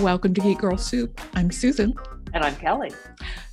Welcome 0.00 0.34
to 0.34 0.40
Geek 0.40 0.58
Girl 0.58 0.76
Soup. 0.76 1.20
I'm 1.34 1.50
Susan. 1.50 1.94
And 2.34 2.44
I'm 2.44 2.56
Kelly. 2.56 2.90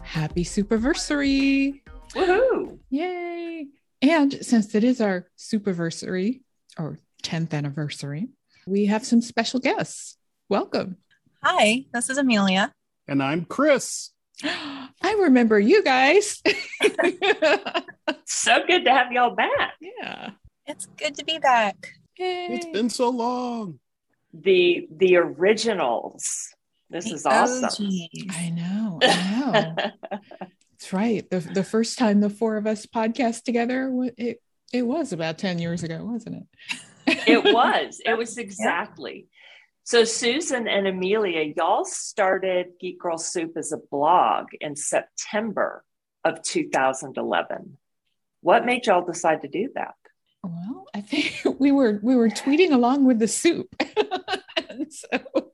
Happy 0.03 0.43
Soupiversary. 0.43 1.81
Woohoo! 2.13 2.79
Yay. 2.89 3.67
And 4.01 4.33
since 4.45 4.73
it 4.73 4.83
is 4.83 5.01
our 5.01 5.27
Soupiversary 5.37 6.41
or 6.77 6.99
10th 7.23 7.53
anniversary, 7.53 8.29
we 8.65 8.85
have 8.87 9.05
some 9.05 9.21
special 9.21 9.59
guests. 9.59 10.17
Welcome. 10.49 10.97
Hi, 11.43 11.85
this 11.93 12.09
is 12.09 12.17
Amelia. 12.17 12.71
And 13.07 13.21
I'm 13.21 13.45
Chris. 13.45 14.11
I 14.43 15.17
remember 15.19 15.59
you 15.59 15.83
guys. 15.83 16.41
so 18.25 18.59
good 18.65 18.85
to 18.85 18.91
have 18.91 19.11
y'all 19.11 19.35
back. 19.35 19.73
Yeah. 19.81 20.31
It's 20.65 20.85
good 20.97 21.15
to 21.15 21.25
be 21.25 21.39
back. 21.39 21.93
Yay. 22.17 22.47
It's 22.51 22.65
been 22.67 22.89
so 22.89 23.09
long. 23.09 23.79
The 24.33 24.87
the 24.91 25.17
originals. 25.17 26.49
This 26.89 27.05
The 27.05 27.15
is 27.15 27.25
awesome. 27.25 27.65
OGs. 27.65 28.35
I 28.35 28.49
know. 28.49 28.99
I 29.01 29.39
know. 29.39 30.19
That's 30.71 30.93
right. 30.93 31.29
The, 31.29 31.39
the 31.39 31.63
first 31.63 31.99
time 31.99 32.19
the 32.21 32.29
four 32.29 32.57
of 32.57 32.65
us 32.65 32.85
podcast 32.85 33.43
together, 33.43 33.91
it, 34.17 34.41
it 34.71 34.83
was 34.83 35.11
about 35.11 35.37
10 35.37 35.59
years 35.59 35.83
ago, 35.83 35.99
wasn't 36.03 36.47
it? 37.07 37.23
it 37.27 37.43
was. 37.53 38.01
It 38.05 38.17
was 38.17 38.37
exactly. 38.37 39.27
So 39.83 40.03
Susan 40.03 40.67
and 40.67 40.87
Amelia, 40.87 41.53
y'all 41.57 41.83
started 41.83 42.73
Geek 42.79 42.99
Girl 42.99 43.17
Soup 43.17 43.51
as 43.57 43.71
a 43.71 43.77
blog 43.77 44.47
in 44.61 44.75
September 44.75 45.83
of 46.23 46.41
2011. 46.43 47.77
What 48.41 48.65
made 48.65 48.85
y'all 48.85 49.05
decide 49.05 49.41
to 49.41 49.47
do 49.47 49.69
that? 49.75 49.95
Well, 50.43 50.85
I 50.93 51.01
think 51.01 51.41
we 51.59 51.71
were 51.71 51.99
we 52.01 52.15
were 52.15 52.29
tweeting 52.29 52.71
along 52.71 53.05
with 53.05 53.19
the 53.19 53.27
soup. 53.27 53.75
and 54.69 54.91
so 54.93 55.51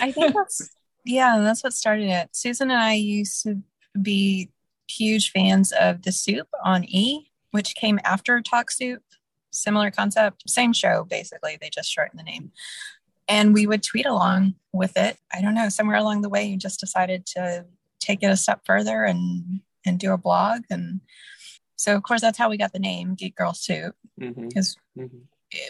I 0.00 0.12
think 0.12 0.34
that's 0.34 0.70
yeah, 1.04 1.38
that's 1.40 1.62
what 1.62 1.74
started 1.74 2.08
it. 2.08 2.30
Susan 2.32 2.70
and 2.70 2.80
I 2.80 2.94
used 2.94 3.42
to 3.42 3.62
be 4.00 4.50
huge 4.88 5.30
fans 5.30 5.72
of 5.72 6.02
the 6.02 6.12
soup 6.12 6.48
on 6.64 6.84
E, 6.84 7.30
which 7.50 7.74
came 7.74 8.00
after 8.04 8.40
Talk 8.40 8.70
Soup. 8.70 9.02
Similar 9.52 9.90
concept, 9.90 10.48
same 10.48 10.72
show 10.72 11.04
basically. 11.04 11.58
They 11.60 11.70
just 11.70 11.90
shortened 11.90 12.18
the 12.18 12.24
name. 12.24 12.52
And 13.28 13.54
we 13.54 13.66
would 13.66 13.82
tweet 13.82 14.04
along 14.04 14.54
with 14.72 14.96
it. 14.96 15.16
I 15.32 15.40
don't 15.40 15.54
know, 15.54 15.68
somewhere 15.68 15.96
along 15.96 16.22
the 16.22 16.28
way 16.28 16.44
you 16.44 16.58
just 16.58 16.80
decided 16.80 17.24
to 17.26 17.64
take 18.00 18.22
it 18.22 18.26
a 18.26 18.36
step 18.36 18.62
further 18.66 19.04
and 19.04 19.60
and 19.86 19.98
do 19.98 20.12
a 20.12 20.18
blog 20.18 20.62
and 20.70 21.00
so 21.76 21.94
of 21.94 22.02
course 22.02 22.20
that's 22.20 22.38
how 22.38 22.48
we 22.48 22.56
got 22.56 22.72
the 22.72 22.78
name 22.78 23.14
Geek 23.14 23.36
Girl 23.36 23.54
Soup 23.54 23.94
because 24.18 24.76
mhm. 24.98 25.10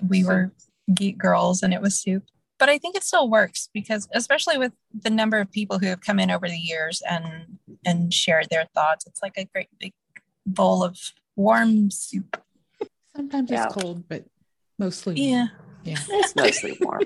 we 0.07 0.25
were 0.25 0.53
geek 0.93 1.17
girls 1.17 1.63
and 1.63 1.73
it 1.73 1.81
was 1.81 1.99
soup 1.99 2.25
but 2.59 2.69
i 2.69 2.77
think 2.77 2.95
it 2.95 3.03
still 3.03 3.31
works 3.31 3.71
because 3.73 4.07
especially 4.13 4.59
with 4.59 4.71
the 4.93 5.09
number 5.09 5.39
of 5.39 5.51
people 5.51 5.79
who 5.79 5.87
have 5.87 6.03
come 6.03 6.19
in 6.19 6.31
over 6.31 6.47
the 6.47 6.59
years 6.59 7.03
and 7.09 7.59
and 7.87 8.13
shared 8.13 8.47
their 8.51 8.67
thoughts 8.75 9.07
it's 9.07 9.23
like 9.23 9.33
a 9.39 9.47
great 9.47 9.69
big 9.81 9.95
bowl 10.45 10.85
of 10.85 10.99
warm 11.37 11.91
soup 11.91 12.39
sometimes 13.17 13.51
Yeah. 13.51 13.65
it's 13.65 13.75
cold, 13.75 14.07
but 14.07 14.27
mostly 14.79 15.15
yeah 15.19 15.47
yeah. 15.85 15.99
It's 16.09 16.35
mostly 16.35 16.77
warm. 16.81 17.03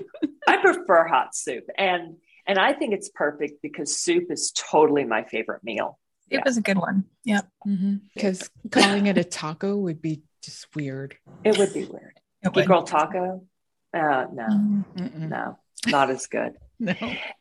I 0.47 0.57
prefer 0.57 1.05
hot 1.05 1.35
soup. 1.35 1.65
And 1.77 2.15
and 2.47 2.57
I 2.57 2.73
think 2.73 2.93
it's 2.93 3.09
perfect 3.09 3.61
because 3.61 3.95
soup 3.95 4.31
is 4.31 4.51
totally 4.51 5.03
my 5.03 5.23
favorite 5.23 5.63
meal. 5.63 5.99
It 6.29 6.35
Yeah. 6.37 6.41
was 6.45 6.57
a 6.57 6.61
good 6.61 6.77
one 6.77 7.05
yeah 7.23 7.41
Because 8.13 8.49
calling 8.71 9.07
it 9.07 9.17
a 9.17 9.23
taco 9.23 9.75
would 9.77 10.01
be 10.01 10.21
just 10.43 10.73
weird. 10.75 11.17
It 11.43 11.57
would 11.57 11.73
be 11.73 11.83
weird. 11.85 12.19
it 12.41 12.47
Geek 12.47 12.55
would. 12.55 12.67
Girl 12.67 12.83
Taco? 12.83 13.43
Uh, 13.93 14.25
no, 14.33 14.47
Mm. 14.49 14.85
Mm-mm. 14.97 15.29
no, 15.29 15.57
not 15.87 16.09
as 16.09 16.27
good. 16.27 16.53
No. 16.81 16.93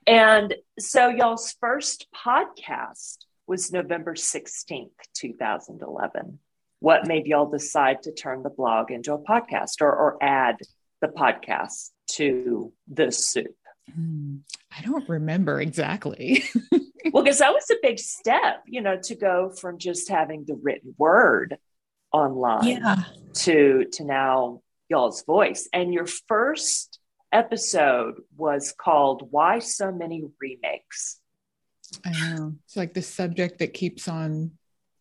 And 0.05 0.53
so 0.81 1.09
y'all's 1.09 1.55
first 1.61 2.09
podcast 2.13 3.19
was 3.47 3.71
November 3.73 4.15
16th, 4.15 4.91
2011. 5.15 6.41
What 6.81 7.07
made 7.07 7.27
y'all 7.27 7.49
decide 7.49 8.03
to 8.03 8.13
turn 8.13 8.43
the 8.43 8.51
blog 8.51 8.91
into 8.91 9.13
a 9.13 9.19
podcast 9.19 9.81
or, 9.81 9.95
or 9.95 10.19
add 10.21 10.57
the 11.01 11.07
podcast 11.09 11.91
to 12.13 12.73
the 12.93 13.13
soup? 13.13 13.55
Hmm. 13.95 14.37
I 14.77 14.83
don't 14.83 15.09
remember 15.09 15.61
exactly. 15.61 16.45
Well, 17.11 17.23
because 17.23 17.39
that 17.39 17.55
was 17.55 17.65
a 17.71 17.77
big 17.81 17.99
step, 17.99 18.65
you 18.67 18.83
know, 18.83 18.99
to 19.05 19.15
go 19.15 19.49
from 19.49 19.79
just 19.79 20.11
having 20.11 20.45
the 20.47 20.57
written 20.61 20.95
word 20.99 21.57
online 22.13 22.67
yeah 22.67 22.97
to 23.35 23.87
to 23.93 24.05
now 24.05 24.61
y'all's 24.91 25.25
voice. 25.25 25.69
And 25.73 25.95
your 25.95 26.07
first 26.07 26.99
episode 27.33 28.21
was 28.37 28.75
called 28.79 29.29
Why 29.31 29.61
So 29.61 29.91
Many 29.91 30.25
Remakes? 30.39 31.19
I 32.05 32.11
know. 32.11 32.55
It's 32.67 32.77
like 32.77 32.93
the 32.93 33.01
subject 33.03 33.61
that 33.61 33.73
keeps 33.73 34.07
on, 34.07 34.51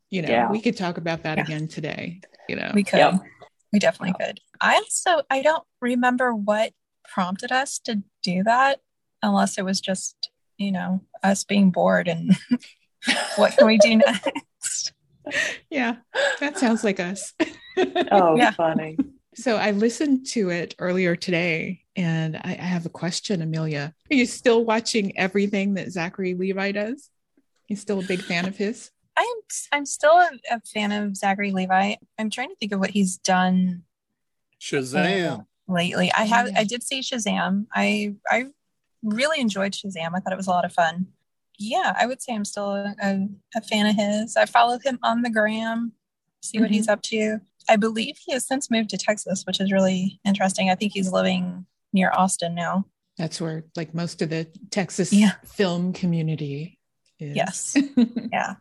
you 0.09 0.21
know, 0.21 0.29
Yeah. 0.29 0.49
we 0.51 0.61
could 0.61 0.77
talk 0.77 0.97
about 0.97 1.23
that 1.23 1.37
Yeah. 1.39 1.43
again 1.43 1.67
today, 1.67 2.21
you 2.47 2.55
know. 2.55 2.71
we 2.73 2.83
could 2.85 2.99
Yep. 2.99 3.15
we 3.73 3.79
definitely 3.79 4.13
could 4.25 4.39
i 4.61 4.75
also 4.75 5.23
i 5.29 5.41
don't 5.41 5.63
remember 5.81 6.33
what 6.33 6.71
prompted 7.13 7.51
us 7.51 7.79
to 7.79 8.03
do 8.23 8.43
that 8.43 8.79
unless 9.23 9.57
it 9.57 9.65
was 9.65 9.81
just 9.81 10.29
you 10.57 10.71
know 10.71 11.01
us 11.23 11.43
being 11.43 11.71
bored 11.71 12.07
and 12.07 12.35
what 13.37 13.55
can 13.57 13.67
we 13.67 13.77
do 13.77 13.95
next 14.05 14.93
yeah, 15.69 15.97
that 16.39 16.57
sounds 16.57 16.83
like 16.83 16.99
us. 16.99 17.33
Oh, 18.11 18.37
Yeah. 18.37 18.51
funny. 18.51 18.97
So 19.35 19.57
I 19.57 19.71
listened 19.71 20.25
to 20.27 20.49
it 20.49 20.73
earlier 20.79 21.15
today 21.17 21.83
and 21.95 22.37
I, 22.37 22.51
I 22.59 22.63
have 22.63 22.85
a 22.85 22.89
question, 22.89 23.41
Amelia. 23.41 23.93
Are 24.09 24.15
you 24.15 24.25
still 24.25 24.63
watching 24.65 25.17
everything 25.17 25.73
that 25.75 25.91
Zachary 25.91 26.33
Levi 26.33 26.71
does? 26.71 27.09
You 27.67 27.75
still 27.75 27.99
a 27.99 28.03
big 28.03 28.21
fan 28.21 28.47
of 28.47 28.55
his? 28.57 28.89
I'm 29.17 29.27
I'm 29.73 29.85
still 29.85 30.13
a, 30.13 30.29
a 30.49 30.61
fan 30.61 30.91
of 30.91 31.17
Zachary 31.17 31.51
Levi. 31.51 31.95
I'm 32.17 32.29
trying 32.29 32.49
to 32.49 32.55
think 32.55 32.71
of 32.71 32.79
what 32.79 32.91
he's 32.91 33.17
done 33.17 33.83
Shazam. 34.61 35.45
Lately. 35.67 36.11
I 36.17 36.25
have. 36.25 36.47
I 36.47 36.49
mm-hmm. 36.49 36.63
did 36.67 36.83
see 36.83 37.01
Shazam. 37.01 37.67
I 37.73 38.15
I 38.29 38.47
really 39.03 39.39
enjoyed 39.39 39.73
Shazam. 39.73 40.11
I 40.15 40.19
thought 40.19 40.33
it 40.33 40.37
was 40.37 40.47
a 40.47 40.51
lot 40.51 40.65
of 40.65 40.73
fun. 40.73 41.07
Yeah, 41.59 41.95
I 41.97 42.05
would 42.05 42.21
say 42.21 42.35
I'm 42.35 42.45
still 42.45 42.71
a, 42.71 43.27
a, 43.55 43.61
fan 43.61 43.87
of 43.87 43.95
his. 43.95 44.37
I 44.37 44.45
follow 44.45 44.77
him 44.77 44.99
on 45.01 45.23
the 45.23 45.29
gram, 45.31 45.93
see 46.43 46.59
what 46.59 46.69
he's 46.69 46.83
mm-hmm. 46.85 46.93
up 46.93 47.01
to. 47.03 47.39
I 47.67 47.77
believe 47.77 48.17
he 48.23 48.33
has 48.33 48.45
since 48.45 48.69
moved 48.69 48.91
to 48.91 48.97
Texas, 48.97 49.43
which 49.45 49.59
is 49.59 49.71
really 49.71 50.19
interesting. 50.23 50.69
I 50.69 50.75
think 50.75 50.93
he's 50.93 51.11
living 51.11 51.65
near 51.93 52.11
Austin 52.13 52.53
now. 52.53 52.85
That's 53.17 53.41
where 53.41 53.65
like 53.75 53.95
most 53.95 54.21
of 54.21 54.29
the 54.29 54.47
Texas 54.69 55.11
Yeah. 55.11 55.33
film 55.45 55.93
community 55.93 56.79
is. 57.19 57.35
Yes. 57.35 57.77
Yeah. 58.31 58.55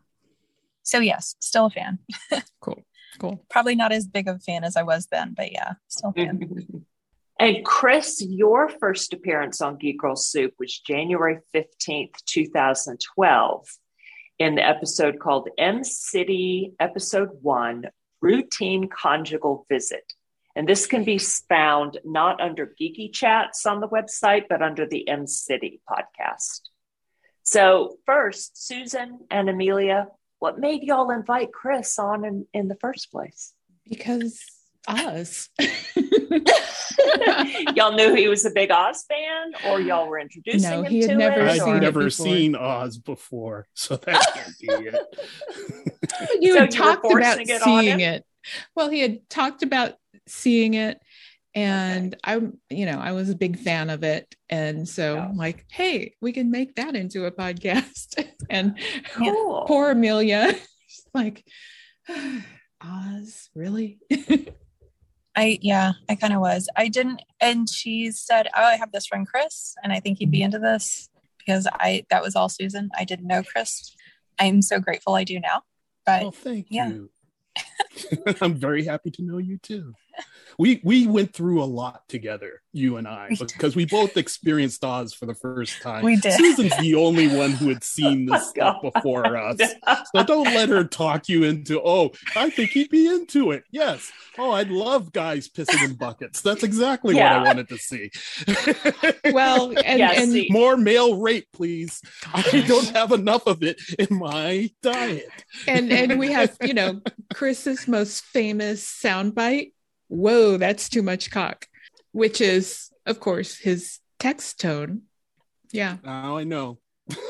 So 0.83 1.01
yes, 1.01 1.35
still 1.41 1.67
a 1.67 1.71
fan. 1.71 1.99
cool. 2.61 2.83
Cool. 3.19 3.45
Probably 3.51 3.75
not 3.75 3.93
as 3.93 4.07
big 4.07 4.29
of 4.29 4.37
a 4.37 4.39
fan 4.39 4.63
as 4.63 4.77
I 4.77 4.85
was 4.85 5.07
then, 5.07 5.35
but 5.37 5.53
yeah, 5.53 5.75
still 5.89 6.11
a 6.11 6.13
fan. 6.13 6.85
and 7.39 7.65
Chris, 7.65 8.23
your 8.23 8.69
first 8.69 9.13
appearance 9.13 9.61
on 9.61 9.77
Geek 9.77 9.99
Girl 9.99 10.17
Soup 10.17 10.55
was 10.59 10.79
January 10.79 11.39
15th, 11.55 12.25
2012, 12.25 13.69
in 14.39 14.55
the 14.55 14.67
episode 14.67 15.19
called 15.19 15.51
Em 15.59 15.85
City, 15.85 16.73
Episode 16.81 17.31
One 17.43 17.87
Routine 18.23 18.89
Conjugal 18.89 19.67
Visit. 19.69 20.15
And 20.55 20.67
this 20.67 20.87
can 20.87 21.05
be 21.05 21.19
found 21.19 21.99
not 22.05 22.41
under 22.41 22.75
Geeky 22.81 23.13
Chats 23.13 23.67
on 23.67 23.81
the 23.81 23.89
website, 23.89 24.45
but 24.49 24.63
under 24.63 24.87
the 24.87 25.07
Em 25.07 25.27
City 25.27 25.83
podcast. 25.89 26.61
So, 27.43 27.99
first, 28.07 28.67
Susan 28.67 29.21
and 29.31 29.51
Amelia, 29.51 30.09
what 30.39 30.59
made 30.59 30.83
y'all 30.83 31.11
invite 31.11 31.53
Chris 31.53 31.99
on 31.99 32.25
in, 32.25 32.47
in 32.55 32.69
the 32.69 32.77
first 32.77 33.13
place? 33.13 33.53
Because 33.87 34.43
us. 34.89 35.51
y'all 37.75 37.93
knew 37.93 38.15
he 38.15 38.29
was 38.29 38.45
a 38.45 38.51
big 38.51 38.71
Oz 38.71 39.05
fan, 39.09 39.53
or 39.71 39.81
y'all 39.81 40.09
were 40.09 40.19
introducing 40.19 40.69
No, 40.71 40.83
him 40.83 40.91
he 40.93 41.01
had 41.01 41.11
to 41.11 41.17
never 41.17 41.41
it? 41.41 41.49
I'd 41.49 41.59
seen 41.61 41.69
or- 41.69 41.77
it 41.77 41.81
never 41.81 42.05
before. 42.05 42.27
seen 42.27 42.55
Oz 42.57 42.99
before, 42.99 43.67
so 43.75 43.97
that 43.97 44.27
can't 44.35 44.59
be 44.61 44.67
it. 44.89 44.95
you 46.41 46.55
So 46.55 46.61
had 46.61 46.73
you 46.75 46.79
talked 46.81 47.05
about 47.13 47.41
it 47.41 47.63
seeing 47.63 48.01
it. 48.01 48.25
Well, 48.75 48.89
he 48.91 49.01
had 49.01 49.29
talked 49.29 49.63
about 49.63 49.95
seeing 50.29 50.75
it, 50.75 50.99
and 51.55 52.15
I'm, 52.23 52.59
you 52.71 52.87
know, 52.87 52.99
I 52.99 53.13
was 53.13 53.31
a 53.31 53.35
big 53.37 53.59
fan 53.59 53.91
of 53.91 54.03
it, 54.05 54.35
and 54.49 54.89
so 54.89 55.15
Yeah. 55.15 55.25
I'm 55.29 55.37
like, 55.37 55.65
hey, 55.71 56.15
we 56.21 56.33
can 56.33 56.51
make 56.51 56.75
that 56.77 56.95
into 56.95 57.25
a 57.27 57.31
podcast. 57.33 58.23
and 58.51 58.79
Cool. 59.13 59.65
poor 59.67 59.91
Amelia, 59.91 60.55
like, 61.15 61.45
Oz, 62.83 63.49
really? 63.55 63.99
I 65.37 65.59
yeah, 65.61 65.93
I 66.09 66.15
kind 66.15 66.33
of 66.33 66.41
was. 66.41 66.69
I 66.77 66.89
didn't, 66.89 67.23
and 67.41 67.69
she 67.69 68.11
said, 68.11 68.49
"Oh, 68.57 68.63
I 68.63 68.77
have 68.77 68.93
this 68.93 69.07
friend 69.07 69.27
Chris, 69.27 69.75
and 69.83 69.93
I 69.93 70.01
think 70.01 70.19
he'd 70.19 70.31
be 70.31 70.39
mm-hmm. 70.39 70.47
into 70.47 70.59
this 70.59 71.11
because 71.39 71.67
I 71.75 72.05
that 72.11 72.23
was 72.23 72.35
all 72.35 72.49
Susan. 72.49 72.91
I 72.97 73.05
didn't 73.05 73.27
know 73.27 73.43
Chris. 73.43 73.95
I'm 74.39 74.63
so 74.63 74.81
grateful 74.81 75.15
I 75.15 75.25
do 75.25 75.39
now. 75.39 75.63
But 76.05 76.23
Oh, 76.23 76.31
thank 76.31 76.67
yeah. 76.71 76.89
you. 76.89 77.11
I'm 78.41 78.55
very 78.55 78.85
happy 78.85 79.11
to 79.13 79.23
know 79.23 79.39
you 79.39 79.59
too. 79.59 79.95
We 80.59 80.81
we 80.85 81.07
went 81.07 81.35
through 81.35 81.63
a 81.63 81.67
lot 81.67 82.09
together, 82.09 82.63
you 82.73 82.97
and 82.97 83.07
I, 83.07 83.29
because 83.39 83.77
we 83.77 83.85
both 83.85 84.17
experienced 84.17 84.83
Oz 84.85 85.13
for 85.13 85.27
the 85.27 85.35
first 85.35 85.83
time. 85.83 86.03
We 86.05 86.17
did. 86.17 86.33
Susan's 86.33 86.77
the 86.79 86.95
only 86.95 87.29
one 87.29 87.51
who 87.51 87.69
had 87.69 87.85
seen 87.85 88.27
this 88.27 88.43
Oh, 88.47 88.51
stuff 88.51 88.77
God. 88.83 88.93
before 88.95 89.37
us. 89.37 89.59
So 90.15 90.23
don't 90.25 90.45
let 90.47 90.69
her 90.71 90.85
talk 90.85 91.29
you 91.29 91.45
into, 91.45 91.81
oh, 91.83 92.13
I 92.35 92.49
think 92.51 92.71
he'd 92.71 92.89
be 92.91 93.07
into 93.07 93.51
it. 93.51 93.65
Yes. 93.71 94.11
Oh, 94.39 94.53
I'd 94.53 94.71
love 94.71 95.13
guys 95.13 95.49
pissing 95.49 95.85
in 95.85 95.95
buckets. 95.95 96.41
That's 96.43 96.63
exactly 96.63 97.17
Yeah. 97.17 97.39
what 97.39 97.47
I 97.47 97.49
wanted 97.51 97.69
to 97.69 97.79
see. 97.79 98.11
Well, 99.33 99.73
and, 99.85 99.99
Yeah, 99.99 100.13
and 100.13 100.31
see- 100.33 100.49
More 100.51 100.77
male 100.77 101.21
rape, 101.21 101.49
please. 101.53 102.01
I 102.33 102.65
don't 102.67 102.89
have 102.91 103.13
enough 103.13 103.47
of 103.47 103.63
it 103.63 103.81
in 103.99 104.17
my 104.17 104.71
diet. 104.83 105.29
and 105.67 105.93
and 105.93 106.19
we 106.19 106.33
have 106.33 106.57
you 106.63 106.75
know 106.75 107.01
chris's 107.35 107.87
most 107.89 108.25
famous 108.25 108.85
soundbite 109.03 109.73
whoa 110.09 110.57
that's 110.57 110.89
too 110.89 111.03
much 111.03 111.31
cock 111.31 111.67
which 112.13 112.41
is 112.41 112.91
of 113.07 113.21
course 113.21 113.57
his 113.59 113.99
text 114.19 114.61
tone 114.61 115.03
yeah 115.73 115.97
Now 116.05 116.37
I 116.39 116.45
know. 116.45 116.79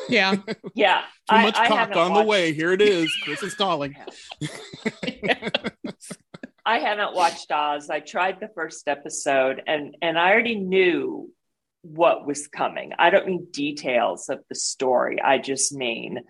yeah 0.08 0.36
Yeah. 0.74 1.00
Too 1.28 1.36
I- 1.36 1.42
much 1.42 1.56
I 1.56 1.68
cock 1.68 1.78
haven't 1.78 1.98
on 1.98 2.14
the 2.14 2.22
way. 2.22 2.52
Here 2.52 2.72
it 2.72 2.80
is. 2.82 3.10
Chris 3.24 3.42
is 3.42 3.54
calling. 3.54 3.94
I 6.64 6.78
haven't 6.80 7.14
watched 7.14 7.50
Oz. 7.52 7.90
I 7.90 8.00
tried 8.00 8.40
the 8.40 8.48
first 8.54 8.88
episode 8.88 9.62
and 9.66 9.96
and 10.02 10.18
I 10.18 10.30
already 10.32 10.56
knew 10.56 11.30
what 11.82 12.26
was 12.26 12.48
coming. 12.48 12.92
I 12.98 13.10
don't 13.10 13.26
mean 13.26 13.46
details 13.52 14.28
of 14.28 14.40
the 14.48 14.54
story. 14.56 15.20
I 15.22 15.38
just 15.38 15.72
mean 15.72 16.20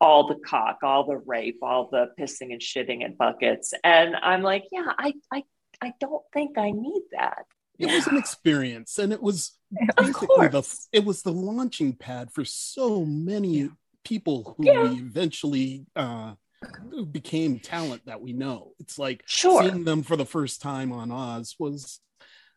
all 0.00 0.28
the 0.28 0.36
cock, 0.36 0.78
all 0.82 1.04
the 1.06 1.16
rape, 1.18 1.58
all 1.62 1.88
the 1.90 2.10
pissing 2.18 2.52
and 2.52 2.60
shitting 2.60 3.04
in 3.04 3.16
buckets. 3.16 3.74
And 3.82 4.14
I'm 4.16 4.42
like, 4.42 4.64
yeah, 4.70 4.86
I 4.98 5.14
I 5.32 5.42
I 5.82 5.94
don't 6.00 6.22
think 6.32 6.58
I 6.58 6.70
need 6.70 7.02
that. 7.12 7.46
It 7.78 7.86
was 7.86 8.06
an 8.06 8.16
experience, 8.18 8.98
and 8.98 9.12
it 9.12 9.22
was 9.22 9.52
basically 9.96 10.48
the 10.48 10.62
it 10.92 11.04
was 11.04 11.22
the 11.22 11.32
launching 11.32 11.94
pad 11.94 12.30
for 12.30 12.44
so 12.44 13.06
many 13.06 13.70
people 14.04 14.54
who 14.58 14.66
Yeah. 14.66 14.82
we 14.90 14.98
eventually 14.98 15.86
uh 15.96 16.34
became 17.10 17.58
talent 17.58 18.04
that 18.04 18.20
we 18.20 18.34
know. 18.34 18.72
It's 18.78 18.98
like 18.98 19.22
Sure. 19.26 19.62
seeing 19.62 19.84
them 19.84 20.02
for 20.02 20.16
the 20.16 20.26
first 20.26 20.60
time 20.60 20.92
on 20.92 21.10
Oz 21.10 21.56
was 21.58 22.00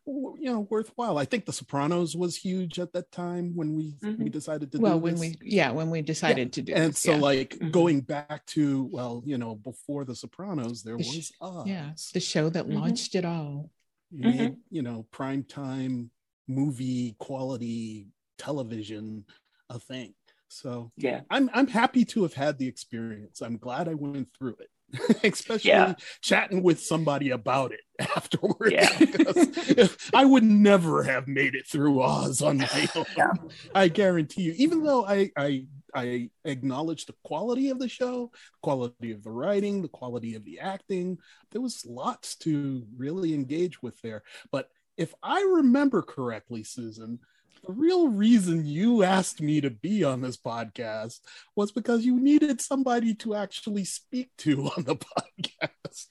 you 0.05 0.37
know 0.51 0.61
worthwhile. 0.69 1.17
I 1.17 1.25
think 1.25 1.45
The 1.45 1.53
Sopranos 1.53 2.15
was 2.15 2.35
huge 2.35 2.77
at 2.79 2.91
that 2.93 3.11
time 3.11 3.55
when 3.55 3.75
we 3.75 3.95
we 4.01 4.09
Mhm. 4.09 4.31
decided 4.31 4.71
to 4.73 4.79
well 4.79 4.97
do 4.97 5.03
when 5.03 5.13
this. 5.15 5.21
we 5.21 5.37
yeah 5.49 5.71
when 5.71 5.89
we 5.89 6.01
decided 6.01 6.51
to 6.53 6.61
do 6.61 6.73
and 6.73 6.91
this, 6.93 6.99
so 6.99 7.13
yeah. 7.13 7.19
like 7.19 7.57
Mhm. 7.57 7.71
going 7.71 8.01
back 8.01 8.45
to 8.47 8.83
well 8.91 9.23
you 9.25 9.37
know 9.37 9.55
before 9.55 10.03
the 10.05 10.15
sopranos 10.15 10.83
there 10.83 10.97
The 10.97 11.03
sh- 11.03 11.15
was 11.15 11.31
Oz. 11.41 11.67
yeah 11.67 11.93
the 12.13 12.19
show 12.19 12.49
that 12.49 12.65
Mhm. 12.67 12.73
launched 12.75 13.15
it 13.15 13.25
all 13.25 13.71
You 14.11 14.29
made, 14.29 14.57
you 14.69 14.81
know 14.81 15.07
prime 15.11 15.43
time 15.43 16.11
movie 16.47 17.15
quality 17.19 18.09
television 18.37 19.25
a 19.69 19.79
thing 19.79 20.13
so 20.49 20.91
Yeah. 20.97 21.21
i'm 21.29 21.49
i'm 21.53 21.67
happy 21.67 22.03
to 22.05 22.23
have 22.23 22.33
had 22.33 22.57
the 22.59 22.67
experience 22.67 23.41
i'm 23.41 23.57
glad 23.57 23.87
i 23.87 23.93
went 23.93 24.33
through 24.33 24.57
it 24.59 24.69
especially 25.23 25.69
Yeah. 25.69 25.95
chatting 26.21 26.63
with 26.63 26.79
somebody 26.81 27.29
about 27.31 27.71
it 27.71 27.81
afterwards 28.15 28.71
Yeah. 28.71 29.87
i 30.13 30.25
would 30.25 30.43
never 30.43 31.03
have 31.03 31.27
made 31.27 31.55
it 31.55 31.67
through 31.67 32.01
oz 32.01 32.41
on 32.41 32.57
my 32.59 32.87
own 32.95 33.05
Yeah. 33.17 33.33
i 33.73 33.87
guarantee 33.87 34.43
you 34.43 34.53
even 34.57 34.83
though 34.83 35.05
i 35.05 35.31
i 35.37 35.65
i 35.95 36.29
acknowledge 36.45 37.05
the 37.05 37.15
quality 37.23 37.69
of 37.69 37.79
the 37.79 37.89
show 37.89 38.31
quality 38.61 39.11
of 39.11 39.23
the 39.23 39.31
writing 39.31 39.81
the 39.81 39.87
quality 39.89 40.35
of 40.35 40.43
the 40.45 40.59
acting 40.59 41.17
there 41.51 41.61
was 41.61 41.85
lots 41.87 42.35
to 42.37 42.85
really 42.95 43.33
engage 43.33 43.81
with 43.81 43.99
there 44.01 44.23
but 44.51 44.69
if 44.97 45.13
i 45.23 45.41
remember 45.41 46.01
correctly 46.01 46.63
susan 46.63 47.19
the 47.65 47.71
real 47.71 48.07
reason 48.09 48.65
you 48.65 49.03
asked 49.03 49.41
me 49.41 49.61
to 49.61 49.69
be 49.69 50.03
on 50.03 50.21
this 50.21 50.37
podcast 50.37 51.19
was 51.55 51.71
because 51.71 52.05
you 52.05 52.19
needed 52.19 52.59
somebody 52.61 53.13
to 53.15 53.35
actually 53.35 53.85
speak 53.85 54.29
to 54.39 54.63
on 54.77 54.83
the 54.83 54.95
podcast. 54.95 56.07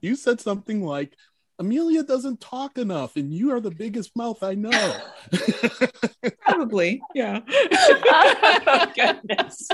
You 0.00 0.16
said 0.16 0.40
something 0.40 0.84
like, 0.84 1.14
Amelia 1.58 2.02
doesn't 2.02 2.40
talk 2.40 2.78
enough, 2.78 3.14
and 3.16 3.32
you 3.32 3.52
are 3.52 3.60
the 3.60 3.70
biggest 3.70 4.16
mouth 4.16 4.42
I 4.42 4.54
know. 4.54 4.96
probably 6.40 7.00
yeah 7.14 7.40
oh 7.48 8.86
goodness. 8.96 9.68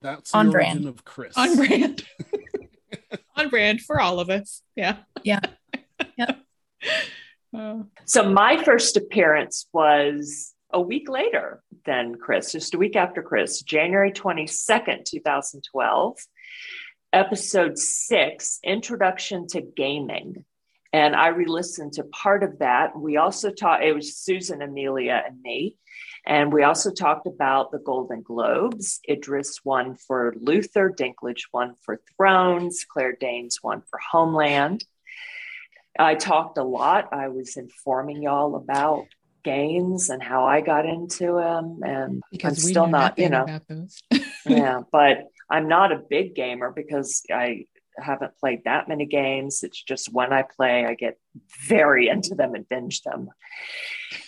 That's 0.00 0.34
On 0.34 0.46
the 0.46 0.52
brand. 0.52 0.86
of 0.86 1.04
Chris. 1.04 1.36
on 1.36 1.56
brand 1.56 2.02
on 3.36 3.48
brand 3.48 3.80
for 3.80 4.00
all 4.00 4.18
of 4.20 4.30
us 4.30 4.62
yeah 4.76 4.96
Yeah. 5.22 5.40
Yep. 6.16 6.38
Uh, 7.56 7.82
So 8.04 8.28
my 8.28 8.62
first 8.62 8.96
appearance 8.96 9.66
was 9.72 10.54
a 10.72 10.80
week 10.80 11.08
later 11.08 11.62
than 11.84 12.16
Chris, 12.16 12.52
just 12.52 12.74
a 12.74 12.78
week 12.78 12.96
after 12.96 13.22
Chris, 13.22 13.62
January 13.62 14.10
22nd, 14.12 15.04
2012, 15.04 16.18
episode 17.12 17.78
six, 17.78 18.58
Introduction 18.64 19.46
to 19.48 19.60
Gaming. 19.60 20.44
And 20.94 21.16
I 21.16 21.28
re 21.28 21.46
listened 21.46 21.94
to 21.94 22.04
part 22.04 22.42
of 22.42 22.58
that. 22.58 22.98
We 22.98 23.16
also 23.16 23.50
talked, 23.50 23.82
it 23.82 23.94
was 23.94 24.16
Susan, 24.16 24.60
Amelia, 24.62 25.22
and 25.26 25.40
me. 25.40 25.76
And 26.24 26.52
we 26.52 26.62
also 26.62 26.92
talked 26.92 27.26
about 27.26 27.72
the 27.72 27.78
Golden 27.78 28.22
Globes. 28.22 29.00
Idris 29.08 29.60
won 29.64 29.96
for 29.96 30.34
Luther, 30.38 30.90
Dinklage 30.90 31.44
won 31.52 31.74
for 31.82 32.00
Thrones, 32.16 32.84
Claire 32.88 33.16
Danes 33.18 33.58
won 33.62 33.82
for 33.90 33.98
Homeland. 34.10 34.84
I 35.98 36.14
talked 36.14 36.58
a 36.58 36.64
lot. 36.64 37.08
I 37.12 37.28
was 37.28 37.56
informing 37.56 38.22
y'all 38.22 38.56
about 38.56 39.06
games 39.44 40.10
and 40.10 40.22
how 40.22 40.44
I 40.44 40.60
got 40.60 40.86
into 40.86 41.34
them. 41.34 41.80
And 41.82 42.22
because 42.30 42.64
I'm 42.64 42.70
still 42.70 42.86
not, 42.86 43.18
you 43.18 43.28
know, 43.28 43.60
yeah, 44.46 44.80
but 44.92 45.28
I'm 45.50 45.68
not 45.68 45.92
a 45.92 45.96
big 45.96 46.34
gamer 46.34 46.70
because 46.70 47.22
I 47.30 47.66
haven't 47.98 48.38
played 48.38 48.64
that 48.64 48.88
many 48.88 49.06
games. 49.06 49.62
It's 49.62 49.82
just 49.82 50.12
when 50.12 50.32
I 50.32 50.42
play, 50.42 50.86
I 50.86 50.94
get 50.94 51.18
very 51.68 52.08
into 52.14 52.34
them 52.34 52.54
and 52.54 52.68
binge 52.68 53.02
them. 53.02 53.30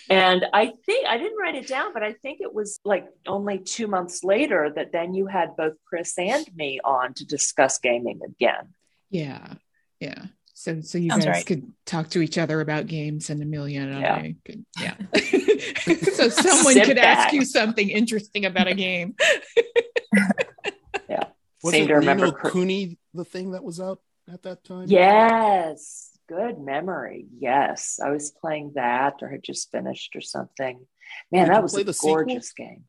And 0.09 0.45
I 0.53 0.71
think 0.85 1.07
I 1.07 1.17
didn't 1.17 1.37
write 1.37 1.55
it 1.55 1.67
down, 1.67 1.93
but 1.93 2.03
I 2.03 2.13
think 2.13 2.39
it 2.41 2.53
was 2.53 2.79
like 2.85 3.07
only 3.27 3.59
two 3.59 3.87
months 3.87 4.23
later 4.23 4.71
that 4.75 4.91
then 4.91 5.15
you 5.15 5.25
had 5.25 5.55
both 5.55 5.73
Chris 5.87 6.17
and 6.17 6.45
me 6.55 6.79
on 6.83 7.13
to 7.15 7.25
discuss 7.25 7.79
gaming 7.79 8.19
again. 8.23 8.73
Yeah, 9.09 9.55
yeah. 9.99 10.25
So 10.57 10.79
so 10.79 10.97
you 10.97 11.09
Sounds 11.09 11.25
guys 11.25 11.33
right. 11.35 11.45
could 11.45 11.73
talk 11.85 12.09
to 12.11 12.21
each 12.21 12.37
other 12.37 12.61
about 12.61 12.87
games, 12.87 13.29
and 13.29 13.41
Amelia 13.43 13.81
and 13.81 13.99
Yeah. 13.99 14.15
I 14.15 14.35
could, 14.45 14.65
yeah. 14.79 14.95
so 16.13 16.29
someone 16.29 16.73
Sit 16.75 16.85
could 16.85 16.95
back. 16.95 17.17
ask 17.27 17.33
you 17.33 17.43
something 17.43 17.89
interesting 17.89 18.45
about 18.45 18.67
a 18.67 18.73
game. 18.73 19.15
yeah, 21.09 21.25
Was 21.61 21.73
Seem 21.73 21.83
it 21.83 21.87
to 21.87 21.95
remember 21.95 22.25
Ni 22.27 22.31
no 22.31 22.37
Chris- 22.37 22.53
Kuni, 22.53 22.97
the 23.13 23.25
thing 23.25 23.51
that 23.51 23.63
was 23.65 23.79
out 23.81 23.99
at 24.31 24.43
that 24.43 24.63
time? 24.63 24.85
Yes, 24.87 26.11
good 26.29 26.57
memory. 26.59 27.25
Yes, 27.37 27.99
I 28.03 28.11
was 28.11 28.31
playing 28.31 28.71
that 28.75 29.15
or 29.21 29.27
had 29.29 29.43
just 29.43 29.71
finished 29.71 30.15
or 30.15 30.21
something. 30.21 30.85
Man, 31.31 31.47
Did 31.47 31.53
that 31.53 31.63
was 31.63 31.77
a 31.77 31.83
the 31.83 31.93
sequel? 31.93 32.15
gorgeous 32.15 32.53
game. 32.53 32.85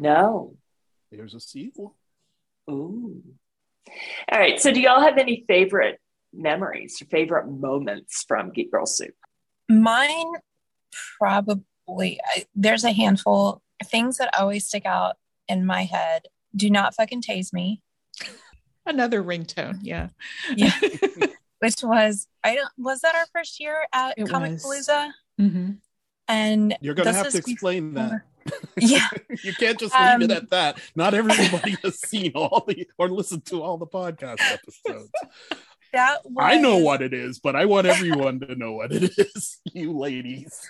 No. 0.00 0.56
There's 1.12 1.34
a 1.34 1.40
sequel. 1.40 1.96
Ooh. 2.68 3.22
All 4.30 4.38
right. 4.38 4.60
So, 4.60 4.72
do 4.72 4.80
y'all 4.80 5.00
have 5.00 5.16
any 5.16 5.44
favorite 5.48 5.98
memories 6.32 7.00
or 7.00 7.06
favorite 7.06 7.48
moments 7.48 8.24
from 8.26 8.50
Geek 8.50 8.70
Girl 8.72 8.86
Soup? 8.86 9.14
Mine 9.68 10.32
probably, 11.18 12.20
I, 12.26 12.44
there's 12.54 12.84
a 12.84 12.92
handful 12.92 13.62
things 13.84 14.18
that 14.18 14.34
always 14.38 14.66
stick 14.66 14.86
out 14.86 15.16
in 15.48 15.64
my 15.66 15.84
head. 15.84 16.22
Do 16.56 16.70
not 16.70 16.94
fucking 16.94 17.22
tase 17.22 17.52
me, 17.52 17.82
Another 18.86 19.22
ringtone. 19.22 19.80
Yeah. 19.82 20.08
Yeah. 20.56 20.72
which 21.58 21.82
was, 21.82 22.26
I 22.42 22.54
don't, 22.54 22.70
was 22.78 23.00
that 23.00 23.14
our 23.14 23.26
first 23.34 23.60
year 23.60 23.86
at 23.92 24.14
It 24.16 24.28
Comic 24.30 24.52
was. 24.52 24.88
Palooza? 24.88 25.10
hmm 25.36 25.70
And 26.26 26.74
You're 26.80 26.94
gonna 26.94 27.12
have 27.12 27.28
to 27.28 27.38
explain 27.38 27.94
that. 27.94 28.22
Yeah. 28.80 29.06
you 29.44 29.52
can't 29.52 29.78
just 29.78 29.92
leave 29.94 30.22
it 30.22 30.30
Um, 30.30 30.36
at 30.38 30.48
that. 30.50 30.78
Not 30.96 31.12
everybody 31.12 31.76
has 31.82 32.00
seen 32.00 32.32
all 32.34 32.64
the 32.66 32.88
or 32.96 33.10
listened 33.10 33.44
to 33.46 33.60
all 33.62 33.76
the 33.76 33.86
podcast 33.86 34.40
episodes. 34.40 35.10
That 35.92 36.18
was, 36.24 36.44
I 36.46 36.58
know 36.58 36.78
what 36.78 37.02
it 37.02 37.14
is, 37.14 37.38
but 37.38 37.56
I 37.56 37.64
want 37.64 37.86
everyone 37.86 38.40
to 38.40 38.54
know 38.54 38.72
what 38.72 38.92
it 38.92 39.12
is, 39.16 39.58
you 39.72 39.92
ladies. 39.96 40.68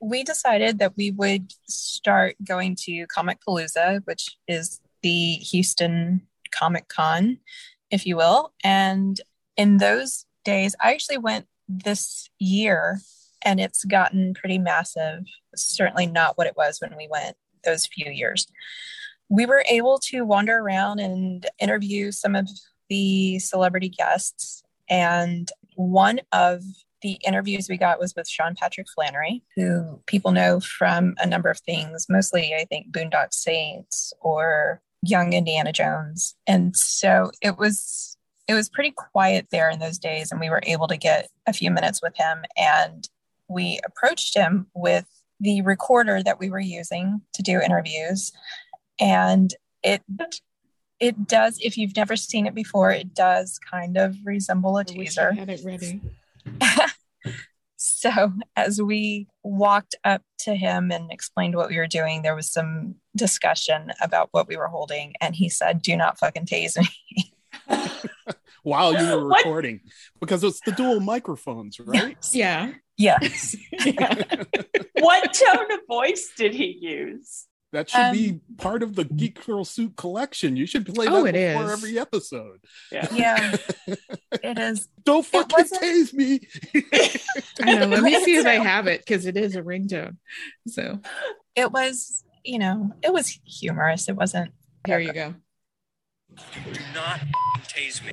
we 0.00 0.22
decided 0.24 0.78
that 0.78 0.96
we 0.96 1.10
would 1.10 1.52
start 1.68 2.36
going 2.44 2.76
to 2.84 3.06
Comicpalooza, 3.06 4.04
which 4.06 4.36
is 4.46 4.80
the 5.02 5.34
Houston 5.34 6.22
Comic 6.50 6.88
Con, 6.88 7.38
if 7.90 8.06
you 8.06 8.16
will. 8.16 8.52
And 8.62 9.20
in 9.56 9.78
those 9.78 10.26
days, 10.44 10.74
I 10.82 10.92
actually 10.92 11.18
went 11.18 11.46
this 11.68 12.30
year 12.38 13.00
and 13.42 13.60
it's 13.60 13.84
gotten 13.84 14.34
pretty 14.34 14.58
massive. 14.58 15.24
Certainly 15.54 16.06
not 16.06 16.36
what 16.36 16.46
it 16.46 16.56
was 16.56 16.80
when 16.80 16.96
we 16.96 17.08
went 17.10 17.36
those 17.64 17.86
few 17.86 18.10
years. 18.10 18.46
We 19.28 19.46
were 19.46 19.64
able 19.68 19.98
to 20.04 20.24
wander 20.24 20.58
around 20.58 21.00
and 21.00 21.46
interview 21.58 22.10
some 22.12 22.34
of 22.34 22.48
the 22.88 23.38
celebrity 23.38 23.88
guests. 23.88 24.62
And 24.88 25.50
one 25.74 26.20
of 26.32 26.62
the 27.02 27.18
interviews 27.24 27.68
we 27.68 27.76
got 27.76 28.00
was 28.00 28.14
with 28.16 28.28
Sean 28.28 28.54
Patrick 28.54 28.88
Flanery, 28.94 29.42
who 29.54 30.00
people 30.06 30.32
know 30.32 30.60
from 30.60 31.14
a 31.18 31.26
number 31.26 31.48
of 31.48 31.60
things, 31.60 32.06
mostly, 32.08 32.54
I 32.54 32.64
think, 32.64 32.90
Boondock 32.90 33.32
Saints 33.32 34.12
or 34.20 34.80
Young 35.02 35.32
Indiana 35.32 35.72
Jones. 35.72 36.34
And 36.46 36.74
so 36.76 37.30
it 37.40 37.56
was 37.56 38.16
it 38.48 38.54
was 38.54 38.70
pretty 38.70 38.92
quiet 38.92 39.48
there 39.52 39.68
in 39.68 39.78
those 39.78 39.98
days 39.98 40.32
and 40.32 40.40
we 40.40 40.48
were 40.48 40.62
able 40.64 40.88
to 40.88 40.96
get 40.96 41.28
a 41.46 41.52
few 41.52 41.70
minutes 41.70 42.00
with 42.02 42.16
him 42.16 42.44
and 42.56 43.08
we 43.46 43.78
approached 43.84 44.34
him 44.34 44.66
with 44.74 45.06
the 45.38 45.60
recorder 45.62 46.22
that 46.22 46.40
we 46.40 46.50
were 46.50 46.58
using 46.58 47.20
to 47.34 47.42
do 47.42 47.60
interviews 47.60 48.32
and 48.98 49.54
it 49.82 50.02
it 51.00 51.26
does 51.28 51.58
if 51.62 51.76
you've 51.78 51.94
never 51.96 52.16
seen 52.16 52.46
it 52.46 52.54
before 52.54 52.90
it 52.90 53.14
does 53.14 53.58
kind 53.58 53.96
of 53.96 54.16
resemble 54.24 54.78
a 54.78 54.84
taser. 54.84 55.36
had 55.36 55.48
it 55.48 55.60
ready. 55.64 56.00
So 57.80 58.32
as 58.56 58.82
we 58.82 59.28
walked 59.44 59.94
up 60.04 60.22
to 60.40 60.54
him 60.56 60.90
and 60.90 61.12
explained 61.12 61.54
what 61.54 61.68
we 61.68 61.76
were 61.78 61.86
doing 61.86 62.22
there 62.22 62.34
was 62.34 62.50
some 62.50 62.96
discussion 63.14 63.92
about 64.00 64.28
what 64.32 64.48
we 64.48 64.56
were 64.56 64.66
holding 64.66 65.14
and 65.20 65.34
he 65.36 65.48
said 65.48 65.80
do 65.80 65.96
not 65.96 66.18
fucking 66.18 66.46
tase 66.46 66.76
me. 66.76 67.32
While 68.64 68.92
you 69.00 69.06
were 69.16 69.28
What? 69.28 69.38
recording 69.38 69.80
because 70.20 70.42
it's 70.42 70.60
the 70.60 70.72
dual 70.72 70.98
microphones, 71.00 71.78
right? 71.78 72.18
yeah. 72.32 72.72
Yes. 72.96 73.56
Yeah. 73.84 74.14
What 74.98 75.32
tone 75.32 75.70
of 75.72 75.80
voice 75.86 76.32
did 76.36 76.52
he 76.54 76.76
use? 76.80 77.46
That 77.72 77.90
should 77.90 78.00
Um, 78.00 78.12
be 78.14 78.40
part 78.56 78.82
of 78.82 78.94
the 78.94 79.04
Geek 79.04 79.44
Girl 79.44 79.62
Soup 79.64 79.94
collection. 79.94 80.56
You 80.56 80.64
should 80.64 80.86
play 80.86 81.04
that 81.04 81.12
Oh, 81.12 81.26
it 81.26 81.32
before 81.34 81.64
is. 81.64 81.70
every 81.72 81.98
episode. 81.98 82.60
Yeah. 82.90 83.06
yeah 83.14 83.56
it 84.42 84.58
is 84.58 84.88
Don't 85.04 85.24
fucking 85.26 85.66
tase 85.66 86.14
me. 86.14 86.40
I 87.62 87.74
know. 87.74 87.86
Let 87.86 88.02
me 88.02 88.24
see 88.24 88.36
if 88.36 88.46
I 88.46 88.54
have 88.64 88.86
it 88.86 89.00
because 89.00 89.26
it 89.26 89.36
is 89.36 89.54
a 89.54 89.62
ringtone. 89.62 90.16
So 90.66 91.00
it 91.54 91.70
was 91.70 92.24
you 92.44 92.58
know 92.58 92.92
it 93.02 93.12
was 93.12 93.38
humorous 93.44 94.08
it 94.08 94.16
wasn't 94.16 94.52
There 94.86 95.00
you 95.00 95.12
go. 95.12 95.34
Do 96.34 96.80
not 96.94 97.20
tase 97.66 98.02
me. 98.04 98.12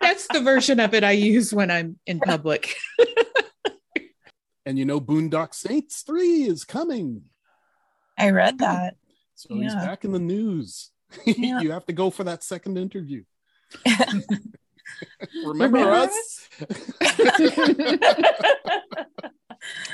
That's 0.00 0.26
the 0.28 0.40
version 0.40 0.80
of 0.80 0.94
it 0.94 1.04
I 1.04 1.12
use 1.12 1.52
when 1.52 1.70
I'm 1.70 1.98
in 2.06 2.20
public. 2.20 2.74
And 4.66 4.78
you 4.78 4.84
know, 4.84 5.00
Boondock 5.00 5.54
Saints 5.54 6.02
3 6.02 6.42
is 6.44 6.64
coming. 6.64 7.22
i 8.18 8.30
read 8.30 8.58
that 8.58 8.96
So 9.34 9.54
he's 9.54 9.74
back 9.74 10.04
in 10.04 10.12
the 10.12 10.18
news. 10.18 10.90
Yeah. 11.26 11.60
you 11.60 11.72
have 11.72 11.86
to 11.86 11.92
go 11.92 12.10
for 12.10 12.22
that 12.24 12.44
second 12.44 12.78
interview. 12.78 13.24
Remember, 15.44 15.78
Remember 15.78 15.90
us? 15.92 16.48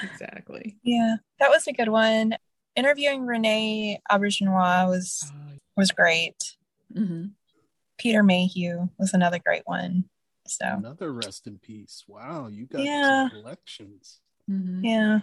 exactly. 0.02 0.76
yeah 0.82 1.16
that 1.40 1.48
was 1.50 1.66
a 1.66 1.72
good 1.72 1.88
one 1.88 2.34
interviewing 2.76 3.24
rene 3.26 4.00
auberjonois 4.10 4.86
was 4.88 5.32
was 5.76 5.90
great 5.90 6.56
Mhm. 6.94 7.30
peter 7.98 8.22
mayhew 8.22 8.88
was 8.98 9.12
another 9.14 9.38
great 9.38 9.62
one 9.64 10.04
so 10.46 10.64
Another 10.66 11.12
rest 11.12 11.48
in 11.48 11.58
peace. 11.58 12.04
Wow, 12.06 12.46
you 12.46 12.66
got 12.66 12.82
Yeah. 12.82 13.28
some 13.30 13.40
collections. 13.40 14.20
Mhm. 14.50 14.80
yeah 14.82 15.20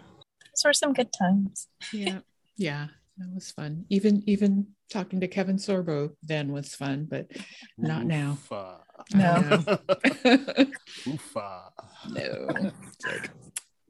those 0.51 0.63
were 0.65 0.73
some 0.73 0.93
good 0.93 1.11
times 1.13 1.67
Yeah. 1.91 2.19
Yeah. 2.57 2.87
That 3.17 3.29
was 3.33 3.51
fun. 3.51 3.85
Even 3.89 4.23
even 4.27 4.67
talking 4.91 5.19
to 5.21 5.27
Kevin 5.27 5.57
Sorbo 5.57 6.15
then 6.23 6.51
was 6.51 6.73
fun, 6.73 7.05
but 7.09 7.27
Not 7.77 8.05
now. 8.05 8.37
Oofa. 8.49 8.79
No. 9.13 9.39
no. 9.41 9.57
Oofa. 11.05 11.69
no. 12.09 12.47
Like, 13.05 13.29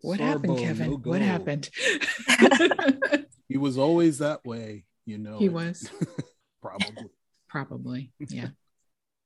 what 0.02 0.20
Sorbo, 0.20 0.28
happened, 0.28 0.58
Kevin? 0.60 0.90
no 0.92 0.98
what 0.98 1.22
happened? 1.22 1.70
He 3.48 3.58
was 3.58 3.78
always 3.78 4.18
that 4.20 4.44
way, 4.46 4.84
you 5.06 5.18
know. 5.20 5.38
he 5.38 5.46
it. 5.46 5.54
was 5.54 5.90
probably. 6.62 7.10
probably. 7.48 8.12
Yeah. 8.30 8.50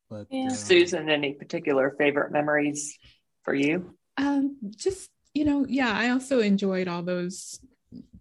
But 0.09 0.27
Yeah. 0.29 0.47
uh, 0.47 0.53
Susan, 0.53 1.09
any 1.09 1.33
particular 1.33 1.95
favorite 1.97 2.31
memories 2.31 2.97
for 3.43 3.53
you? 3.55 3.95
Um, 4.17 4.57
just 4.75 5.09
you 5.37 5.45
know, 5.45 5.65
yeah, 5.69 5.91
I 5.93 6.09
also 6.09 6.39
enjoyed 6.39 6.87
all 6.87 7.03
those 7.03 7.59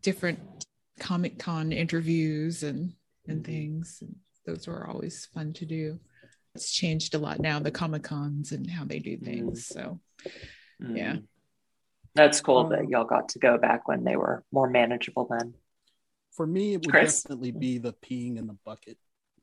different 0.03 0.39
Comic 1.01 1.39
Con 1.39 1.73
interviews 1.73 2.63
and 2.63 2.93
and 3.27 3.45
things. 3.45 3.99
And 4.03 4.17
those 4.45 4.67
were 4.67 4.87
always 4.87 5.27
fun 5.35 5.53
to 5.55 5.67
do. 5.67 5.99
It's 6.55 6.71
changed 6.73 7.15
a 7.15 7.19
lot 7.19 7.41
now, 7.41 7.59
the 7.59 7.71
Comic 7.71 8.03
Cons 8.03 8.53
and 8.53 8.71
how 8.71 8.85
they 8.85 8.99
do 8.99 9.17
things. 9.17 9.67
So 9.67 10.01
Yeah. 10.81 11.15
Mm. 11.17 11.25
That's 12.15 12.41
cool 12.41 12.69
that 12.69 12.81
Um, 12.81 12.89
y'all 12.89 13.05
got 13.05 13.29
to 13.31 13.39
go 13.39 13.59
back 13.59 13.89
when 13.89 14.05
they 14.05 14.17
were 14.17 14.43
more 14.53 14.69
manageable 14.71 15.27
then. 15.29 15.55
for 16.33 16.47
me, 16.47 16.75
it 16.75 16.83
would 16.83 16.91
Chris? 16.91 17.23
definitely 17.23 17.53
be 17.53 17.79
the 17.79 17.93
peeing 17.93 18.39
in 18.39 18.47
the 18.47 18.57
bucket. 18.65 18.99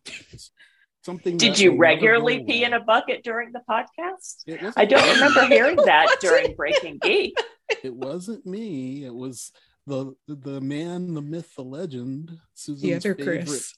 It's 1.04 1.08
something. 1.08 1.36
Did 1.36 1.60
you 1.60 1.78
regularly 1.78 2.46
pee 2.46 2.64
in 2.64 2.72
a 2.72 2.80
bucket 2.80 3.26
during 3.26 3.52
the 3.52 3.62
podcast? 3.70 4.72
I 4.78 4.86
don't 4.86 5.06
me. 5.06 5.14
remember 5.16 5.46
hearing 5.48 5.76
that 5.86 6.16
during 6.22 6.56
Breaking 6.56 6.98
Geek. 7.02 7.38
It 7.84 7.94
wasn't 7.94 8.46
me. 8.46 9.04
It 9.04 9.14
was 9.14 9.52
the 9.86 10.14
the 10.30 10.62
man, 10.62 11.14
the 11.14 11.22
myth, 11.22 11.56
the 11.58 11.64
legend, 11.64 12.40
Susan's 12.54 12.82
the 12.82 12.94
other 12.94 13.16
favorite 13.16 13.48
Chris. 13.48 13.74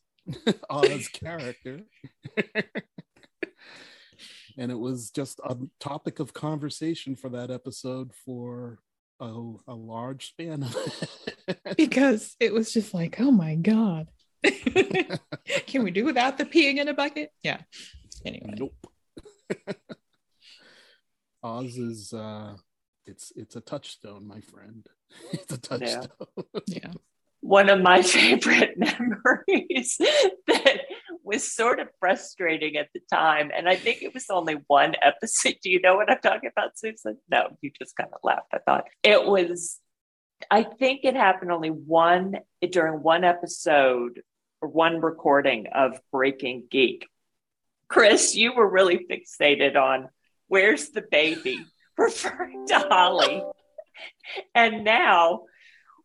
Oz 0.70 1.08
character. 1.08 1.80
and 4.58 4.72
it 4.72 4.78
was 4.78 5.10
just 5.10 5.40
a 5.44 5.58
topic 5.80 6.20
of 6.20 6.32
conversation 6.32 7.16
for 7.16 7.30
that 7.30 7.50
episode 7.50 8.12
for 8.24 8.78
a, 9.20 9.54
a 9.68 9.74
large 9.74 10.28
span 10.28 10.62
of 10.62 10.76
Because 11.76 12.36
it 12.40 12.54
was 12.54 12.72
just 12.72 12.94
like, 12.94 13.20
oh 13.20 13.32
my 13.32 13.56
God. 13.56 14.10
Can 15.68 15.84
we 15.84 15.92
do 15.92 16.06
without 16.06 16.38
the 16.38 16.46
peeing 16.46 16.78
in 16.78 16.88
a 16.88 16.94
bucket? 16.94 17.32
Yeah. 17.44 17.62
Anyway. 18.26 18.54
nope. 18.58 18.88
Oz 21.44 21.78
is 21.78 22.12
uh 22.14 22.56
it's 23.06 23.32
it's 23.36 23.56
a 23.56 23.62
touchstone, 23.62 24.28
my 24.28 24.42
friend. 24.42 24.88
It's 25.32 25.54
a 25.54 25.58
touchstone. 25.58 26.28
Yeah. 26.68 26.92
One 27.42 27.70
of 27.70 27.80
my 27.82 28.02
favorite 28.02 28.76
memories 28.78 29.98
that 30.48 30.82
was 31.24 31.52
sort 31.52 31.80
of 31.80 31.90
frustrating 32.00 32.78
at 32.78 32.90
the 32.94 33.02
time. 33.12 33.52
And 33.56 33.70
I 33.70 33.76
think 33.76 34.02
it 34.02 34.14
was 34.14 34.26
only 34.30 34.58
one 34.68 34.96
episode. 35.02 35.58
Do 35.62 35.70
you 35.70 35.80
know 35.82 35.96
what 35.96 36.10
I'm 36.10 36.20
talking 36.20 36.50
about, 36.56 36.78
Susan? 36.78 37.18
No, 37.30 37.58
you 37.62 37.72
just 37.78 37.96
kind 37.96 38.10
of 38.14 38.20
laughed. 38.24 38.54
I 38.54 38.60
thought 38.60 38.86
it 39.04 39.26
was, 39.26 39.80
I 40.50 40.64
think 40.64 41.02
it 41.04 41.16
happened 41.16 41.52
only 41.52 41.70
one 41.70 42.38
during 42.70 43.02
one 43.02 43.24
episode 43.24 44.22
or 44.62 44.70
one 44.70 45.02
recording 45.02 45.68
of 45.74 46.00
Breaking 46.12 46.64
Geek. 46.70 47.08
Chris, 47.88 48.36
you 48.36 48.54
were 48.54 48.70
really 48.70 49.06
fixated 49.10 49.76
on 49.76 50.10
where's 50.48 50.90
the 50.90 51.02
baby, 51.02 51.66
referring 51.98 52.68
to 52.68 52.80
Holly. 52.80 53.44
And 54.54 54.84
now, 54.84 55.44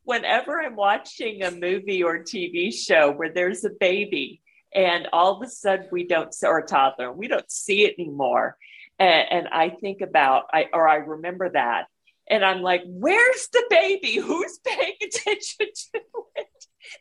whenever 0.04 0.60
I'm 0.60 0.76
watching 0.76 1.42
a 1.42 1.50
movie 1.50 2.02
or 2.02 2.18
TV 2.18 2.72
show 2.72 3.10
where 3.10 3.32
there's 3.32 3.64
a 3.64 3.70
baby 3.70 4.42
and 4.74 5.08
all 5.12 5.36
of 5.36 5.42
a 5.42 5.50
sudden 5.50 5.88
we 5.90 6.06
don't, 6.06 6.34
or 6.44 6.58
a 6.58 6.66
toddler, 6.66 7.12
we 7.12 7.28
don't 7.28 7.50
see 7.50 7.84
it 7.84 7.94
anymore. 7.98 8.56
And, 8.98 9.26
and 9.30 9.48
I 9.48 9.70
think 9.70 10.00
about, 10.00 10.44
I, 10.52 10.66
or 10.72 10.88
I 10.88 10.96
remember 10.96 11.50
that. 11.50 11.86
And 12.30 12.44
I'm 12.44 12.62
like, 12.62 12.82
where's 12.86 13.48
the 13.52 13.64
baby? 13.68 14.14
Who's 14.16 14.58
paying 14.64 14.94
attention 15.02 15.66
to 15.92 16.00
it? 16.36 16.46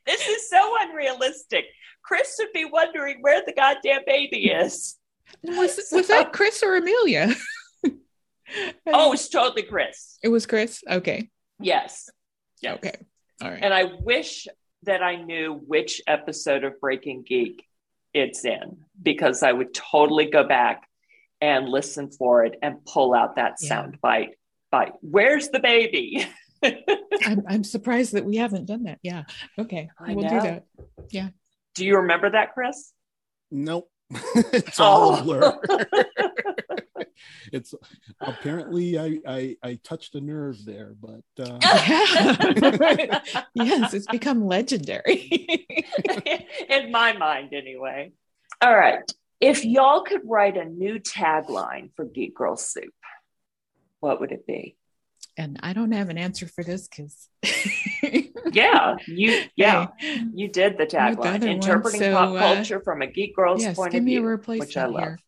This 0.05 0.27
is 0.27 0.49
so 0.49 0.75
unrealistic. 0.81 1.65
Chris 2.03 2.35
would 2.39 2.51
be 2.53 2.65
wondering 2.65 3.19
where 3.21 3.41
the 3.45 3.53
goddamn 3.53 4.01
baby 4.07 4.49
is. 4.49 4.97
Was, 5.43 5.79
was 5.91 6.07
that 6.07 6.33
Chris 6.33 6.63
or 6.63 6.75
Amelia? 6.75 7.33
Oh, 8.87 9.13
it's 9.13 9.29
totally 9.29 9.61
Chris. 9.61 10.17
it 10.23 10.29
was 10.29 10.47
Chris. 10.47 10.81
Okay. 10.89 11.29
Yes. 11.59 12.09
Yes. 12.63 12.77
Okay. 12.77 12.95
All 13.43 13.51
right. 13.51 13.59
And 13.61 13.71
I 13.71 13.83
wish 14.01 14.47
that 14.83 15.03
I 15.03 15.17
knew 15.17 15.61
which 15.67 16.01
episode 16.07 16.63
of 16.63 16.79
Breaking 16.81 17.21
Geek 17.21 17.63
it's 18.11 18.43
in 18.45 18.77
because 19.01 19.43
I 19.43 19.51
would 19.51 19.73
totally 19.75 20.31
go 20.31 20.43
back 20.47 20.87
and 21.41 21.69
listen 21.69 22.09
for 22.09 22.43
it 22.43 22.55
and 22.63 22.83
pull 22.85 23.13
out 23.13 23.35
that 23.35 23.57
Yeah. 23.61 23.67
sound 23.69 24.01
bite. 24.01 24.31
Bite. 24.71 24.93
Where's 25.01 25.49
the 25.49 25.59
baby? 25.59 26.25
I'm, 26.63 27.43
I'm 27.47 27.63
surprised 27.63 28.13
that 28.13 28.25
we 28.25 28.37
haven't 28.37 28.65
done 28.65 28.83
that. 28.83 28.99
Yeah. 29.01 29.23
Okay. 29.57 29.89
I 29.99 30.13
we'll 30.13 30.25
know. 30.25 30.29
do 30.29 30.41
that. 30.41 30.65
Yeah. 31.09 31.29
Do 31.75 31.85
you 31.85 31.97
remember 31.97 32.29
that, 32.31 32.53
Chris? 32.53 32.91
Nope. 33.51 33.89
it's 34.53 34.79
all 34.79 35.15
Oh. 35.15 35.19
a 35.19 35.23
blur. 35.23 35.59
it's 37.53 37.73
apparently 38.19 38.97
I, 38.97 39.19
I 39.27 39.55
I 39.63 39.79
touched 39.83 40.15
a 40.15 40.21
nerve 40.21 40.57
there, 40.65 40.95
but 40.99 41.21
uh, 41.39 41.59
Yeah. 41.61 43.19
yes, 43.53 43.93
it's 43.93 44.07
become 44.07 44.45
legendary. 44.45 45.29
In 46.69 46.91
my 46.91 47.13
mind, 47.13 47.53
anyway. 47.53 48.13
All 48.61 48.75
right. 48.75 48.99
If 49.39 49.63
y'all 49.63 50.01
could 50.01 50.21
write 50.25 50.57
a 50.57 50.65
new 50.65 50.99
tagline 50.99 51.91
for 51.95 52.03
Geek 52.05 52.35
Girl 52.35 52.57
Soup, 52.57 52.93
what 53.99 54.19
would 54.19 54.31
it 54.31 54.45
be? 54.47 54.75
And 55.37 55.59
I 55.63 55.73
don't 55.73 55.91
have 55.91 56.09
an 56.09 56.17
answer 56.17 56.47
for 56.47 56.63
this 56.63 56.87
because 56.87 57.29
Yeah, 58.51 58.95
you 59.07 59.43
yeah, 59.55 59.87
Hey, 59.97 60.23
you 60.33 60.49
did 60.49 60.73
the 60.73 60.85
the 60.85 60.87
tagline. 60.87 61.17
other 61.35 61.47
one, 61.47 61.55
Interpreting 61.55 61.99
so, 62.01 62.13
pop 62.13 62.29
uh, 62.35 62.39
culture 62.39 62.81
from 62.81 63.01
a 63.01 63.07
geek 63.07 63.35
girl's 63.35 63.61
yes, 63.61 63.75
point 63.75 63.91
give 63.91 63.99
of 64.01 64.05
me 64.05 64.15
a 64.15 64.19
view, 64.19 64.27
replacement 64.27 64.67
which 64.69 64.77
I 64.77 64.85
love. 64.85 64.99
here. 65.01 65.19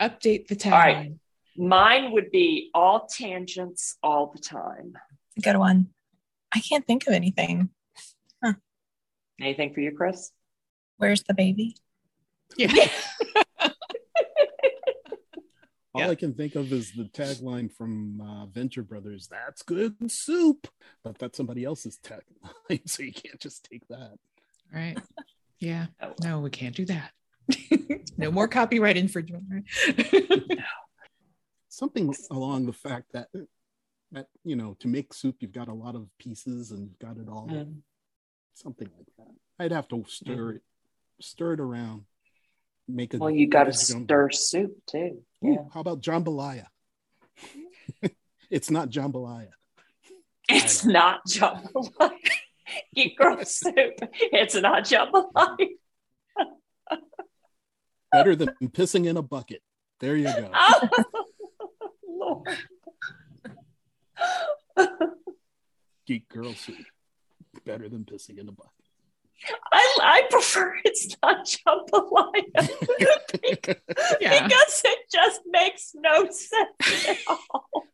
Update 0.00 0.46
the 0.48 0.56
tagline. 0.56 0.72
right. 0.72 1.12
Mine 1.56 2.12
would 2.12 2.30
be 2.30 2.70
all 2.74 3.06
tangents 3.06 3.96
all 4.02 4.32
the 4.34 4.40
time. 4.40 4.94
Good 5.42 5.56
one. 5.56 5.88
I 6.54 6.60
can't 6.60 6.86
think 6.86 7.06
of 7.06 7.12
anything. 7.12 7.70
Anything 9.40 9.72
for 9.72 9.80
you, 9.80 9.92
Chris? 9.96 10.32
Where's 10.98 11.22
the 11.22 11.32
baby? 11.34 11.76
Yeah. 12.56 12.72
All 15.92 16.02
Yeah. 16.02 16.10
I 16.10 16.14
can 16.14 16.34
think 16.34 16.54
of 16.54 16.72
is 16.72 16.92
the 16.92 17.04
tagline 17.04 17.72
from 17.72 18.20
uh, 18.20 18.46
Venture 18.46 18.82
Brothers. 18.82 19.26
That's 19.28 19.62
good 19.62 19.96
soup, 20.10 20.68
but 21.02 21.18
that's 21.18 21.36
somebody 21.36 21.64
else's 21.64 21.98
tagline, 22.02 22.88
so 22.88 23.02
you 23.02 23.12
can't 23.12 23.40
just 23.40 23.68
take 23.70 23.86
that. 23.88 24.16
right. 24.72 24.98
Yeah. 25.58 25.86
Oh. 26.02 26.14
No, 26.22 26.40
we 26.40 26.50
can't 26.50 26.74
do 26.74 26.86
that. 26.86 27.10
no 28.16 28.30
more 28.30 28.48
copyright 28.48 28.96
infringement. 28.96 29.44
Right? 29.50 30.58
Something 31.68 32.14
along 32.30 32.66
the 32.66 32.72
fact 32.72 33.12
that 33.12 33.28
that 34.12 34.26
you 34.44 34.56
know 34.56 34.76
to 34.80 34.88
make 34.88 35.12
soup 35.14 35.36
you've 35.40 35.52
got 35.52 35.68
a 35.68 35.74
lot 35.74 35.94
of 35.94 36.06
pieces 36.18 36.70
and 36.70 36.88
you've 36.88 36.98
got 36.98 37.18
it 37.18 37.28
all. 37.28 37.48
Mm. 37.50 37.80
Something 38.54 38.88
like 38.96 39.06
that. 39.18 39.34
I'd 39.58 39.72
have 39.72 39.88
to 39.88 40.04
stir 40.08 40.52
it, 40.52 40.62
stir 41.20 41.54
it 41.54 41.60
around, 41.60 42.04
make 42.88 43.12
a. 43.14 43.18
Well, 43.18 43.30
you 43.30 43.48
got 43.48 43.64
to 43.64 43.72
stir 43.72 44.30
soup 44.30 44.72
too. 44.86 45.22
Ooh, 45.44 45.52
Yeah. 45.52 45.64
How 45.72 45.80
about 45.80 46.00
jambalaya? 46.00 46.66
it's 48.50 48.70
not 48.70 48.90
jambalaya. 48.90 49.48
It's 50.48 50.82
don't- 50.82 50.92
not 50.92 51.20
jambalaya. 51.26 52.10
Geek 52.94 53.16
girl 53.18 53.38
soup. 53.44 53.74
It's 54.32 54.54
not 54.54 54.84
jambalaya. 54.84 55.68
Better 58.12 58.34
than 58.36 58.48
pissing 58.68 59.06
in 59.06 59.16
a 59.16 59.22
bucket. 59.22 59.62
There 60.00 60.16
you 60.16 60.24
go. 60.24 60.50
Oh, 60.52 60.88
Lord. 62.08 62.48
Geek 66.06 66.28
girl 66.28 66.52
soup. 66.54 66.76
Better 67.64 67.88
than 67.88 68.04
pissing 68.04 68.38
in 68.38 68.48
a 68.48 68.52
bucket. 68.52 68.72
I, 69.72 69.98
I 70.02 70.22
prefer 70.30 70.76
it's 70.84 71.16
not 71.22 71.46
jambalaya 71.46 72.42
Yeah. 74.20 74.42
because 74.46 74.82
it 74.84 74.98
just 75.12 75.40
makes 75.46 75.92
no 75.94 76.24
sense 76.30 77.08
at 77.08 77.16
all. 77.28 77.84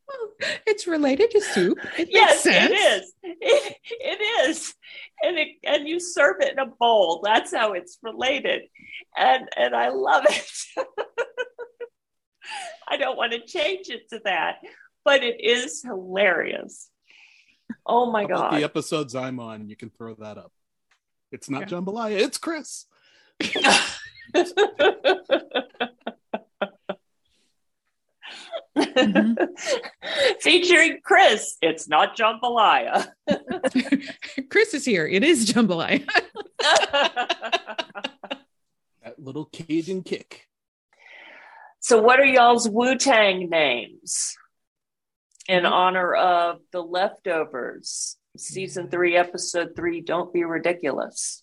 It's 0.67 0.87
related 0.87 1.31
to 1.33 1.41
soup. 1.41 1.79
It 1.99 2.09
yes, 2.11 2.45
makes 2.45 2.57
sense. 2.57 2.73
it 2.73 2.75
is. 2.75 3.13
It, 3.23 3.77
it 3.89 4.49
is, 4.49 4.75
and 5.23 5.39
it, 5.39 5.49
and 5.65 5.89
you 5.89 6.01
serve 6.01 6.37
it 6.41 6.53
in 6.53 6.59
a 6.59 6.67
bowl. 6.67 7.21
That's 7.23 7.55
how 7.55 7.73
it's 7.73 7.99
related, 8.03 8.63
and 9.17 9.49
and 9.57 9.75
I 9.75 9.89
love 9.91 10.25
it. 10.29 10.51
I 12.89 12.97
don't 12.97 13.17
want 13.17 13.33
to 13.33 13.41
change 13.41 13.89
it 13.89 14.09
to 14.11 14.21
that, 14.25 14.59
but 15.05 15.23
it 15.23 15.41
is 15.41 15.83
hilarious. 15.83 16.89
Oh 17.85 18.11
my 18.11 18.25
god! 18.25 18.53
the 18.55 18.65
episodes 18.65 19.15
I'm 19.15 19.41
on? 19.41 19.69
You 19.69 19.77
can 19.77 19.91
throw 19.91 20.15
that 20.17 20.39
up. 20.39 20.53
It's 21.33 21.49
not 21.51 21.63
Yeah. 21.71 21.79
jambalaya. 21.79 22.19
It's 22.19 22.39
Chris. 22.39 22.87
Mhm. 28.77 29.37
Featuring 30.41 30.99
Chris. 31.03 31.57
It's 31.63 31.89
not 31.89 32.17
jambalaya. 32.17 33.07
Chris 34.51 34.75
is 34.75 34.85
here. 34.85 35.07
It 35.07 35.25
is 35.25 35.51
jambalaya. 35.51 36.07
That 39.05 39.21
little 39.23 39.45
Cajun 39.47 40.03
kick. 40.03 40.49
so, 41.79 42.03
what 42.03 42.19
are 42.19 42.25
y'all's 42.25 42.69
Wu 42.69 42.97
Tang 42.97 43.49
names 43.49 44.35
in 45.49 45.63
Mhm. 45.63 45.71
honor 45.71 46.13
of 46.13 46.59
the 46.73 46.83
leftovers? 46.83 48.17
Season 48.37 48.91
three, 48.91 49.17
episode 49.17 49.71
three. 49.77 50.01
Don't 50.01 50.33
be 50.33 50.45
ridiculous. 50.45 51.43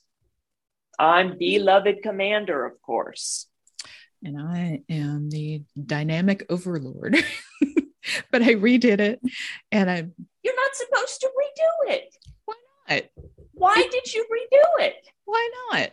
I'm 0.99 1.37
beloved 1.37 2.01
commander, 2.03 2.65
of 2.65 2.81
course. 2.81 3.47
and 4.23 4.39
I 4.39 4.81
am 4.89 5.29
the 5.29 5.63
dynamic 5.83 6.45
overlord. 6.49 7.17
but 8.31 8.41
I 8.41 8.55
redid 8.55 8.99
it 8.99 9.21
and 9.71 9.89
I 9.89 10.05
You're 10.43 10.55
not 10.55 10.75
supposed 10.75 11.21
to 11.21 11.27
redo 11.27 11.93
it. 11.93 12.15
why 12.45 12.55
not? 12.89 13.03
Why 13.53 13.87
did 13.91 14.13
you 14.13 14.25
redo 14.25 14.85
it? 14.85 14.95
Why 15.25 15.49
not? 15.71 15.91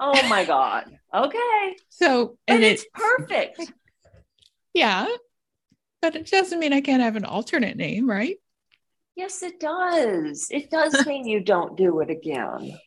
Oh 0.00 0.28
my 0.28 0.44
god. 0.44 0.98
Okay. 1.14 1.76
So 1.88 2.38
and 2.48 2.62
it's 2.62 2.82
it 2.82 2.92
perfect. 2.94 3.72
yeah. 4.74 5.06
But 6.00 6.16
it 6.16 6.30
doesn't 6.30 6.58
mean 6.58 6.72
I 6.72 6.80
can't 6.80 7.02
have 7.02 7.16
an 7.16 7.24
alternate 7.24 7.76
name, 7.76 8.08
right? 8.08 8.36
Yes, 9.16 9.42
it 9.42 9.60
does. 9.60 10.48
It 10.50 10.70
does 10.70 11.06
mean 11.06 11.26
you 11.26 11.40
don't 11.40 11.76
do 11.76 12.00
it 12.00 12.10
again. 12.10 12.78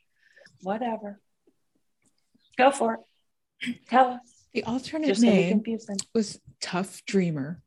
Whatever. 0.62 1.20
Go 2.58 2.72
for 2.72 3.00
it. 3.62 3.78
Tell 3.88 4.14
us. 4.14 4.48
The 4.54 4.64
alternate 4.64 5.08
Just 5.08 5.22
name 5.22 5.62
was 6.14 6.40
Tough 6.62 7.04
Dreamer. 7.06 7.62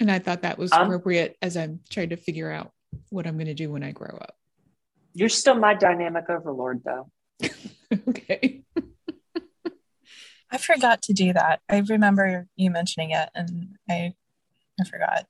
And 0.00 0.10
I 0.10 0.18
thought 0.18 0.42
that 0.42 0.58
was 0.58 0.72
Um, 0.72 0.82
appropriate 0.82 1.36
as 1.42 1.56
I'm 1.56 1.80
trying 1.90 2.08
to 2.10 2.16
figure 2.16 2.50
out 2.50 2.72
what 3.10 3.26
I'm 3.26 3.34
going 3.34 3.46
to 3.46 3.54
do 3.54 3.70
when 3.70 3.82
I 3.82 3.92
grow 3.92 4.16
up. 4.20 4.34
You're 5.14 5.28
still 5.28 5.54
my 5.54 5.74
dynamic 5.74 6.24
overlord, 6.30 6.82
though. 6.84 7.10
okay. 8.08 8.62
I 10.50 10.58
forgot 10.58 11.02
to 11.02 11.12
do 11.12 11.32
that. 11.32 11.60
I 11.68 11.78
remember 11.78 12.46
you 12.56 12.70
mentioning 12.70 13.10
it 13.10 13.28
and 13.34 13.76
I 13.88 14.14
I 14.80 14.84
forgot. 14.84 15.26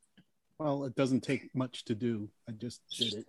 Well, 0.63 0.85
it 0.85 0.95
doesn't 0.95 1.23
take 1.23 1.53
much 1.57 1.85
to 1.87 1.95
do. 1.97 2.29
I 2.49 2.53
just 2.53 2.81
did 2.97 3.15
it. 3.15 3.27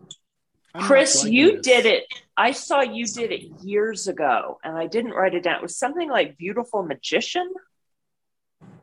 I'm 0.76 0.84
Chris, 0.84 1.26
you 1.26 1.54
this. 1.54 1.66
did 1.66 1.86
it. 1.88 2.04
I 2.38 2.52
saw 2.52 2.82
you 2.82 3.08
did 3.08 3.32
it 3.32 3.64
years 3.64 4.08
ago, 4.08 4.60
and 4.64 4.78
I 4.78 4.86
didn't 4.86 5.14
write 5.14 5.34
it 5.34 5.42
down. 5.42 5.56
It 5.56 5.62
was 5.64 5.76
something 5.76 6.10
like 6.10 6.38
Beautiful 6.38 6.84
Magician. 6.84 7.52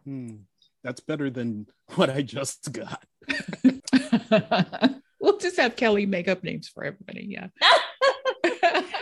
Hmm. 0.05 0.37
That's 0.83 1.01
better 1.01 1.31
than 1.31 1.69
what 1.95 2.11
I 2.11 2.23
just 2.23 2.73
got. 2.73 3.05
we'll 5.21 5.39
just 5.39 5.57
have 5.57 5.77
Kelly 5.77 6.07
make 6.07 6.27
up 6.27 6.43
names 6.43 6.69
for 6.69 6.83
everybody. 6.83 7.27
Yeah. 7.29 7.49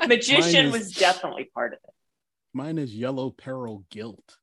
Magician 0.07 0.67
is- 0.67 0.73
was 0.73 0.93
definitely 0.93 1.45
part 1.55 1.73
of 1.73 1.79
it. 1.85 1.95
Mine 2.53 2.77
is 2.77 2.95
Yellow 2.95 3.31
Peril 3.31 3.85
Guilt. 3.91 4.37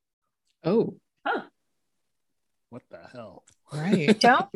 oh, 0.64 0.96
huh. 1.24 1.44
What 2.72 2.82
the 2.90 3.02
hell? 3.14 3.44
right. 3.72 4.20
Don't 4.20 4.50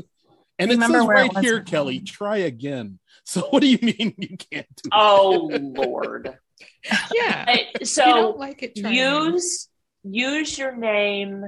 And 0.59 0.71
it 0.71 0.79
says 0.79 0.91
where 0.91 1.01
it 1.01 1.33
right 1.33 1.37
here, 1.39 1.61
Kelly, 1.61 1.99
try 1.99 2.37
again. 2.37 2.99
So 3.25 3.41
what 3.51 3.61
do 3.61 3.67
you 3.67 3.77
mean 3.79 4.15
you 4.17 4.37
can't 4.37 4.67
do 4.75 4.87
it? 4.87 4.91
Oh 4.91 5.49
Lord! 5.53 6.35
Yeah. 7.13 7.45
I- 7.47 7.67
you 7.79 7.85
so 7.85 8.03
don't 8.05 8.37
like 8.39 8.63
it. 8.63 8.75
try 8.75 8.89
it. 8.89 8.95
use 8.95 9.67
use 10.03 10.57
your 10.57 10.75
name 10.75 11.43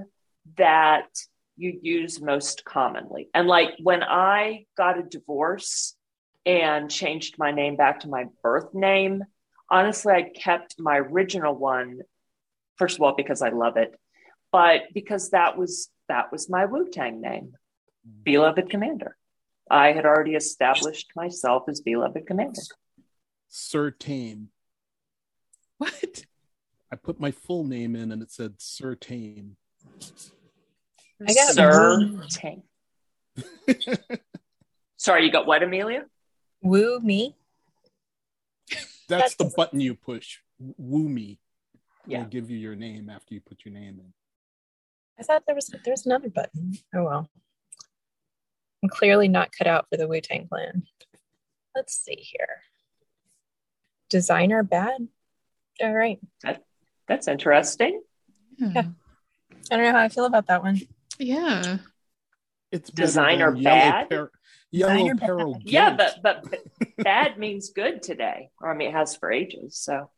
that 0.58 1.08
you 1.58 1.80
use 1.82 2.22
most 2.22 2.66
commonly 2.66 3.30
and 3.34 3.48
like 3.48 3.70
when 3.82 4.04
i 4.04 4.66
got 4.78 4.98
a 5.00 5.04
divorce 5.04 5.96
and 6.46 6.90
changed 6.92 7.36
my 7.38 7.52
name 7.52 7.76
back 7.76 8.02
to 8.02 8.10
my 8.10 8.26
birth 8.44 8.74
name 8.74 9.24
honestly 9.70 10.14
i 10.14 10.24
kept 10.24 10.76
my 10.80 10.98
original 10.98 11.56
one 11.56 12.00
first 12.78 12.98
of 12.98 13.02
all 13.04 13.16
because 13.16 13.42
i 13.42 13.50
love 13.50 13.78
it 13.78 13.94
but 14.52 14.82
because 14.94 15.30
that 15.30 15.58
was 15.58 15.90
that 16.10 16.32
was 16.32 16.50
my 16.50 16.66
wu-tang 16.66 17.22
name 17.22 17.54
beloved 18.24 18.70
commander 18.70 19.16
i 19.70 19.92
had 19.92 20.06
already 20.06 20.36
established 20.36 21.12
myself 21.16 21.64
as 21.68 21.82
beloved 21.82 22.26
commander 22.26 22.62
Sir 23.54 23.92
Tame. 23.92 24.48
What? 25.78 26.26
I 26.92 26.96
put 26.96 27.20
my 27.20 27.32
full 27.32 27.66
name 27.66 27.96
in 27.98 28.12
and 28.12 28.22
it 28.22 28.32
said 28.32 28.56
Sir 28.60 28.96
Tame. 28.96 29.58
I 31.28 31.34
got 31.34 31.54
sir 31.54 32.00
Woo. 32.00 32.22
Tang. 32.30 32.64
sorry 34.98 35.26
you 35.26 35.32
got 35.32 35.46
what 35.46 35.64
amelia 35.64 36.06
woo 36.62 37.00
me. 37.00 37.36
That's 39.10 39.36
the 39.36 39.52
button 39.56 39.82
you 39.82 39.96
push. 39.96 40.38
Woo 40.78 41.10
me. 41.10 41.40
Yeah. 42.08 42.20
It'll 42.20 42.30
give 42.30 42.50
you 42.50 42.58
your 42.58 42.76
name 42.76 43.10
after 43.10 43.34
you 43.34 43.42
put 43.42 43.66
your 43.66 43.74
name 43.74 44.00
in. 44.00 44.14
I 45.20 45.24
thought 45.24 45.44
there 45.46 45.56
was 45.56 45.68
there 45.68 45.92
was 45.92 46.06
another 46.06 46.30
button. 46.30 46.78
Oh 46.96 47.04
well. 47.04 47.30
I'm 48.84 48.90
clearly 48.90 49.28
not 49.28 49.52
cut 49.56 49.68
out 49.68 49.88
for 49.90 49.98
the 49.98 50.08
Wu 50.08 50.22
Tang 50.22 50.48
Clan. 50.48 50.84
Let's 51.76 51.96
see 51.96 52.16
here. 52.16 52.62
Designer 54.10 54.64
bad. 54.64 55.08
All 55.82 55.94
right. 55.94 56.20
That's 57.08 57.28
interesting. 57.28 58.02
Hmm. 58.60 58.72
Yeah. 58.76 58.84
I 59.72 59.76
don't 59.76 59.86
know 59.86 59.92
how 59.92 60.00
I 60.00 60.10
feel 60.10 60.26
about 60.26 60.48
that 60.48 60.64
one. 60.64 60.80
Yeah. 61.20 61.78
It's 62.72 62.90
Designer 62.90 63.52
than 63.54 63.62
yellow 63.62 63.76
bad? 63.76 64.08
yellow 64.72 64.94
Designer 64.94 65.16
bad. 65.16 65.62
Yeah, 65.64 65.96
guilt. 65.98 66.16
but 66.24 66.44
but 66.44 66.96
bad 66.98 67.38
means 67.38 67.70
good 67.72 68.02
today, 68.02 68.50
or 68.62 68.72
I 68.72 68.76
mean, 68.78 68.90
it 68.90 68.94
has 68.94 69.16
for 69.16 69.32
ages. 69.32 69.78
So 69.78 70.10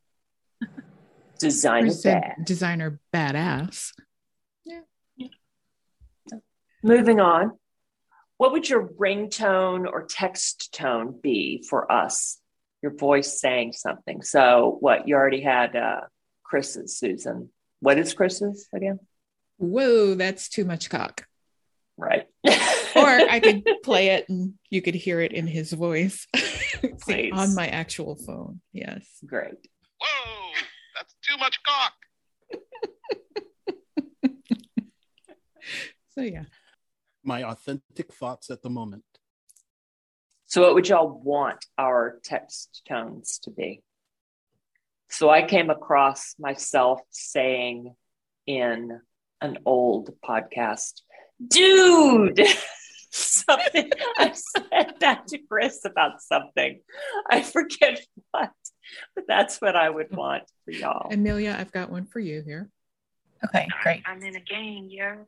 designer 1.40 1.92
bad. 2.04 2.36
designer 2.46 3.00
badass. 3.14 3.92
Yeah. 4.66 4.82
Moving 6.84 7.20
on, 7.20 7.58
what 8.44 8.52
would 8.52 8.70
your 8.70 8.90
ringtone 9.00 9.90
or 9.90 10.04
text 10.04 10.74
tone 10.74 11.18
be 11.24 11.64
for 11.70 11.90
us? 11.90 12.42
Your 12.82 12.94
voice 12.94 13.40
saying 13.40 13.72
something. 13.72 14.22
So, 14.22 14.76
what 14.82 15.08
you 15.08 15.16
already 15.16 15.40
had, 15.40 15.78
uh, 15.78 16.02
Chris's, 16.44 16.98
Susan. 16.98 17.52
What 17.80 17.98
is 17.98 18.14
Chris's 18.14 18.68
again? 18.76 19.00
Whoa, 19.60 20.16
that's 20.16 20.50
too 20.50 20.66
much 20.66 20.90
cock. 20.90 21.26
Right. 21.98 22.28
Or 22.96 23.08
I 23.08 23.40
could 23.40 23.66
play 23.84 24.10
it 24.10 24.30
and 24.30 24.54
you 24.70 24.84
could 24.84 24.94
hear 24.94 25.20
it 25.20 25.32
in 25.32 25.48
his 25.48 25.74
voice 25.74 26.28
See, 27.06 27.32
on 27.32 27.56
my 27.56 27.68
actual 27.68 28.16
phone. 28.16 28.62
Yes. 28.72 29.04
Great. 29.26 29.56
Whoa, 30.00 30.52
that's 30.96 31.16
too 31.24 31.36
much 31.40 31.58
cock. 31.64 31.94
So 36.14 36.22
yeah. 36.22 36.44
My 37.24 37.44
authentic 37.44 38.14
thoughts 38.14 38.50
at 38.50 38.62
the 38.62 38.70
moment. 38.70 39.04
So, 40.46 40.62
what 40.62 40.76
would 40.76 40.88
y'all 40.88 41.22
want 41.24 41.66
our 41.78 42.20
text 42.24 42.84
tones 42.88 43.40
to 43.44 43.52
be? 43.52 43.82
So, 45.10 45.30
I 45.30 45.44
came 45.44 45.70
across 45.70 46.36
myself 46.40 47.02
saying 47.10 47.96
in 48.46 49.00
an 49.42 49.58
old 49.66 50.12
podcast, 50.24 51.02
dude, 51.46 52.42
something. 53.12 53.92
I 54.18 54.34
said 54.34 54.94
that 55.00 55.28
to 55.28 55.38
Chris 55.50 55.86
about 55.86 56.22
something. 56.22 56.82
I 57.30 57.42
forget 57.42 58.00
what, 58.32 58.52
but 59.16 59.26
that's 59.28 59.62
what 59.62 59.76
I 59.76 59.90
would 59.90 60.16
want 60.16 60.44
for 60.66 60.72
y'all. 60.72 61.12
Amelia, 61.12 61.56
I've 61.58 61.72
got 61.72 61.92
one 61.92 62.06
for 62.06 62.20
you 62.20 62.42
here. 62.42 62.70
Okay, 63.46 63.68
great. 63.82 64.02
I'm 64.06 64.22
in 64.24 64.36
a 64.36 64.40
gang, 64.40 64.90
yo. 64.90 65.26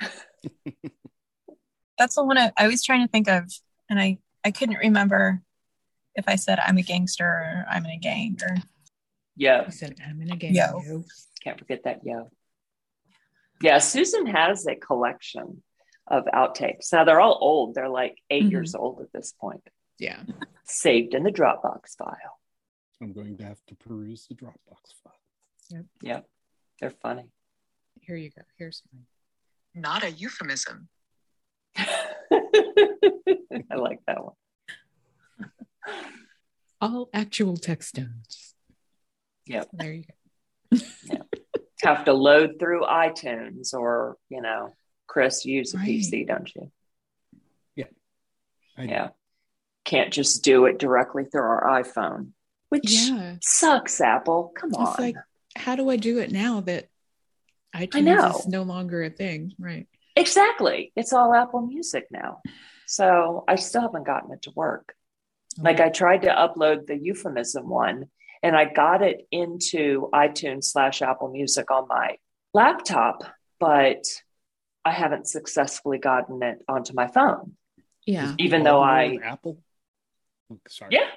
That's 1.98 2.14
the 2.14 2.24
one 2.24 2.38
I, 2.38 2.52
I 2.56 2.66
was 2.68 2.82
trying 2.84 3.06
to 3.06 3.10
think 3.10 3.28
of, 3.28 3.44
and 3.88 3.98
I 4.00 4.18
I 4.44 4.50
couldn't 4.50 4.76
remember 4.78 5.42
if 6.14 6.24
I 6.28 6.36
said 6.36 6.58
I'm 6.60 6.78
a 6.78 6.82
gangster 6.82 7.24
or 7.26 7.64
I'm 7.70 7.84
in 7.84 7.90
a 7.92 7.98
gang 7.98 8.38
or 8.42 8.56
Yo, 9.38 9.64
I 9.66 9.70
said, 9.70 9.96
I'm 10.06 10.20
in 10.22 10.30
a 10.32 10.36
game. 10.36 10.54
Yo. 10.54 10.80
yo." 10.86 11.04
can't 11.42 11.58
forget 11.58 11.84
that 11.84 12.00
yo. 12.04 12.30
Yeah, 13.62 13.78
Susan 13.78 14.26
has 14.26 14.66
a 14.66 14.74
collection 14.76 15.62
of 16.06 16.24
outtakes. 16.34 16.92
Now 16.92 17.04
they're 17.04 17.20
all 17.20 17.38
old. 17.40 17.74
They're 17.74 17.88
like 17.88 18.16
8 18.30 18.44
Mhm. 18.44 18.50
years 18.50 18.74
old 18.74 19.00
at 19.00 19.12
this 19.12 19.32
point. 19.32 19.66
Yeah. 19.98 20.22
saved 20.64 21.14
in 21.14 21.22
the 21.22 21.30
Dropbox 21.30 21.96
file. 21.96 22.40
I'm 23.00 23.12
going 23.12 23.36
to 23.38 23.44
have 23.44 23.64
to 23.66 23.74
peruse 23.76 24.26
the 24.26 24.34
Dropbox 24.34 24.94
file. 25.02 25.84
Yep, 26.02 26.26
they're 26.80 26.90
funny. 26.90 27.30
Here 28.00 28.16
you 28.16 28.30
go. 28.30 28.42
Here's 28.58 28.82
mine. 28.92 29.06
Not 29.74 30.02
a 30.04 30.10
euphemism. 30.10 30.88
I 33.70 33.74
like 33.76 34.00
that 34.06 34.24
one. 34.24 34.34
All 36.80 37.08
actual 37.14 37.56
text 37.56 37.94
tones. 37.96 38.54
Yep. 39.46 39.68
There 39.72 39.92
you 39.92 40.04
go. 40.70 40.78
Have 41.82 42.04
to 42.06 42.12
load 42.12 42.56
through 42.58 42.82
iTunes 42.82 43.72
or, 43.74 44.16
you 44.28 44.42
know, 44.42 44.74
Chris, 45.06 45.44
you 45.44 45.58
use 45.58 45.74
a 45.74 45.78
Right. 45.78 45.88
PC, 45.88 46.26
don't 46.26 46.52
you? 46.54 46.70
I 48.78 48.82
Yeah. 48.84 49.08
Can't 49.86 50.12
just 50.12 50.44
do 50.44 50.66
it 50.66 50.78
directly 50.78 51.24
through 51.24 51.40
our 51.40 51.80
iPhone, 51.82 52.32
which 52.68 52.90
Yeah. 52.92 53.36
sucks, 53.40 54.02
Apple. 54.02 54.52
Come 54.54 54.74
on. 54.74 54.94
Like, 54.98 55.16
how 55.56 55.76
do 55.76 55.88
I 55.88 55.96
do 55.96 56.18
it 56.18 56.30
now 56.30 56.60
that 56.60 56.90
iTunes 57.74 58.04
know. 58.04 58.36
is 58.38 58.46
no 58.46 58.64
longer 58.64 59.02
a 59.02 59.08
thing? 59.08 59.54
Right. 59.58 59.88
Exactly. 60.16 60.92
It's 60.96 61.12
all 61.12 61.34
Apple 61.34 61.62
Music 61.62 62.06
now. 62.10 62.40
So 62.86 63.44
I 63.46 63.56
still 63.56 63.82
haven't 63.82 64.06
gotten 64.06 64.32
it 64.32 64.42
to 64.42 64.52
work. 64.54 64.94
Like 65.58 65.80
I 65.80 65.88
tried 65.88 66.22
to 66.22 66.28
upload 66.28 66.86
the 66.86 66.96
euphemism 66.96 67.68
one 67.68 68.06
and 68.42 68.56
I 68.56 68.66
got 68.66 69.02
it 69.02 69.26
into 69.30 70.08
iTunes 70.12 70.64
slash 70.64 71.02
Apple 71.02 71.30
Music 71.30 71.70
on 71.70 71.88
my 71.88 72.16
laptop, 72.52 73.24
but 73.58 74.04
I 74.84 74.92
haven't 74.92 75.26
successfully 75.26 75.98
gotten 75.98 76.42
it 76.42 76.58
onto 76.68 76.94
my 76.94 77.08
phone. 77.08 77.54
Yeah. 78.06 78.34
Even 78.38 78.60
All 78.60 78.64
though 78.64 78.82
I 78.82 79.18
Apple. 79.22 79.58
Oh, 80.52 80.58
sorry. 80.68 80.90
Yeah. 80.94 81.08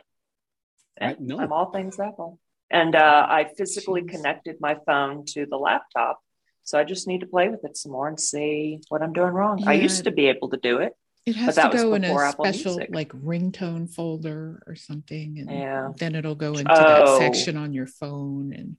I, 1.00 1.16
no. 1.20 1.40
I'm 1.40 1.52
all 1.52 1.72
things 1.72 2.00
Apple. 2.00 2.40
And 2.72 2.96
uh, 2.96 3.28
I 3.30 3.50
physically 3.58 4.02
Jeez. 4.02 4.10
connected 4.10 4.58
my 4.60 4.78
phone 4.86 5.26
to 5.30 5.46
the 5.46 5.58
laptop. 5.58 6.20
So 6.63 6.78
I 6.78 6.84
just 6.84 7.08
need 7.08 7.22
to 7.22 7.28
play 7.28 7.50
with 7.50 7.63
it 7.65 7.76
some 7.78 7.91
more 7.91 8.08
and 8.08 8.19
see 8.19 8.80
what 8.89 9.02
I'm 9.02 9.13
doing 9.13 9.32
wrong. 9.34 9.63
I 9.67 9.74
used 9.74 10.04
to 10.04 10.12
be 10.12 10.28
able 10.28 10.50
to 10.50 10.58
do 10.58 10.78
it. 10.80 10.93
It 11.26 11.36
has 11.36 11.56
that 11.56 11.72
to 11.72 11.78
go 11.78 11.93
in 11.95 12.04
a 12.06 12.13
Apple 12.15 12.45
special 12.45 12.76
Music. 12.78 12.93
like 12.93 13.10
ringtone 13.13 13.89
folder 13.93 14.63
or 14.67 14.76
something. 14.76 15.39
And 15.39 15.50
Yeah. 15.52 15.89
then 15.98 16.15
it'll 16.15 16.36
go 16.36 16.54
into 16.54 16.63
that 16.65 17.04
Oh. 17.08 17.19
section 17.19 17.58
on 17.58 17.74
your 17.74 17.88
phone 17.88 18.54
and 18.54 18.78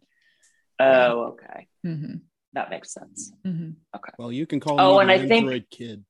Oh, 0.79 1.33
okay. 1.33 1.69
mm-hmm. 1.85 2.15
That 2.55 2.71
makes 2.71 2.93
sense. 2.93 3.33
Mm-hmm. 3.45 3.71
Okay. 3.95 4.13
Well, 4.19 4.33
you 4.33 4.47
can 4.47 4.59
call 4.61 4.81
Oh, 4.81 4.95
me 4.97 5.01
and 5.03 5.11
the 5.11 5.15
I 5.15 5.19
think- 5.29 5.43
Android 5.45 5.67
kid 5.71 6.05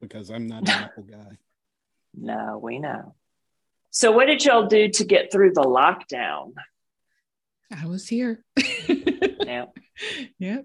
because 0.00 0.30
I'm 0.30 0.46
not 0.46 0.62
an 0.62 0.68
Apple 0.70 1.04
guy. 1.04 1.38
No, 2.14 2.58
we 2.62 2.78
know. 2.78 3.14
So, 3.90 4.10
what 4.12 4.26
did 4.26 4.44
y'all 4.44 4.66
do 4.66 4.88
to 4.88 5.04
get 5.04 5.30
through 5.32 5.52
the 5.54 5.62
lockdown? 5.62 6.52
I 7.70 7.86
was 7.86 8.08
here. 8.08 8.44
Yeah. 9.46 9.66
yeah. 10.40 10.58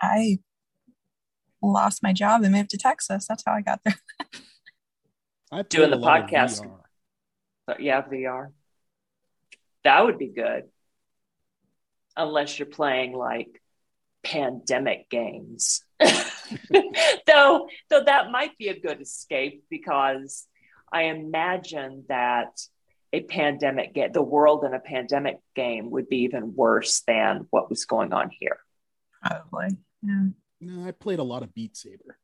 I 0.00 0.38
lost 1.62 2.02
my 2.02 2.12
job 2.12 2.42
and 2.42 2.54
moved 2.54 2.70
to 2.70 2.78
Texas. 2.78 3.26
That's 3.28 3.42
how 3.46 3.52
I 3.52 3.60
got 3.60 3.80
there. 3.84 3.96
I 5.52 5.62
Doing 5.62 5.90
the 5.90 5.96
a 5.96 5.98
lot 5.98 6.24
of 6.24 6.30
podcast. 6.30 6.62
VR. 6.64 6.78
But 7.66 7.80
yeah, 7.80 8.02
VR. 8.02 8.48
That 9.84 10.04
would 10.04 10.18
be 10.18 10.28
good. 10.28 10.64
Unless 12.16 12.58
you're 12.58 12.66
playing 12.66 13.12
like 13.12 13.60
pandemic 14.22 15.08
games. 15.10 15.82
though 17.26 17.68
though 17.90 18.04
that 18.04 18.30
might 18.30 18.56
be 18.58 18.68
a 18.68 18.80
good 18.80 19.00
escape 19.00 19.64
because 19.70 20.46
I 20.92 21.04
imagine 21.04 22.04
that 22.08 22.60
a 23.12 23.22
pandemic 23.22 23.94
game, 23.94 24.12
the 24.12 24.22
world 24.22 24.64
in 24.64 24.74
a 24.74 24.80
pandemic 24.80 25.38
game 25.54 25.90
would 25.90 26.08
be 26.08 26.18
even 26.18 26.54
worse 26.54 27.02
than 27.06 27.46
what 27.50 27.68
was 27.68 27.84
going 27.84 28.12
on 28.12 28.30
here. 28.38 28.58
Probably. 29.22 29.76
Yeah. 30.02 30.26
No, 30.60 30.86
I 30.86 30.90
played 30.92 31.18
a 31.18 31.24
lot 31.24 31.42
of 31.42 31.54
Beat 31.54 31.76
Saber. 31.76 32.18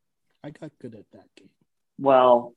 I 0.44 0.50
got 0.50 0.70
good 0.80 0.94
at 0.94 1.10
that 1.12 1.28
game. 1.36 1.50
Well, 1.98 2.54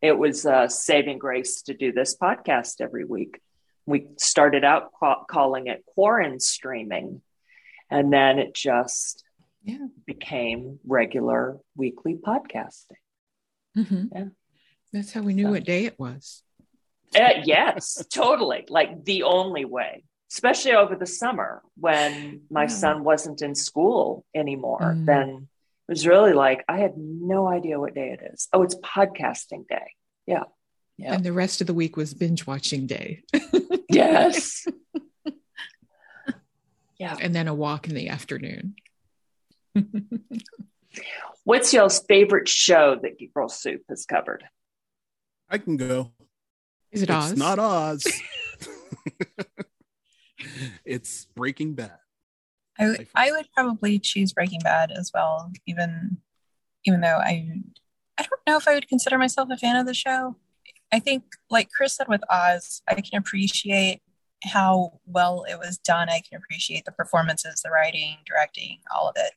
it 0.00 0.16
was 0.18 0.44
uh, 0.46 0.68
saving 0.68 1.18
grace 1.18 1.62
to 1.62 1.74
do 1.74 1.92
this 1.92 2.16
podcast 2.16 2.80
every 2.80 3.04
week. 3.04 3.40
We 3.86 4.06
started 4.18 4.64
out 4.64 4.92
ca- 4.98 5.24
calling 5.24 5.66
it 5.68 5.84
quarantine 5.86 6.38
streaming, 6.40 7.22
and 7.90 8.12
then 8.12 8.38
it 8.38 8.54
just 8.54 9.24
Yeah. 9.64 9.86
became 10.06 10.78
regular 10.84 11.58
weekly 11.76 12.14
podcasting. 12.16 12.96
Mhm. 13.76 14.08
Yeah. 14.12 14.28
That's 14.92 15.12
how 15.12 15.22
we 15.22 15.34
knew 15.34 15.46
So- 15.46 15.50
what 15.52 15.64
day 15.64 15.86
it 15.86 15.98
was. 15.98 16.42
Uh, 17.14 17.42
yes, 17.44 18.04
totally. 18.12 18.64
Like 18.68 19.04
the 19.04 19.24
only 19.24 19.64
way, 19.64 20.04
especially 20.32 20.72
over 20.72 20.96
the 20.96 21.06
summer 21.06 21.62
when 21.76 22.42
my 22.50 22.62
Yeah. 22.62 22.68
son 22.68 23.04
wasn't 23.04 23.42
in 23.42 23.54
school 23.54 24.24
anymore. 24.34 24.80
Mm. 24.80 25.06
Then 25.06 25.48
it 25.88 25.92
was 25.92 26.06
really 26.06 26.32
like 26.32 26.64
I 26.68 26.78
had 26.78 26.96
no 26.96 27.46
idea 27.46 27.78
what 27.78 27.94
day 27.94 28.16
it 28.18 28.32
is. 28.32 28.48
Oh, 28.52 28.62
it's 28.62 28.74
podcasting 28.76 29.68
day. 29.68 29.92
Yeah. 30.26 30.44
Yeah. 30.96 31.14
And 31.14 31.24
the 31.24 31.32
rest 31.32 31.60
of 31.60 31.66
the 31.66 31.74
week 31.74 31.96
was 31.96 32.14
binge 32.14 32.46
watching 32.46 32.86
day. 32.86 33.22
Yes. 33.90 34.66
yeah. 36.98 37.14
and 37.20 37.34
then 37.34 37.46
a 37.46 37.54
walk 37.54 37.88
in 37.88 37.94
the 37.94 38.08
afternoon. 38.08 38.74
What's 41.44 41.74
y'all's 41.74 42.02
favorite 42.08 42.48
show 42.48 42.96
that 43.02 43.18
Geek 43.18 43.34
Girl 43.34 43.50
Soup 43.50 43.82
has 43.90 44.06
covered? 44.06 44.44
I 45.50 45.58
can 45.58 45.76
go. 45.76 46.12
Is 46.90 47.02
it 47.02 47.10
Oz? 47.10 47.36
Not 47.36 47.58
Oz. 47.58 48.06
It's 50.84 51.26
Breaking 51.34 51.74
Bad. 51.74 51.92
I, 52.78 52.86
would- 52.88 53.08
I 53.14 53.30
would 53.32 53.48
probably 53.54 53.98
choose 53.98 54.32
Breaking 54.32 54.60
Bad 54.62 54.90
as 54.92 55.10
well, 55.14 55.52
even 55.66 56.18
even 56.84 57.00
though 57.00 57.18
I 57.18 57.48
I 58.18 58.22
don't 58.22 58.40
know 58.46 58.56
if 58.56 58.66
I 58.68 58.74
would 58.74 58.88
consider 58.88 59.18
myself 59.18 59.48
a 59.50 59.56
fan 59.56 59.76
of 59.76 59.86
the 59.86 59.94
show. 59.94 60.36
I 60.92 60.98
think, 60.98 61.24
like 61.50 61.70
Chris 61.70 61.96
said 61.96 62.08
with 62.08 62.22
Oz, 62.30 62.82
I 62.88 62.94
can 62.96 63.18
appreciate 63.18 64.00
how 64.44 64.98
well 65.06 65.44
it 65.48 65.58
was 65.58 65.78
done. 65.78 66.08
I 66.10 66.20
can 66.20 66.36
appreciate 66.38 66.84
the 66.84 66.92
performances, 66.92 67.62
the 67.64 67.70
writing, 67.70 68.16
directing, 68.26 68.78
all 68.94 69.08
of 69.08 69.14
it. 69.16 69.32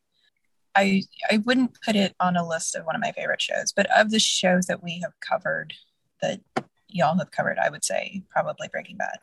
I 0.76 1.04
I 1.32 1.38
wouldn't 1.38 1.78
put 1.86 1.96
it 1.96 2.16
on 2.20 2.36
a 2.36 2.48
list 2.48 2.76
of 2.76 2.86
one 2.86 2.96
of 2.96 3.02
my 3.02 3.12
favorite 3.14 3.42
shows, 3.42 3.72
but 3.74 3.88
of 3.98 4.12
the 4.12 4.20
shows 4.20 4.66
that 4.66 4.84
we 4.84 5.00
have 5.02 5.14
covered 5.22 5.74
that 6.22 6.42
y'all 6.90 7.18
have 7.18 7.32
covered, 7.32 7.58
I 7.60 7.70
would 7.70 7.86
say 7.86 8.24
probably 8.30 8.68
Breaking 8.70 8.98
Bad. 8.98 9.20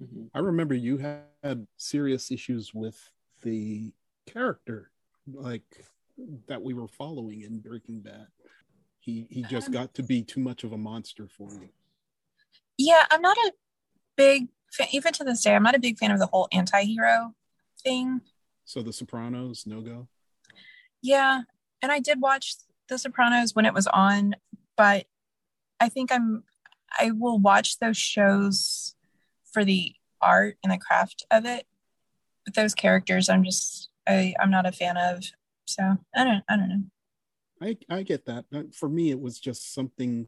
Mm-hmm. 0.00 0.26
I 0.34 0.38
remember 0.38 0.74
you 0.74 0.98
had 0.98 1.66
serious 1.76 2.30
issues 2.30 2.72
with 2.74 3.10
the 3.42 3.92
character, 4.26 4.90
like 5.32 5.84
that 6.46 6.62
we 6.62 6.74
were 6.74 6.88
following 6.88 7.42
in 7.42 7.58
Breaking 7.60 8.00
Bad. 8.00 8.26
He 9.00 9.26
he 9.30 9.42
just 9.42 9.68
Um, 9.68 9.72
got 9.72 9.94
to 9.94 10.02
be 10.02 10.22
too 10.22 10.40
much 10.40 10.64
of 10.64 10.72
a 10.72 10.78
monster 10.78 11.26
for 11.28 11.52
you. 11.52 11.68
Yeah, 12.76 13.04
I'm 13.10 13.22
not 13.22 13.36
a 13.36 13.52
big 14.16 14.48
fan, 14.72 14.88
even 14.92 15.12
to 15.14 15.24
this 15.24 15.42
day, 15.42 15.54
I'm 15.54 15.62
not 15.62 15.74
a 15.74 15.80
big 15.80 15.98
fan 15.98 16.10
of 16.10 16.18
the 16.18 16.26
whole 16.26 16.48
anti-hero 16.52 17.34
thing. 17.82 18.20
So 18.64 18.82
the 18.82 18.92
Sopranos, 18.92 19.66
no 19.66 19.80
go. 19.80 20.08
Yeah, 21.02 21.42
and 21.80 21.90
I 21.90 22.00
did 22.00 22.20
watch 22.20 22.56
The 22.88 22.98
Sopranos 22.98 23.54
when 23.54 23.64
it 23.64 23.74
was 23.74 23.86
on, 23.86 24.34
but 24.76 25.06
I 25.80 25.88
think 25.88 26.12
I'm 26.12 26.44
I 26.98 27.10
will 27.12 27.38
watch 27.38 27.78
those 27.78 27.96
shows 27.96 28.94
for 29.52 29.64
the 29.64 29.94
art 30.20 30.56
and 30.62 30.72
the 30.72 30.78
craft 30.78 31.24
of 31.30 31.44
it. 31.44 31.66
But 32.44 32.54
those 32.54 32.74
characters, 32.74 33.28
I'm 33.28 33.44
just 33.44 33.90
I 34.06 34.34
I'm 34.40 34.50
not 34.50 34.66
a 34.66 34.72
fan 34.72 34.96
of. 34.96 35.24
So 35.66 35.82
I 36.14 36.24
don't 36.24 36.44
I 36.48 36.56
don't 36.56 36.68
know. 36.68 36.82
I 37.60 37.76
I 37.90 38.02
get 38.02 38.26
that. 38.26 38.44
Uh, 38.54 38.62
For 38.72 38.88
me, 38.88 39.10
it 39.10 39.20
was 39.20 39.38
just 39.38 39.74
something 39.74 40.26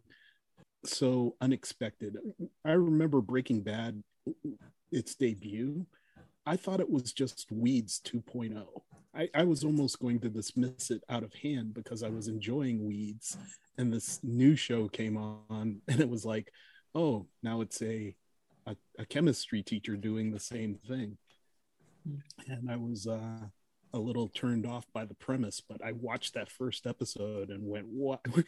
so 0.84 1.36
unexpected. 1.40 2.16
I 2.64 2.72
remember 2.72 3.20
Breaking 3.20 3.62
Bad, 3.62 4.02
its 4.90 5.14
debut. 5.14 5.86
I 6.46 6.56
thought 6.56 6.80
it 6.80 6.90
was 6.90 7.12
just 7.12 7.46
Weeds 7.52 8.00
2.0. 8.04 8.64
I, 9.14 9.28
I 9.34 9.44
was 9.44 9.64
almost 9.64 9.98
going 9.98 10.20
to 10.20 10.28
dismiss 10.28 10.90
it 10.90 11.02
out 11.08 11.22
of 11.22 11.34
hand 11.34 11.74
because 11.74 12.02
I 12.02 12.08
was 12.08 12.28
enjoying 12.28 12.84
Weeds, 12.86 13.36
and 13.76 13.92
this 13.92 14.20
new 14.22 14.56
show 14.56 14.88
came 14.88 15.16
on, 15.16 15.82
and 15.88 16.00
it 16.00 16.08
was 16.08 16.24
like, 16.24 16.50
oh, 16.94 17.26
now 17.42 17.60
it's 17.60 17.82
a 17.82 18.14
a, 18.66 18.76
a 18.98 19.06
chemistry 19.06 19.62
teacher 19.62 19.96
doing 19.96 20.30
the 20.30 20.40
same 20.40 20.78
thing, 20.86 21.18
and 22.46 22.70
I 22.70 22.76
was 22.76 23.06
uh, 23.06 23.46
a 23.92 23.98
little 23.98 24.28
turned 24.28 24.66
off 24.66 24.86
by 24.92 25.04
the 25.04 25.14
premise, 25.14 25.60
but 25.60 25.84
I 25.84 25.92
watched 25.92 26.34
that 26.34 26.50
first 26.50 26.86
episode 26.86 27.50
and 27.50 27.66
went, 27.66 27.86
"What?" 27.86 28.20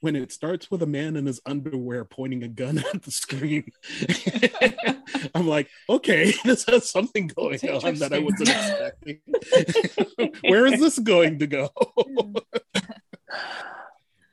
When 0.00 0.16
it 0.16 0.32
starts 0.32 0.70
with 0.70 0.82
a 0.82 0.86
man 0.86 1.14
in 1.14 1.26
his 1.26 1.40
underwear 1.46 2.04
pointing 2.04 2.42
a 2.42 2.48
gun 2.48 2.78
at 2.94 3.02
the 3.02 3.10
screen, 3.10 3.70
I'm 5.34 5.46
like, 5.46 5.68
"Okay, 5.88 6.32
this 6.44 6.64
has 6.66 6.88
something 6.88 7.28
going 7.28 7.60
It's 7.62 7.84
on 7.84 7.94
that 7.96 8.12
I 8.12 8.18
wasn't 8.18 8.48
expecting. 8.48 9.20
Where 10.42 10.66
is 10.66 10.80
this 10.80 10.98
going 10.98 11.38
to 11.38 11.46
go?" 11.46 11.70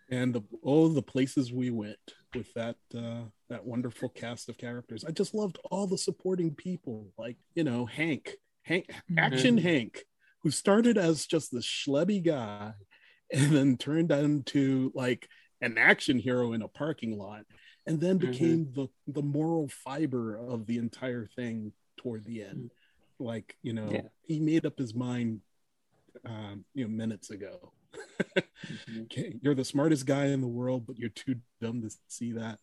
and 0.09 0.33
the 0.33 0.41
oh, 0.63 0.89
the 0.89 1.03
places 1.03 1.53
we 1.53 1.69
went 1.69 1.97
with 2.35 2.53
that 2.53 2.75
uh, 2.95 3.23
that 3.49 3.65
wonderful 3.65 4.09
cast 4.09 4.49
of 4.49 4.57
characters. 4.57 5.03
I 5.05 5.11
just 5.11 5.33
loved 5.33 5.57
all 5.71 5.87
the 5.87 5.97
supporting 5.97 6.53
people, 6.53 7.11
like 7.17 7.37
you 7.55 7.63
know 7.63 7.85
Hank, 7.85 8.35
Hank, 8.63 8.91
Action 9.17 9.57
Hank, 9.57 10.03
who 10.43 10.51
started 10.51 10.97
as 10.97 11.25
just 11.25 11.51
this 11.51 11.65
schlubby 11.65 12.23
guy, 12.23 12.73
and 13.33 13.51
then 13.55 13.77
turned 13.77 14.11
into 14.11 14.91
like 14.93 15.27
an 15.61 15.77
action 15.77 16.19
hero 16.19 16.53
in 16.53 16.61
a 16.61 16.67
parking 16.67 17.17
lot, 17.17 17.45
and 17.87 17.99
then 17.99 18.17
Mhm. 18.17 18.31
became 18.31 18.71
the 18.73 18.87
the 19.07 19.23
moral 19.23 19.67
fiber 19.69 20.37
of 20.37 20.65
the 20.67 20.77
entire 20.77 21.25
thing 21.35 21.73
toward 21.97 22.23
the 22.25 22.43
end. 22.43 22.71
Like 23.19 23.55
you 23.63 23.73
know, 23.73 23.91
Yeah. 23.91 24.07
he 24.23 24.39
made 24.39 24.65
up 24.65 24.77
his 24.77 24.93
mind, 24.93 25.41
um, 26.25 26.63
you 26.73 26.85
know, 26.85 26.91
minutes 26.91 27.31
ago. 27.31 27.73
Okay, 29.05 29.33
you're 29.41 29.55
the 29.55 29.65
smartest 29.65 30.05
guy 30.05 30.25
in 30.27 30.41
the 30.41 30.47
world, 30.47 30.85
but 30.85 30.97
you're 30.97 31.09
too 31.09 31.35
dumb 31.61 31.81
to 31.81 31.89
see 32.07 32.33
that. 32.33 32.59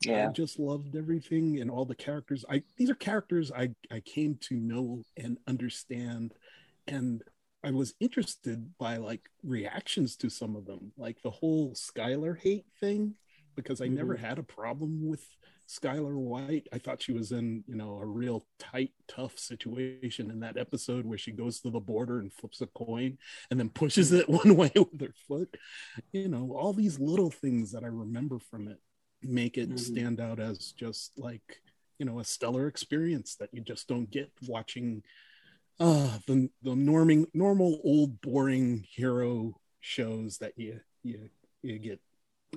Yeah. 0.00 0.24
I 0.24 0.28
just 0.28 0.58
loved 0.58 0.96
everything 0.96 1.60
and 1.60 1.70
all 1.70 1.84
the 1.84 1.94
characters. 1.94 2.44
I 2.48 2.62
these 2.76 2.90
are 2.90 2.94
characters 2.94 3.50
I 3.52 3.70
I 3.90 4.00
came 4.00 4.36
to 4.42 4.54
know 4.56 5.04
and 5.16 5.38
understand, 5.46 6.34
and 6.86 7.22
I 7.64 7.70
was 7.72 7.94
interested 8.00 8.72
by 8.78 8.98
like 8.98 9.28
reactions 9.42 10.16
to 10.18 10.30
some 10.30 10.56
of 10.56 10.66
them, 10.66 10.92
like 10.96 11.22
the 11.22 11.30
whole 11.30 11.72
Skyler 11.74 12.38
hate 12.38 12.66
thing, 12.80 13.14
because 13.56 13.80
I 13.80 13.88
never 13.88 14.14
Mhm. 14.14 14.18
had 14.18 14.38
a 14.38 14.42
problem 14.42 15.06
with 15.08 15.24
Skyler 15.68 16.14
White. 16.16 16.66
I 16.72 16.78
thought 16.78 17.02
she 17.02 17.12
was 17.12 17.32
in, 17.32 17.62
you 17.66 17.76
know, 17.76 17.98
a 17.98 18.06
real 18.06 18.46
tight, 18.58 18.92
tough 19.06 19.38
situation 19.38 20.30
in 20.30 20.40
that 20.40 20.56
episode 20.56 21.04
where 21.04 21.18
she 21.18 21.32
goes 21.32 21.60
to 21.60 21.70
the 21.70 21.80
border 21.80 22.20
and 22.20 22.32
flips 22.32 22.60
a 22.62 22.66
coin 22.68 23.18
and 23.50 23.60
then 23.60 23.68
pushes 23.68 24.12
it 24.12 24.28
one 24.30 24.56
way 24.56 24.72
with 24.74 25.00
her 25.00 25.14
foot. 25.26 25.56
You 26.12 26.28
know, 26.28 26.52
all 26.58 26.72
these 26.72 26.98
little 26.98 27.30
things 27.30 27.72
that 27.72 27.84
I 27.84 27.88
remember 27.88 28.38
from 28.38 28.68
it 28.68 28.78
make 29.22 29.58
it 29.58 29.70
Mhm. 29.70 29.78
stand 29.78 30.20
out 30.20 30.40
as 30.40 30.72
just 30.72 31.12
like, 31.18 31.60
you 31.98 32.06
know, 32.06 32.18
a 32.20 32.24
stellar 32.24 32.66
experience 32.66 33.36
that 33.36 33.50
you 33.52 33.60
just 33.60 33.88
don't 33.88 34.10
get 34.10 34.30
watching 34.46 35.02
uh 35.80 36.18
the 36.26 36.50
the 36.62 36.72
norming 36.72 37.26
normal 37.34 37.80
old 37.84 38.20
boring 38.20 38.84
hero 38.90 39.54
shows 39.80 40.38
that 40.38 40.52
you 40.56 40.80
you 41.04 41.28
you 41.62 41.78
get 41.78 42.00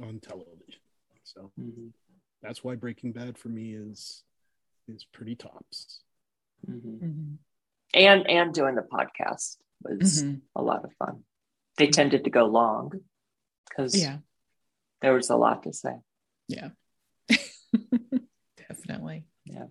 on 0.02 0.19
television. 0.19 0.82
So 1.24 1.52
Mhm. 1.60 1.93
That's 2.41 2.63
why 2.63 2.75
Breaking 2.75 3.12
Bad 3.12 3.38
for 3.38 3.49
me 3.49 3.73
is 3.73 4.23
is 4.88 5.06
pretty 5.06 5.36
tops. 5.36 6.01
Mhm. 6.67 6.99
Mhm. 6.99 7.38
And 7.93 8.30
and 8.30 8.54
doing 8.54 8.75
the 8.75 8.82
podcast 8.82 9.58
was 9.82 10.23
Mhm. 10.23 10.41
a 10.56 10.62
lot 10.62 10.84
of 10.86 10.93
fun. 10.95 11.23
They 11.77 11.88
tended 11.88 12.23
to 12.25 12.30
go 12.30 12.45
long 12.45 12.91
because 13.69 13.99
Yeah, 13.99 14.19
there 15.01 15.13
was 15.13 15.30
a 15.30 15.36
lot 15.38 15.63
to 15.63 15.73
say. 15.73 15.95
yeah. 16.47 16.71
Definitely. 18.58 19.25
Yeah. 19.45 19.67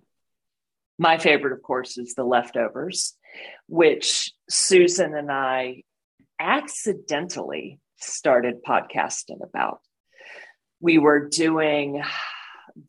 My 0.97 1.17
favorite, 1.17 1.53
of 1.53 1.61
course, 1.63 1.97
is 1.97 2.13
The 2.15 2.23
Leftovers, 2.23 3.17
which 3.67 4.33
Susan 4.49 5.15
and 5.15 5.31
I 5.31 5.83
accidentally 6.39 7.79
started 7.97 8.63
podcasting 8.63 9.41
about. 9.43 9.81
We 10.79 10.97
were 10.97 11.27
doing 11.29 12.03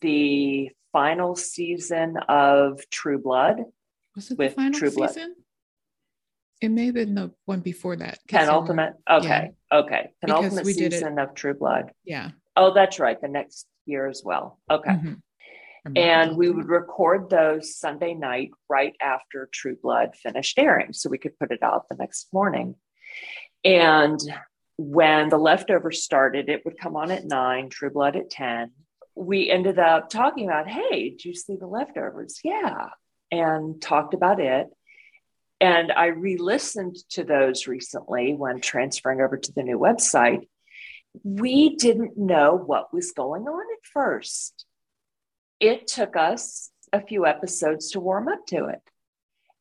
the 0.01 0.71
final 0.93 1.35
season 1.37 2.17
of 2.29 2.81
True 2.91 3.19
Blood, 3.19 3.65
Was 4.15 4.31
it 4.31 4.39
With 4.39 4.51
the 4.51 4.57
final 4.57 4.79
True 4.79 4.91
Blood. 4.91 5.11
season? 5.11 5.37
It 6.61 6.69
may 6.71 6.87
have 6.87 6.95
been 6.95 7.15
the 7.15 7.33
one 7.47 7.61
before 7.61 7.97
that. 7.97 8.19
penultimate. 8.29 8.95
Okay, 9.11 9.51
okay, 9.73 10.11
Because 10.21 10.37
penultimate 10.37 10.65
we 10.65 10.75
did 10.75 10.93
season 10.93 11.19
of 11.19 11.35
True 11.35 11.55
Blood. 11.55 11.93
Yeah. 12.05 12.31
Oh, 12.57 12.73
that's 12.73 12.99
right, 13.01 13.21
the 13.21 13.29
next 13.29 13.67
year 13.87 14.07
as 14.09 14.23
well. 14.25 14.61
Okay. 14.71 14.91
Mhm. 14.91 15.23
And 15.97 16.37
we 16.37 16.49
would 16.49 16.69
record 16.69 17.29
those 17.29 17.77
Sunday 17.77 18.15
night 18.15 18.51
right 18.69 18.95
after 19.01 19.49
True 19.53 19.77
Blood 19.83 20.15
finished 20.15 20.57
airing 20.57 20.93
so 20.93 21.11
we 21.11 21.19
could 21.19 21.37
put 21.39 21.51
it 21.51 21.61
out 21.65 21.89
the 21.89 21.97
next 21.97 22.33
morning. 22.33 22.77
And 23.65 24.21
when 24.77 25.29
the 25.29 25.39
leftovers 25.39 26.05
started, 26.05 26.49
it 26.49 26.65
would 26.65 26.79
come 26.79 26.95
on 26.97 27.11
at 27.11 27.25
nine, 27.25 27.69
True 27.69 27.91
Blood 27.91 28.15
at 28.15 28.31
10. 28.31 28.71
We 29.15 29.51
ended 29.51 29.79
up 29.79 30.09
talking 30.11 30.47
about, 30.47 30.69
hey, 30.69 31.11
did 31.11 31.25
you 31.25 31.35
see 31.35 31.57
the 31.57 31.67
leftovers? 31.67 32.41
Yeah. 32.43 32.89
And 33.31 33.81
talked 33.81 34.15
about 34.15 34.41
it. 34.41 34.69
And 35.61 35.93
I 35.93 36.07
re 36.07 36.37
listened 36.37 36.97
to 37.11 37.25
those 37.25 37.67
recently 37.67 38.35
when 38.35 38.61
transferring 38.61 39.21
over 39.21 39.37
to 39.37 39.53
the 39.53 39.63
new 39.63 39.79
website. 39.79 40.49
We 41.23 41.77
didn't 41.77 42.17
know 42.17 42.57
what 42.57 42.93
was 42.93 43.13
going 43.13 43.43
on 43.43 43.63
at 43.73 43.87
first 43.93 44.67
it 45.63 45.87
took 45.87 46.17
us 46.17 46.71
a 46.93 47.01
few 47.01 47.25
episodes 47.25 47.93
to 47.93 48.01
warm 48.01 48.27
up 48.27 48.45
to 48.49 48.67
it. 48.67 48.83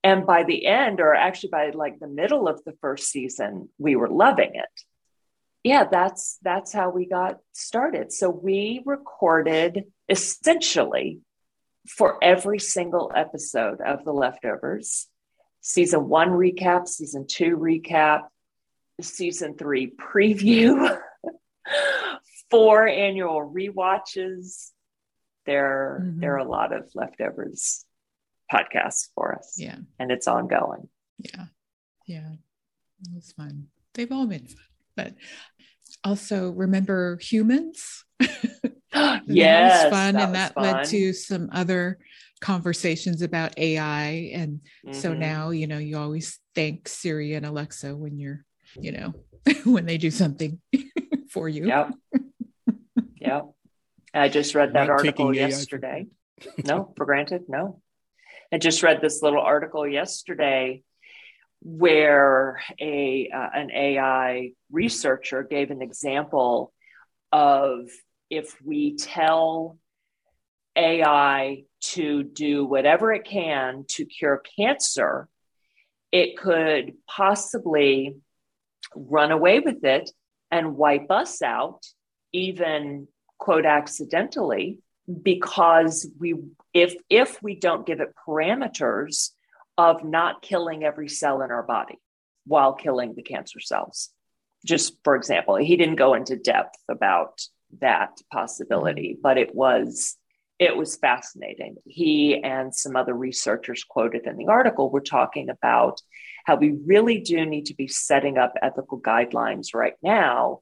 And 0.03 0.25
by 0.25 0.43
the 0.43 0.65
end, 0.65 0.99
or 0.99 1.13
actually 1.13 1.51
by 1.51 1.69
like 1.69 1.99
the 1.99 2.07
middle 2.07 2.47
of 2.47 2.59
the 2.65 2.73
first 2.81 3.09
season, 3.09 3.69
we 3.77 3.95
were 3.95 4.09
loving 4.09 4.55
it. 4.55 4.81
Yeah, 5.63 5.85
that's 5.85 6.37
that's 6.41 6.73
how 6.73 6.89
we 6.89 7.05
got 7.05 7.37
started. 7.53 8.11
So 8.11 8.29
we 8.29 8.81
recorded 8.85 9.85
essentially 10.09 11.19
for 11.87 12.17
every 12.23 12.59
single 12.59 13.11
episode 13.15 13.79
of 13.81 14.03
The 14.03 14.11
Leftovers, 14.13 15.07
season 15.61 16.07
one 16.09 16.29
recap, 16.29 16.87
season 16.87 17.25
two 17.27 17.57
recap, 17.57 18.21
season 19.01 19.55
three 19.57 19.91
preview, 19.91 20.97
four 22.51 22.87
annual 22.87 23.51
rewatches. 23.53 24.69
There, 25.47 25.99
Mhm. 26.03 26.19
there 26.21 26.35
are 26.35 26.37
a 26.37 26.43
lot 26.49 26.71
of 26.71 26.91
leftovers 26.93 27.83
podcasts 28.51 29.09
for 29.15 29.33
us, 29.35 29.55
Yeah. 29.57 29.77
and 29.97 30.11
it's 30.11 30.27
ongoing. 30.27 30.87
Yeah. 31.17 31.45
Yeah. 32.05 32.33
It 33.01 33.15
was 33.15 33.31
fun. 33.31 33.69
They've 33.93 34.11
all 34.11 34.27
been 34.27 34.45
fun. 34.47 34.63
But 34.95 35.15
also 36.03 36.49
remember 36.51 37.17
humans? 37.21 38.03
yes, 38.19 38.31
that 38.93 39.91
was 39.91 39.99
fun. 39.99 40.13
that 40.15 40.21
and 40.23 40.31
was 40.31 40.37
that 40.39 40.53
fun. 40.53 40.63
led 40.63 40.85
to 40.85 41.13
some 41.13 41.49
other 41.51 41.99
conversations 42.41 43.21
about 43.21 43.57
AI. 43.57 44.31
And 44.33 44.61
so 44.91 45.13
Mhm. 45.13 45.17
now, 45.19 45.49
you 45.51 45.67
know, 45.67 45.77
you 45.77 45.97
always 45.97 46.39
thank 46.55 46.87
Siri 46.87 47.33
and 47.33 47.45
Alexa 47.45 47.95
when 47.95 48.17
you're, 48.17 48.43
you 48.79 48.91
know, 48.91 49.13
when 49.65 49.85
they 49.85 49.97
do 49.97 50.09
something 50.11 50.59
for 51.29 51.47
you. 51.47 51.67
Yep. 51.67 51.93
yep. 53.17 53.45
I 54.13 54.27
just 54.29 54.55
read 54.55 54.69
that 54.73 54.87
Not 54.87 54.89
article 54.89 55.31
taking 55.31 55.43
AI 55.43 55.47
yesterday. 55.49 56.07
no, 56.65 56.93
for 56.97 57.05
granted, 57.05 57.43
no. 57.47 57.81
I 58.51 58.57
just 58.57 58.83
read 58.83 59.01
this 59.01 59.21
little 59.21 59.39
article 59.41 59.87
yesterday 59.87 60.83
where 61.61 62.59
a 62.79 63.29
uh, 63.33 63.49
an 63.53 63.71
AI 63.71 64.51
researcher 64.71 65.43
gave 65.43 65.71
an 65.71 65.81
example 65.81 66.73
of 67.31 67.89
if 68.29 68.55
we 68.63 68.95
tell 68.95 69.77
AI 70.75 71.63
to 71.81 72.23
do 72.23 72.65
whatever 72.65 73.13
it 73.13 73.25
can 73.25 73.85
to 73.89 74.05
cure 74.05 74.41
cancer, 74.57 75.27
it 76.11 76.37
could 76.37 76.93
possibly 77.07 78.15
run 78.95 79.31
away 79.31 79.59
with 79.59 79.83
it 79.83 80.09
and 80.49 80.75
wipe 80.75 81.11
us 81.11 81.41
out, 81.41 81.85
even 82.33 83.07
quote 83.37 83.65
accidentally, 83.65 84.79
because 85.21 86.09
we 86.19 86.35
if 86.73 86.95
if 87.09 87.41
we 87.43 87.55
don't 87.55 87.85
give 87.85 87.99
it 87.99 88.13
parameters 88.27 89.31
of 89.77 90.03
not 90.03 90.41
killing 90.41 90.83
every 90.83 91.09
cell 91.09 91.41
in 91.41 91.51
our 91.51 91.63
body 91.63 91.99
while 92.45 92.73
killing 92.73 93.13
the 93.15 93.21
cancer 93.21 93.59
cells. 93.59 94.09
Just 94.65 94.95
for 95.03 95.15
example, 95.15 95.55
he 95.55 95.75
didn't 95.75 95.95
go 95.95 96.13
into 96.13 96.35
depth 96.35 96.77
about 96.89 97.41
that 97.79 98.11
possibility, 98.31 99.13
mm-hmm. 99.13 99.21
but 99.21 99.37
it 99.37 99.55
was 99.55 100.17
it 100.59 100.77
was 100.77 100.95
fascinating. 100.95 101.77
He 101.85 102.39
and 102.43 102.73
some 102.73 102.95
other 102.95 103.15
researchers 103.15 103.83
quoted 103.83 104.27
in 104.27 104.37
the 104.37 104.45
article 104.45 104.91
were 104.91 105.01
talking 105.01 105.49
about 105.49 105.99
how 106.45 106.55
we 106.55 106.77
really 106.85 107.19
do 107.19 107.47
need 107.47 107.65
to 107.67 107.73
be 107.73 107.87
setting 107.87 108.37
up 108.37 108.53
ethical 108.61 109.01
guidelines 109.01 109.73
right 109.73 109.95
now 110.03 110.59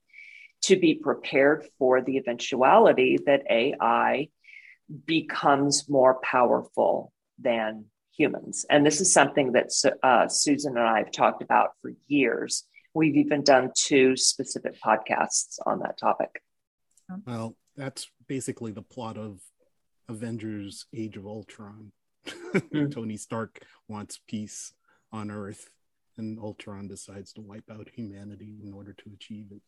to 0.62 0.78
be 0.78 0.96
prepared 0.96 1.68
for 1.78 2.02
the 2.02 2.18
eventuality 2.18 3.20
that 3.26 3.44
AI 3.50 4.30
becomes 5.06 5.90
more 5.90 6.20
powerful 6.22 7.12
than 7.38 7.86
humans. 8.24 8.66
And 8.70 8.86
this 8.86 9.00
is 9.00 9.12
something 9.12 9.54
that 9.54 9.70
uh, 10.04 10.28
Susan 10.28 10.78
and 10.78 10.86
I 10.86 11.00
have 11.00 11.12
talked 11.12 11.42
about 11.42 11.70
for 11.82 11.94
years. 12.08 12.66
We've 12.94 13.16
even 13.16 13.44
done 13.44 13.72
two 13.76 14.18
specific 14.18 14.76
podcasts 14.82 15.58
on 15.66 15.80
that 15.80 15.98
topic. 15.98 16.42
Well, 17.26 17.56
that's 17.78 18.08
basically 18.28 18.72
the 18.72 18.82
plot 18.82 19.18
of 19.18 19.40
Avengers 20.10 20.86
Age 20.94 21.16
of 21.18 21.26
Ultron. 21.26 21.92
Tony 22.92 23.16
Stark 23.16 23.62
wants 23.88 24.20
peace 24.28 24.74
on 25.12 25.32
Earth, 25.32 25.70
and 26.18 26.38
Ultron 26.40 26.88
decides 26.88 27.32
to 27.34 27.42
wipe 27.42 27.72
out 27.72 27.90
humanity 27.96 28.60
in 28.64 28.74
order 28.74 28.94
to 28.94 29.12
achieve 29.14 29.48
it. 29.52 29.62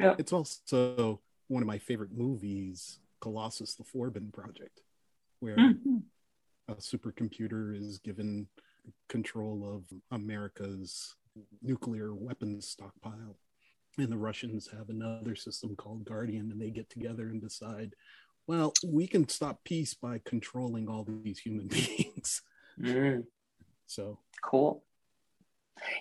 Yeah. 0.00 0.14
It's 0.18 0.32
also 0.32 1.20
one 1.48 1.62
of 1.62 1.66
my 1.66 1.78
favorite 1.78 2.12
movies, 2.12 3.00
Colossus 3.20 3.74
the 3.74 3.84
Forbidden 3.84 4.30
Project, 4.32 4.80
where 5.40 5.56
Mhm. 5.56 6.02
A 6.68 6.74
supercomputer 6.74 7.76
is 7.76 7.98
given 7.98 8.46
control 9.08 9.64
of 9.66 9.84
America's 10.10 11.16
nuclear 11.62 12.14
weapons 12.14 12.68
stockpile. 12.68 13.36
And 13.98 14.08
the 14.08 14.16
Russians 14.16 14.68
have 14.76 14.90
another 14.90 15.34
system 15.34 15.74
called 15.74 16.04
Guardian, 16.04 16.52
and 16.52 16.60
they 16.60 16.70
get 16.70 16.88
together 16.88 17.28
and 17.28 17.40
decide, 17.40 17.94
well, 18.46 18.72
we 18.86 19.06
can 19.06 19.28
stop 19.28 19.64
peace 19.64 19.94
by 19.94 20.20
controlling 20.24 20.88
all 20.88 21.04
these 21.04 21.38
human 21.38 21.66
beings. 21.68 22.42
Mm, 22.80 23.24
So, 23.86 24.18
cool. 24.42 24.84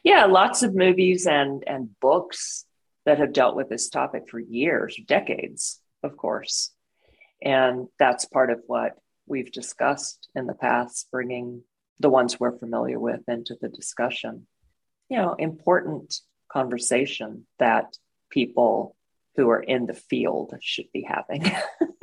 Yeah, 0.03 0.25
lots 0.25 0.63
of 0.63 0.73
movies 0.73 1.27
and 1.27 1.63
and 1.67 1.99
books 1.99 2.65
that 3.05 3.19
have 3.19 3.31
dealt 3.31 3.55
with 3.55 3.69
this 3.69 3.89
topic 3.89 4.27
for 4.29 4.39
years, 4.39 4.99
decades, 5.05 5.79
of 6.03 6.17
course. 6.17 6.71
And 7.41 7.87
that's 7.99 8.25
part 8.25 8.49
of 8.49 8.61
what 8.65 8.93
we've 9.27 9.51
discussed 9.51 10.29
in 10.35 10.47
the 10.47 10.53
past, 10.53 11.07
bringing 11.11 11.63
the 11.99 12.09
ones 12.09 12.39
we're 12.39 12.57
familiar 12.57 12.99
with 12.99 13.21
into 13.27 13.55
the 13.59 13.69
discussion. 13.69 14.47
You 15.09 15.17
know, 15.17 15.33
important 15.33 16.15
conversation 16.51 17.45
that 17.59 17.97
people 18.29 18.95
who 19.35 19.49
are 19.49 19.61
in 19.61 19.85
the 19.85 19.93
field 19.93 20.53
should 20.61 20.91
be 20.91 21.03
having, 21.03 21.45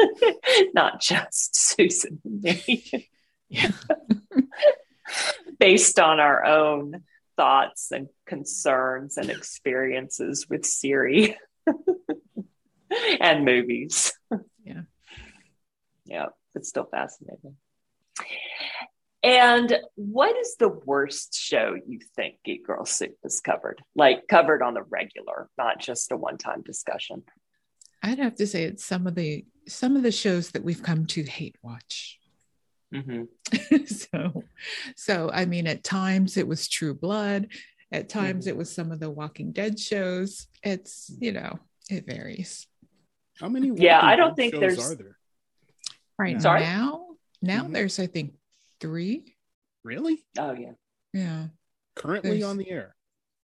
not 0.75 1.01
just 1.01 1.57
Susan 1.77 2.21
and 2.25 2.43
me, 2.43 3.09
Yeah. 3.49 3.71
based 5.59 5.99
on 5.99 6.21
our 6.21 6.45
own 6.45 7.03
thoughts 7.37 7.91
and 7.91 8.09
concerns 8.27 9.17
and 9.17 9.31
experiences 9.31 10.47
with 10.49 10.65
Siri 10.65 11.37
and 13.21 13.45
movies. 13.45 14.13
Yeah. 14.65 14.83
Yeah, 16.07 16.27
it's 16.55 16.69
still 16.69 16.89
fascinating. 16.91 17.57
And 19.23 19.79
what 19.95 20.37
is 20.37 20.57
the 20.59 20.69
worst 20.69 21.35
show 21.35 21.77
you 21.87 21.99
think 22.15 22.37
Geek 22.45 22.67
Girl 22.67 22.85
Soup 22.85 23.17
has 23.23 23.41
covered? 23.41 23.81
Like 23.97 24.29
covered 24.29 24.63
on 24.63 24.75
the 24.75 24.83
regular, 24.83 25.49
not 25.57 25.81
just 25.81 26.13
a 26.13 26.17
one-time 26.17 26.63
discussion. 26.63 27.23
I'd 28.03 28.19
have 28.19 28.35
to 28.37 28.47
say 28.47 28.65
it's 28.65 28.85
some 28.85 29.07
of 29.07 29.15
the 29.15 29.47
some 29.67 29.97
of 29.97 30.03
the 30.03 30.13
shows 30.13 30.51
that 30.51 30.63
we've 30.63 30.83
come 30.83 31.07
to 31.07 31.23
hate 31.23 31.57
watch. 31.63 32.19
Mm-hmm. 32.95 33.85
so 33.87 34.45
so 34.95 35.31
I 35.33 35.47
mean 35.47 35.67
at 35.67 35.83
times 35.85 36.37
it 36.37 36.47
was 36.47 36.69
True 36.69 36.93
Blood, 36.95 37.49
at 37.91 38.11
times 38.11 38.47
it 38.47 38.57
was 38.59 38.71
some 38.71 38.93
of 38.93 39.01
the 39.01 39.11
Walking 39.11 39.53
Dead 39.53 39.81
shows. 39.81 40.49
It's 40.63 41.11
you 41.19 41.33
know, 41.33 41.59
it 41.89 42.05
varies. 42.07 42.67
how 43.41 43.49
many? 43.49 43.73
Yeah, 43.75 44.01
I 44.03 44.17
don't 44.17 44.37
Dead 44.37 44.51
think 44.51 44.61
there's- 44.61 44.93
are 44.93 44.97
there. 44.97 45.17
Right 46.19 46.41
Sorry? 46.41 46.61
now, 46.61 47.17
now 47.43 47.65
Mhm. 47.65 47.73
there's 47.73 47.99
I 47.99 48.07
think 48.07 48.35
three. 48.81 49.37
Really? 49.83 50.25
Oh 50.39 50.53
yeah. 50.53 50.73
Yeah. 51.13 51.49
Currently 51.97 52.31
There's- 52.39 52.45
on 52.45 52.57
the 52.57 52.71
air? 52.71 52.97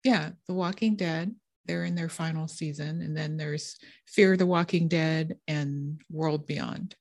Yeah, 0.04 0.32
The 0.46 0.54
Walking 0.54 0.94
Dead. 0.96 1.34
They're 1.64 1.84
in 1.84 1.96
their 1.96 2.08
final 2.08 2.46
season. 2.46 3.02
And 3.02 3.16
then 3.16 3.36
there's 3.36 3.76
Fear 4.06 4.36
the 4.36 4.46
Walking 4.46 4.86
Dead 4.86 5.40
and 5.48 6.00
World 6.10 6.46
Beyond. 6.46 6.94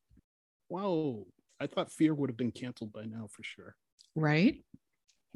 Wow. 0.70 1.28
I 1.60 1.68
thought 1.68 1.92
Fear 1.92 2.16
would 2.16 2.30
have 2.32 2.38
been 2.38 2.52
canceled 2.52 2.92
by 2.92 3.06
now 3.06 3.28
for 3.32 3.44
sure. 3.44 3.76
Right? 4.16 4.66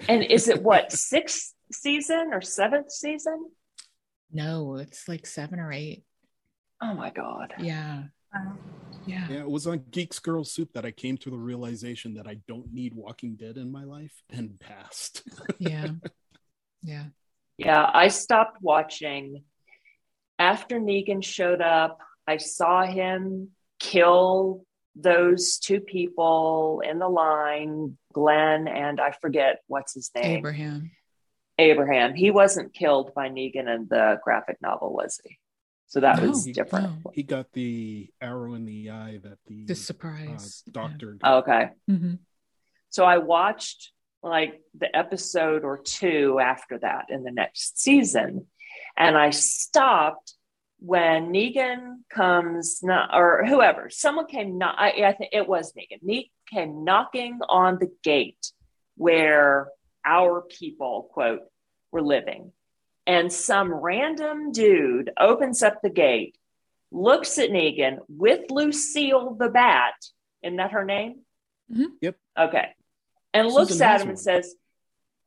And 0.07 0.23
is 0.23 0.47
it 0.47 0.63
what 0.63 0.91
sixth 0.91 1.53
season 1.71 2.31
or 2.33 2.41
seventh 2.41 2.91
season? 2.91 3.51
No, 4.31 4.77
it's 4.77 5.07
like 5.07 5.25
seven 5.27 5.59
or 5.59 5.71
eight. 5.71 6.03
Oh 6.81 6.93
my 6.95 7.09
god. 7.11 7.53
Yeah. 7.59 8.05
Yeah. 9.09 9.27
Yeah, 9.29 9.39
it 9.39 9.49
was 9.49 9.67
on 9.67 9.83
Geeks 9.91 10.19
Girl 10.19 10.43
Soup 10.43 10.71
that 10.73 10.85
I 10.85 10.91
came 10.91 11.17
to 11.17 11.29
the 11.29 11.37
realization 11.37 12.13
that 12.15 12.27
I 12.27 12.35
don't 12.47 12.71
need 12.73 12.93
Walking 12.93 13.35
Dead 13.35 13.57
in 13.57 13.71
my 13.71 13.83
life 13.83 14.23
and 14.29 14.59
passed. 14.59 15.23
Yeah. 15.59 15.89
Yeah. 16.81 17.05
Yeah, 17.57 17.89
I 17.93 18.07
stopped 18.07 18.61
watching 18.61 19.43
after 20.37 20.79
Negan 20.79 21.21
showed 21.21 21.61
up. 21.61 21.99
I 22.25 22.37
saw 22.37 22.85
him 22.85 23.49
kill 23.79 24.63
those 24.95 25.57
two 25.57 25.81
people 25.81 26.81
in 26.89 26.99
the 26.99 27.09
line, 27.09 27.97
Glenn 28.13 28.67
and 28.67 29.01
I 29.01 29.11
forget 29.11 29.59
what's 29.67 29.93
his 29.93 30.09
name. 30.15 30.37
Abraham. 30.37 30.91
Abraham. 31.57 32.15
He 32.15 32.31
wasn't 32.31 32.73
killed 32.73 33.13
by 33.13 33.29
Negan 33.29 33.73
in 33.73 33.87
the 33.89 34.19
graphic 34.23 34.57
novel, 34.61 34.93
was 34.93 35.19
he? 35.23 35.37
So 35.89 35.99
that 36.01 36.21
No, 36.21 36.29
was 36.29 36.45
different. 36.45 37.03
no. 37.03 37.11
he 37.13 37.23
got 37.23 37.51
the 37.51 38.09
arrow 38.21 38.53
in 38.53 38.63
the 38.65 38.91
eye 38.91 39.19
that 39.23 39.39
the, 39.47 39.65
The 39.65 39.73
uh, 39.73 39.75
surprise. 39.75 40.63
Yeah. 40.67 40.71
doctor 40.71 41.13
got. 41.13 41.37
Okay. 41.43 41.69
Mhm. 41.89 42.19
So 42.89 43.03
I 43.05 43.17
watched 43.17 43.91
like 44.23 44.61
the 44.77 44.95
episode 44.95 45.63
or 45.63 45.77
two 45.79 46.39
after 46.39 46.77
that 46.79 47.05
in 47.09 47.23
the 47.23 47.31
next 47.31 47.79
season. 47.79 48.47
And 48.97 49.17
I 49.17 49.29
stopped 49.31 50.33
when 50.79 51.31
Negan 51.33 51.97
comes, 52.09 52.81
not, 52.83 53.09
or 53.13 53.43
whoever, 53.45 53.89
someone 53.89 54.27
came, 54.27 54.57
not, 54.57 54.75
I, 54.77 54.89
I 55.07 55.13
think 55.13 55.31
it 55.33 55.47
was 55.47 55.73
Negan. 55.73 56.03
Negan 56.03 56.29
came 56.53 56.83
knocking 56.83 57.39
on 57.49 57.79
the 57.79 57.91
gate 58.03 58.51
where 58.95 59.69
our 60.05 60.41
people, 60.41 61.09
quote, 61.13 61.41
were 61.91 62.01
living. 62.01 62.51
And 63.09 63.33
some 63.33 63.73
random 63.73 64.51
dude 64.51 65.09
opens 65.19 65.63
up 65.63 65.81
the 65.81 65.89
gate, 65.89 66.37
looks 66.91 67.39
at 67.39 67.49
Negan 67.49 67.97
with 68.07 68.51
Lucille 68.51 69.33
the 69.33 69.49
Bat. 69.49 69.95
Isn't 70.43 70.57
that 70.57 70.71
her 70.73 70.85
name? 70.85 71.21
Mhm. 71.71 71.87
Yep. 72.01 72.17
Okay. 72.37 72.67
And 73.33 73.47
Susan 73.47 73.59
looks 73.59 73.81
at 73.81 74.01
him 74.01 74.07
one. 74.07 74.09
and 74.09 74.19
says, 74.19 74.55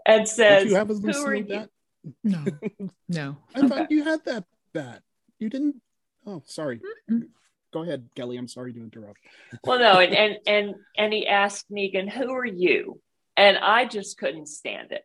and 0.07 0.19
Don't 0.21 0.29
says, 0.29 0.65
you 0.71 0.77
have 0.77 0.91
a 0.91 0.95
"Who 0.95 1.01
Lucille 1.09 1.27
are 1.27 1.35
you?" 1.35 1.45
bat? 1.45 1.71
No. 2.23 2.45
No. 3.09 3.37
I 3.55 3.59
Okay. 3.59 3.69
thought 3.69 3.91
you 3.91 4.05
had 4.05 4.25
that 4.27 4.45
bat. 4.73 5.03
You 5.41 5.49
didn't? 5.51 5.83
Oh, 6.25 6.43
sorry. 6.47 6.81
Mm-mm. 7.11 7.29
Go 7.73 7.83
ahead, 7.83 8.09
Kelly. 8.15 8.37
I'm 8.37 8.49
sorry 8.49 8.73
to 8.75 8.81
interrupt. 8.81 9.19
Well, 9.65 9.79
no, 9.81 9.99
and 9.99 10.15
and 10.15 10.39
and 10.47 10.75
and 10.97 11.13
he 11.13 11.27
asked 11.27 11.69
Negan, 11.71 12.09
"Who 12.09 12.31
are 12.33 12.47
you?" 12.47 13.01
And 13.37 13.57
I 13.59 13.87
just 13.87 14.19
couldn't 14.19 14.47
stand 14.47 14.93
it. 14.93 15.05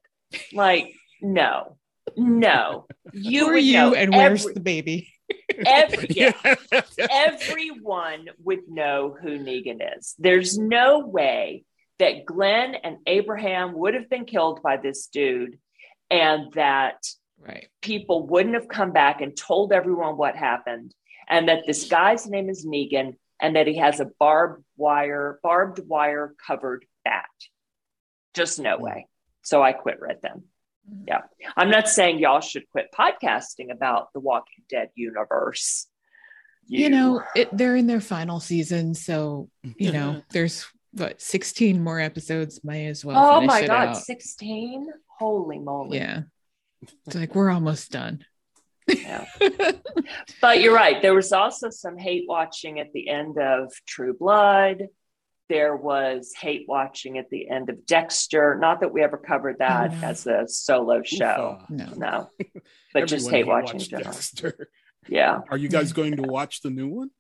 Like, 0.54 0.94
no, 1.22 1.78
no, 2.16 2.88
you 3.14 3.46
Who 3.46 3.52
are 3.52 3.58
you 3.58 3.74
know 3.74 3.94
and 3.94 4.12
where's 4.12 4.46
the 4.46 4.60
baby? 4.60 5.14
every 5.66 6.08
yeah, 6.10 6.32
everyone 7.10 8.28
would 8.44 8.68
know 8.68 9.16
who 9.20 9.40
Negan 9.40 9.80
is. 9.98 10.16
There's 10.18 10.58
no 10.58 11.00
way 11.00 11.66
that 12.00 12.26
Glenn 12.26 12.76
and 12.76 12.98
Abraham 13.08 13.74
would 13.74 13.94
have 13.96 14.10
been 14.10 14.26
killed 14.26 14.62
by 14.62 14.78
this 14.78 15.08
dude 15.08 15.58
and 16.10 16.52
that 16.54 16.98
Right. 17.40 17.68
people 17.84 18.26
wouldn't 18.26 18.56
have 18.56 18.68
come 18.68 18.92
back 18.92 19.22
and 19.22 19.38
told 19.38 19.72
everyone 19.72 20.18
what 20.18 20.36
happened 20.36 20.96
and 21.30 21.48
that 21.50 21.68
this 21.68 21.88
guy's 21.88 22.26
name 22.28 22.50
is 22.50 22.66
Negan 22.66 23.16
and 23.40 23.56
that 23.56 23.68
he 23.68 23.78
has 23.78 24.00
a 24.00 24.10
barbed 24.20 24.64
wire 24.76 25.40
barbed 25.44 25.80
wire 25.88 26.34
covered 26.46 26.86
bat. 27.04 27.26
Just 28.34 28.60
no 28.60 28.78
hmm. 28.78 28.84
way. 28.84 29.08
So 29.44 29.62
I 29.62 29.74
quit 29.74 30.00
right 30.02 30.22
then. 30.22 30.44
Yeah. 31.06 31.22
I'm 31.56 31.70
not 31.70 31.88
saying 31.88 32.20
y'all 32.20 32.42
should 32.42 32.70
quit 32.70 32.88
podcasting 32.98 33.72
about 33.72 34.14
the 34.14 34.20
Walking 34.20 34.64
Dead 34.70 34.90
universe. 34.96 35.88
You, 36.70 36.90
know, 36.90 37.24
it, 37.34 37.50
they're 37.56 37.78
in 37.78 37.88
their 37.88 38.02
final 38.02 38.42
season, 38.42 38.94
so 38.94 39.50
you 39.78 39.94
know, 39.94 40.10
mm-hmm. 40.10 40.20
there's 40.32 40.68
what 40.92 41.22
16 41.22 41.82
more 41.82 42.00
episodes. 42.00 42.62
May 42.64 42.88
as 42.88 43.06
well. 43.06 43.18
oh 43.18 43.42
my 43.42 43.62
it 43.62 43.68
God, 43.68 43.90
out. 43.90 43.98
16? 43.98 44.92
Holy 45.18 45.60
moly. 45.60 45.98
Yeah. 45.98 46.24
It's 47.06 47.16
like 47.16 47.36
we're 47.36 47.50
almost 47.50 47.92
done. 47.92 48.26
Yeah. 48.88 49.26
But 50.42 50.62
you're 50.62 50.74
right. 50.74 51.02
There 51.02 51.14
was 51.14 51.34
also 51.34 51.70
some 51.70 51.98
hate 51.98 52.26
watching 52.28 52.80
at 52.80 52.94
the 52.94 53.10
end 53.10 53.38
of 53.38 53.74
True 53.86 54.14
Blood. 54.14 54.88
There 55.50 55.76
was 55.76 56.34
hate 56.34 56.66
watching 56.68 57.18
at 57.18 57.30
the 57.30 57.50
end 57.50 57.70
of 57.70 57.86
Dexter. 57.86 58.58
Not 58.60 58.82
that 58.82 58.92
we 58.94 59.02
ever 59.02 59.18
covered 59.18 59.60
that 59.60 59.92
Oh, 59.94 60.06
as 60.06 60.28
a 60.28 60.48
solo 60.48 61.04
show. 61.04 61.60
Oofa. 61.70 61.70
no. 61.70 61.94
No, 61.96 62.30
but 62.94 63.08
just 63.08 63.30
hate 63.30 63.38
hate 63.38 63.48
watching. 63.48 63.80
Dexter. 63.80 64.70
Yeah, 65.10 65.40
Are 65.50 65.56
you 65.56 65.70
guys 65.70 65.94
going 65.94 66.18
to 66.18 66.24
watch 66.24 66.62
the 66.62 66.70
new 66.70 66.90
one? 66.90 67.12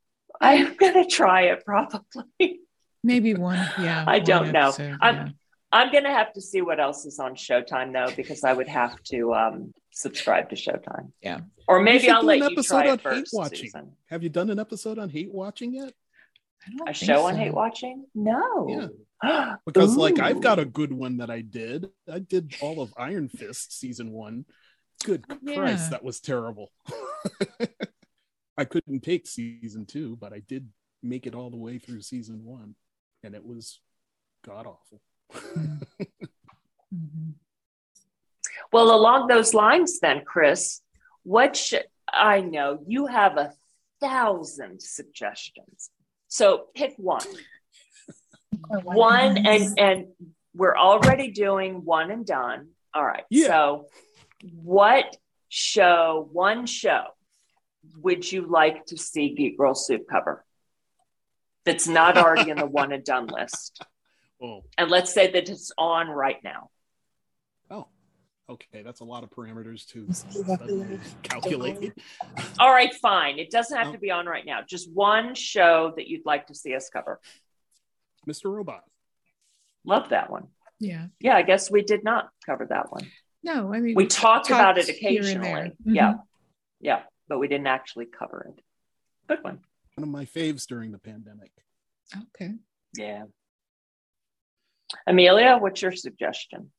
I'm 0.41 0.75
gonna 0.75 1.05
try 1.07 1.43
it 1.43 1.63
probably. 1.65 2.59
Maybe 3.01 3.33
one. 3.33 3.59
Yeah. 3.79 4.03
I 4.05 4.17
one 4.17 4.25
don't 4.25 4.51
know. 4.51 4.67
episode, 4.69 4.97
I'm- 4.99 5.15
yeah. 5.15 5.29
I'm 5.71 5.91
gonna 5.93 6.11
have 6.11 6.33
to 6.33 6.41
see 6.41 6.61
what 6.61 6.81
else 6.81 7.05
is 7.05 7.17
on 7.19 7.35
Showtime 7.35 7.93
though, 7.93 8.13
because 8.13 8.43
I 8.43 8.51
would 8.51 8.67
have 8.67 9.01
to 9.03 9.33
um, 9.33 9.73
subscribe 9.91 10.49
to 10.49 10.55
Showtime. 10.57 11.11
Yeah. 11.21 11.39
or 11.67 11.81
maybe 11.81 12.09
I'll 12.09 12.21
do 12.21 12.27
let 12.27 12.37
an 12.37 12.43
you 12.43 12.49
episode 12.51 12.81
try 12.81 12.87
on 12.89 12.95
it 12.95 13.01
first. 13.01 13.15
hate 13.31 13.37
watching. 13.37 13.71
Have 14.09 14.21
you 14.23 14.29
done 14.29 14.49
an 14.49 14.59
episode 14.59 14.99
on 14.99 15.09
hate 15.09 15.31
watching 15.31 15.73
yet? 15.73 15.93
I 16.85 16.91
A 16.91 16.93
think 16.93 16.95
show 16.95 17.25
on 17.25 17.35
hate 17.35 17.53
watching? 17.53 18.05
No. 18.15 18.67
Yeah. 18.69 18.87
Because 19.65 19.95
like 19.97 20.19
I've 20.19 20.41
got 20.41 20.59
a 20.59 20.65
good 20.65 20.93
one 20.93 21.17
that 21.17 21.29
I 21.31 21.41
did. 21.41 21.89
I 22.11 22.19
did 22.19 22.55
all 22.61 22.81
of 22.81 22.93
Iron 22.97 23.29
Fist 23.29 23.77
season 23.79 24.11
one. 24.11 24.45
Good 25.03 25.25
Yeah. 25.41 25.55
Christ, 25.55 25.91
that 25.91 26.03
was 26.03 26.19
terrible. 26.19 26.71
I 28.57 28.65
couldn't 28.65 29.01
take 29.01 29.27
season 29.27 29.85
two, 29.85 30.15
but 30.17 30.33
I 30.33 30.39
did 30.39 30.69
make 31.03 31.25
it 31.27 31.35
all 31.35 31.49
the 31.49 31.57
way 31.57 31.77
through 31.79 32.01
season 32.01 32.43
one, 32.43 32.75
and 33.23 33.35
it 33.35 33.45
was 33.45 33.79
god 34.45 34.67
awful. 34.67 35.01
Mhm. 35.33 37.33
Well, 38.71 38.93
along 38.93 39.27
those 39.27 39.53
lines, 39.53 39.99
then, 39.99 40.23
Chris, 40.25 40.81
what 41.23 41.55
should 41.55 41.85
I 42.11 42.41
know? 42.41 42.79
You 42.85 43.07
have 43.07 43.37
a 43.37 43.53
thousand 44.01 44.81
suggestions. 44.81 45.89
So 46.27 46.67
pick 46.75 46.95
one. 46.97 47.25
One 48.69 49.45
and 49.45 49.79
and 49.79 50.07
we're 50.53 50.75
already 50.75 51.31
doing 51.31 51.85
one 51.85 52.11
and 52.11 52.25
done. 52.25 52.69
All 52.93 53.05
right. 53.05 53.23
Yeah. 53.29 53.47
So 53.47 53.87
what 54.41 55.15
show, 55.49 56.27
one 56.31 56.65
show 56.65 57.03
would 58.01 58.29
you 58.29 58.47
like 58.47 58.85
to 58.87 58.97
see 58.97 59.33
Geek 59.33 59.57
Girl 59.57 59.75
Soup 59.75 60.05
cover? 60.09 60.43
That's 61.65 61.87
not 61.87 62.17
already 62.17 62.49
in 62.49 62.57
the 62.57 62.65
one 62.81 62.91
and 62.91 63.03
done 63.03 63.27
list. 63.27 63.81
oh, 64.41 64.63
And 64.77 64.89
let's 64.89 65.13
say 65.13 65.31
that 65.31 65.49
it's 65.49 65.71
on 65.77 66.09
right 66.09 66.43
now. 66.43 66.69
Okay, 68.49 68.81
that's 68.83 69.01
a 69.01 69.03
lot 69.03 69.23
of 69.23 69.29
parameters 69.29 69.85
to 69.87 70.07
uh, 70.51 70.97
calculate. 71.23 71.93
All 72.59 72.71
right, 72.71 72.93
fine. 72.95 73.39
It 73.39 73.51
doesn't 73.51 73.77
have 73.77 73.91
to 73.93 73.99
be 73.99 74.11
on 74.11 74.25
right 74.25 74.45
now. 74.45 74.61
Just 74.67 74.91
one 74.91 75.35
show 75.35 75.93
that 75.95 76.07
you'd 76.07 76.25
like 76.25 76.47
to 76.47 76.55
see 76.55 76.75
us 76.75 76.89
cover. 76.89 77.19
Mr. 78.27 78.51
Robot. 78.51 78.83
Love 79.85 80.09
that 80.09 80.29
one. 80.29 80.47
Yeah. 80.79 81.07
Yeah, 81.19 81.35
I 81.35 81.41
guess 81.43 81.71
we 81.71 81.81
did 81.81 82.03
not 82.03 82.29
cover 82.45 82.65
that 82.69 82.91
one. 82.91 83.07
No, 83.43 83.73
I 83.73 83.79
mean 83.79 83.95
We 83.95 84.05
talked 84.07 84.49
about 84.49 84.77
it 84.77 84.87
talked 84.87 84.97
here 84.97 85.21
and 85.21 85.27
occasionally. 85.29 85.71
Yeah. 85.85 86.13
Mhm. 86.13 86.21
Yeah. 86.81 87.01
But 87.29 87.39
we 87.39 87.47
didn't 87.47 87.67
actually 87.67 88.05
cover 88.05 88.47
it. 88.49 88.61
Good 89.27 89.43
one. 89.43 89.59
One 89.95 90.03
of 90.03 90.09
my 90.09 90.25
faves 90.25 90.67
during 90.67 90.91
the 90.91 90.99
pandemic. 90.99 91.51
Okay. 92.35 92.53
Yeah. 92.95 93.23
Amelia, 95.05 95.57
what's 95.57 95.81
your 95.81 95.91
suggestion? 95.91 96.71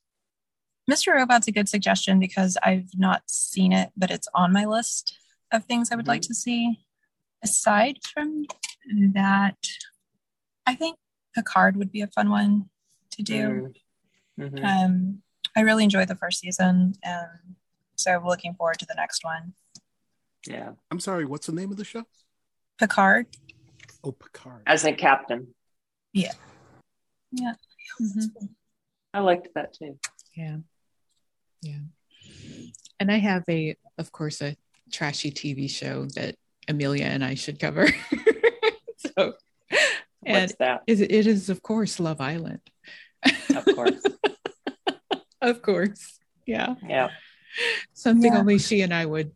Mr. 0.89 1.15
Robot's 1.15 1.49
a 1.49 1.53
good 1.53 1.69
suggestion 1.69 2.19
because 2.19 2.57
I've 2.63 2.89
not 2.97 3.23
seen 3.27 3.73
it, 3.73 3.91
but 3.97 4.11
it's 4.11 4.29
on 4.35 4.53
my 4.53 4.65
list 4.65 5.19
of 5.53 5.65
things 5.65 5.93
I 5.93 5.97
would 5.97 6.07
like 6.09 6.23
to 6.23 6.35
see. 6.35 6.79
Aside 7.43 7.99
from 8.13 8.47
that, 9.13 9.57
I 10.67 10.75
think 10.75 10.99
Picard 11.35 11.77
would 11.77 11.93
be 11.93 12.01
a 12.01 12.07
fun 12.07 12.31
one 12.31 12.71
to 13.11 13.23
do. 13.23 13.73
Mhm. 14.39 14.65
Um, 14.65 15.23
I 15.55 15.61
really 15.61 15.85
enjoyed 15.85 16.09
the 16.09 16.15
first 16.17 16.41
season, 16.41 16.95
and 17.03 17.57
so 17.97 18.15
I'm 18.15 18.25
looking 18.25 18.55
forward 18.55 18.79
to 18.79 18.87
the 18.87 18.95
next 18.95 19.25
one. 19.25 19.55
Yeah. 20.47 20.73
I'm 20.91 21.01
sorry, 21.01 21.25
what's 21.27 21.47
the 21.47 21.53
name 21.53 21.71
of 21.71 21.77
the 21.77 21.85
show? 21.85 22.07
Picard. 22.79 23.27
Oh, 24.05 24.13
Picard. 24.13 24.63
As 24.67 24.85
a 24.85 24.93
Captain. 24.93 25.55
Yeah. 26.13 26.33
Mhm. 28.01 28.55
I 29.13 29.21
liked 29.21 29.53
that 29.55 29.75
too. 29.75 29.99
Yeah. 30.35 30.59
Yeah. 31.63 31.79
And 33.01 33.11
I 33.13 33.17
have 33.19 33.45
a, 33.49 33.77
of 33.99 34.13
course, 34.13 34.41
a 34.41 34.57
trashy 34.93 35.31
TV 35.31 35.69
show 35.71 36.07
that 36.17 36.37
Amelia 36.69 37.05
and 37.07 37.25
I 37.25 37.35
should 37.35 37.59
cover. 37.59 37.89
so, 38.99 39.35
and 40.25 40.43
What's 40.43 40.55
that? 40.57 40.83
is 40.87 41.01
it 41.01 41.11
is 41.11 41.49
of 41.49 41.63
course 41.63 42.01
Love 42.01 42.21
Island. 42.21 42.61
Of 43.55 43.65
course. 43.65 44.03
Of 45.41 45.63
course. 45.63 46.19
Yeah. 46.47 46.75
Yeah. 46.87 47.11
Something 47.93 48.33
Yeah. 48.33 48.41
only 48.41 48.59
she 48.59 48.81
and 48.81 48.93
I 48.93 49.07
would 49.07 49.31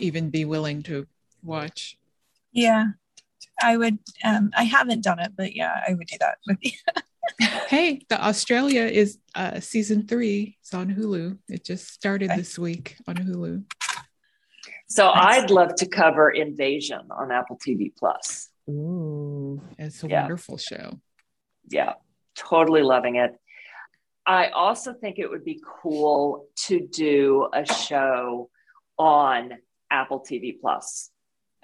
even 0.00 0.30
be 0.30 0.46
willing 0.46 0.82
to 0.84 1.06
watch. 1.42 1.98
Yeah. 2.50 2.86
I 3.62 3.76
would 3.76 3.98
um 4.24 4.50
I 4.56 4.64
haven't 4.64 5.04
done 5.04 5.18
it, 5.18 5.32
but 5.36 5.54
yeah, 5.54 5.84
I 5.86 5.92
would 5.92 6.06
do 6.06 6.16
that 6.20 6.38
with 6.46 6.58
you. 6.62 6.72
Hey, 7.68 8.00
the 8.08 8.22
Australia 8.24 8.82
is 8.84 9.18
uh 9.34 9.60
season 9.60 10.06
three. 10.06 10.56
It's 10.60 10.74
on 10.74 10.94
Hulu. 10.94 11.38
It 11.48 11.64
just 11.64 11.88
started 11.88 12.30
Okay. 12.30 12.38
this 12.40 12.58
week 12.58 12.96
on 13.08 13.16
Hulu. 13.16 13.64
So. 14.88 15.08
I'd 15.10 15.50
love 15.50 15.74
to 15.76 15.86
cover 15.86 16.30
Invasion 16.30 17.00
on 17.10 17.32
Apple 17.32 17.58
TV 17.66 17.92
Plus. 17.96 18.50
Ooh, 18.68 19.60
it's 19.78 20.04
a 20.04 20.08
Yeah. 20.08 20.20
wonderful 20.22 20.56
show. 20.58 21.00
Yeah, 21.70 21.94
totally 22.36 22.82
loving 22.82 23.16
it. 23.16 23.32
I 24.26 24.48
also 24.48 24.92
think 24.94 25.18
it 25.18 25.28
would 25.28 25.44
be 25.44 25.60
cool 25.82 26.46
to 26.66 26.80
do 26.86 27.48
a 27.52 27.64
show 27.66 28.50
on 28.98 29.54
Apple 29.90 30.20
TV 30.20 30.52
Plus. 30.60 31.10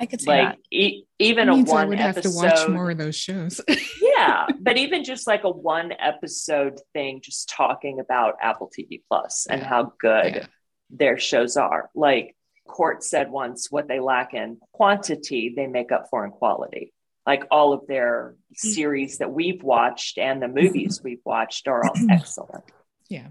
I 0.00 0.06
could 0.06 0.20
see 0.20 0.28
Like 0.28 0.48
that. 0.48 0.58
e- 0.70 1.04
even 1.18 1.48
It 1.48 1.52
a 1.52 1.54
means 1.56 1.70
I 1.70 1.74
one 1.74 1.88
would 1.90 2.00
have 2.00 2.16
episode. 2.16 2.40
to 2.40 2.46
watch 2.48 2.68
more 2.68 2.90
of 2.90 2.98
those 2.98 3.14
shows. 3.16 3.60
yeah, 4.00 4.46
but 4.58 4.78
even 4.78 5.04
just 5.04 5.26
like 5.26 5.44
a 5.44 5.50
one 5.50 5.92
episode 5.98 6.80
thing, 6.94 7.20
just 7.22 7.48
talking 7.50 8.00
about 8.00 8.36
Apple 8.40 8.70
TV 8.76 9.02
Plus 9.08 9.46
and 9.48 9.60
Yeah. 9.60 9.68
how 9.68 9.92
good 9.98 10.34
Yeah. 10.36 10.46
their 10.88 11.18
shows 11.18 11.56
are. 11.58 11.90
Like 11.94 12.34
Cort 12.66 13.04
said 13.04 13.30
once, 13.30 13.70
what 13.70 13.88
they 13.88 14.00
lack 14.00 14.32
in 14.32 14.58
quantity, 14.72 15.52
they 15.54 15.66
make 15.66 15.92
up 15.92 16.06
for 16.08 16.24
in 16.24 16.30
quality. 16.30 16.94
Like 17.26 17.44
all 17.50 17.72
of 17.74 17.86
their 17.86 18.36
mm-hmm. 18.36 18.68
series 18.70 19.18
that 19.18 19.30
we've 19.30 19.62
watched 19.62 20.16
and 20.18 20.40
the 20.40 20.48
movies 20.48 20.98
mm-hmm. 20.98 21.08
we've 21.08 21.24
watched 21.24 21.68
are 21.68 21.84
all 21.84 21.94
mm-hmm. 21.94 22.10
excellent. 22.10 22.64
yeah. 23.08 23.28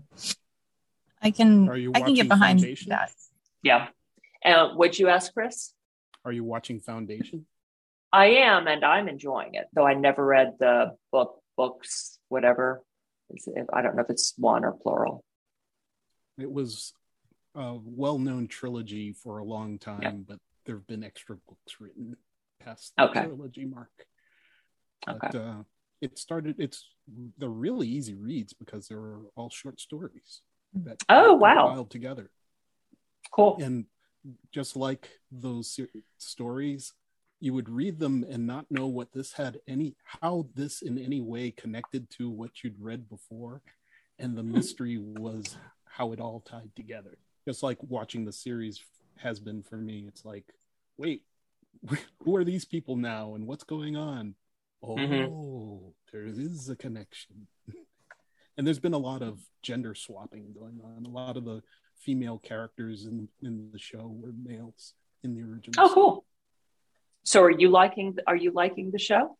I 1.21 1.31
can 1.31 1.67
Are 1.67 1.75
you 1.77 1.91
I 1.95 2.01
can 2.01 2.13
get 2.13 2.27
watching 2.27 2.27
behind 2.29 2.59
Foundation? 2.59 2.89
that. 2.89 3.11
Yeah. 3.63 3.87
Uh, 4.45 4.49
and 4.69 4.77
would 4.77 4.97
you 4.97 5.09
ask 5.09 5.33
Chris? 5.33 5.73
Are 6.25 6.31
you 6.31 6.43
watching 6.43 6.79
Foundation? 6.79 7.45
I 8.11 8.25
am, 8.27 8.67
and 8.67 8.83
I'm 8.83 9.07
enjoying 9.07 9.53
it, 9.55 9.67
though 9.73 9.85
I 9.85 9.93
never 9.93 10.25
read 10.25 10.53
the 10.59 10.95
book, 11.11 11.41
books, 11.55 12.19
whatever. 12.29 12.83
It's- 13.29 13.65
I 13.71 13.81
don't 13.81 13.95
know 13.95 14.01
if 14.01 14.09
it's 14.09 14.33
one 14.37 14.65
or 14.65 14.73
plural. 14.73 15.23
It 16.37 16.51
was 16.51 16.93
a 17.55 17.77
well-known 17.81 18.47
trilogy 18.47 19.13
for 19.13 19.37
a 19.37 19.43
long 19.43 19.77
time, 19.77 20.23
but 20.23 20.39
there 20.65 20.77
have 20.77 20.87
been 20.87 21.03
extra 21.03 21.37
books 21.47 21.79
written. 21.79 22.17
past 22.59 22.93
the 22.97 23.03
Okay. 23.09 23.21
trilogy 23.23 23.63
mark. 23.63 24.05
Okay. 25.07 25.17
But 25.21 25.35
uh, 25.35 25.63
it 26.01 26.19
started. 26.19 26.59
It's 26.59 26.85
they're 27.37 27.47
really 27.47 27.87
easy 27.87 28.15
reads 28.15 28.51
because 28.51 28.89
they're 28.89 29.21
all 29.37 29.49
short 29.49 29.79
stories. 29.79 30.41
That 30.73 31.01
Oh, 31.07 31.35
wow. 31.35 31.83
together, 31.89 32.29
Cool. 33.31 33.55
and 33.61 33.85
just 34.51 34.75
like 34.75 35.09
those 35.31 35.79
stories, 36.17 36.93
you 37.39 37.53
would 37.53 37.69
read 37.69 37.99
them 37.99 38.25
and 38.29 38.45
not 38.45 38.69
know 38.69 38.87
what 38.87 39.13
this 39.13 39.33
had 39.33 39.59
any 39.67 39.95
how 40.21 40.47
this 40.55 40.81
in 40.81 40.97
any 40.97 41.21
way 41.21 41.51
connected 41.51 42.09
to 42.11 42.29
what 42.29 42.63
you'd 42.63 42.81
read 42.81 43.09
before, 43.09 43.61
and 44.17 44.37
the 44.37 44.43
mystery 44.43 44.97
was 44.97 45.55
how 45.85 46.11
it 46.11 46.19
all 46.19 46.41
tied 46.41 46.71
together. 46.75 47.17
Just 47.47 47.63
like 47.63 47.77
watching 47.81 48.25
the 48.25 48.33
series 48.33 48.81
has 49.17 49.39
been 49.39 49.63
for 49.63 49.77
me. 49.77 50.05
It's 50.07 50.25
like, 50.25 50.45
wait, 50.97 51.23
who 52.23 52.35
are 52.35 52.43
these 52.43 52.65
people 52.65 52.95
now, 52.97 53.35
and 53.35 53.47
what's 53.47 53.63
going 53.63 53.95
on? 53.95 54.35
Oh, 54.83 54.97
Mhm. 54.97 55.93
there 56.11 56.25
is 56.25 56.69
a 56.69 56.75
connection. 56.75 57.47
and 58.57 58.67
there's 58.67 58.79
been 58.79 58.93
a 58.93 58.97
lot 58.97 59.21
of 59.21 59.39
gender 59.61 59.95
swapping 59.95 60.53
going 60.53 60.79
on. 60.83 61.05
A 61.05 61.09
lot 61.09 61.37
of 61.37 61.45
the 61.45 61.61
female 61.99 62.39
characters 62.39 63.05
in 63.05 63.27
in 63.41 63.69
the 63.71 63.79
show 63.79 64.07
were 64.21 64.33
males 64.43 64.93
in 65.23 65.33
the 65.35 65.41
original. 65.41 65.73
Oh, 65.85 65.93
cool. 65.93 66.25
So 67.23 67.41
are 67.43 67.51
you 67.51 67.69
liking 67.69 68.17
are 68.27 68.35
you 68.35 68.51
liking 68.51 68.91
the 68.91 68.99
show? 68.99 69.37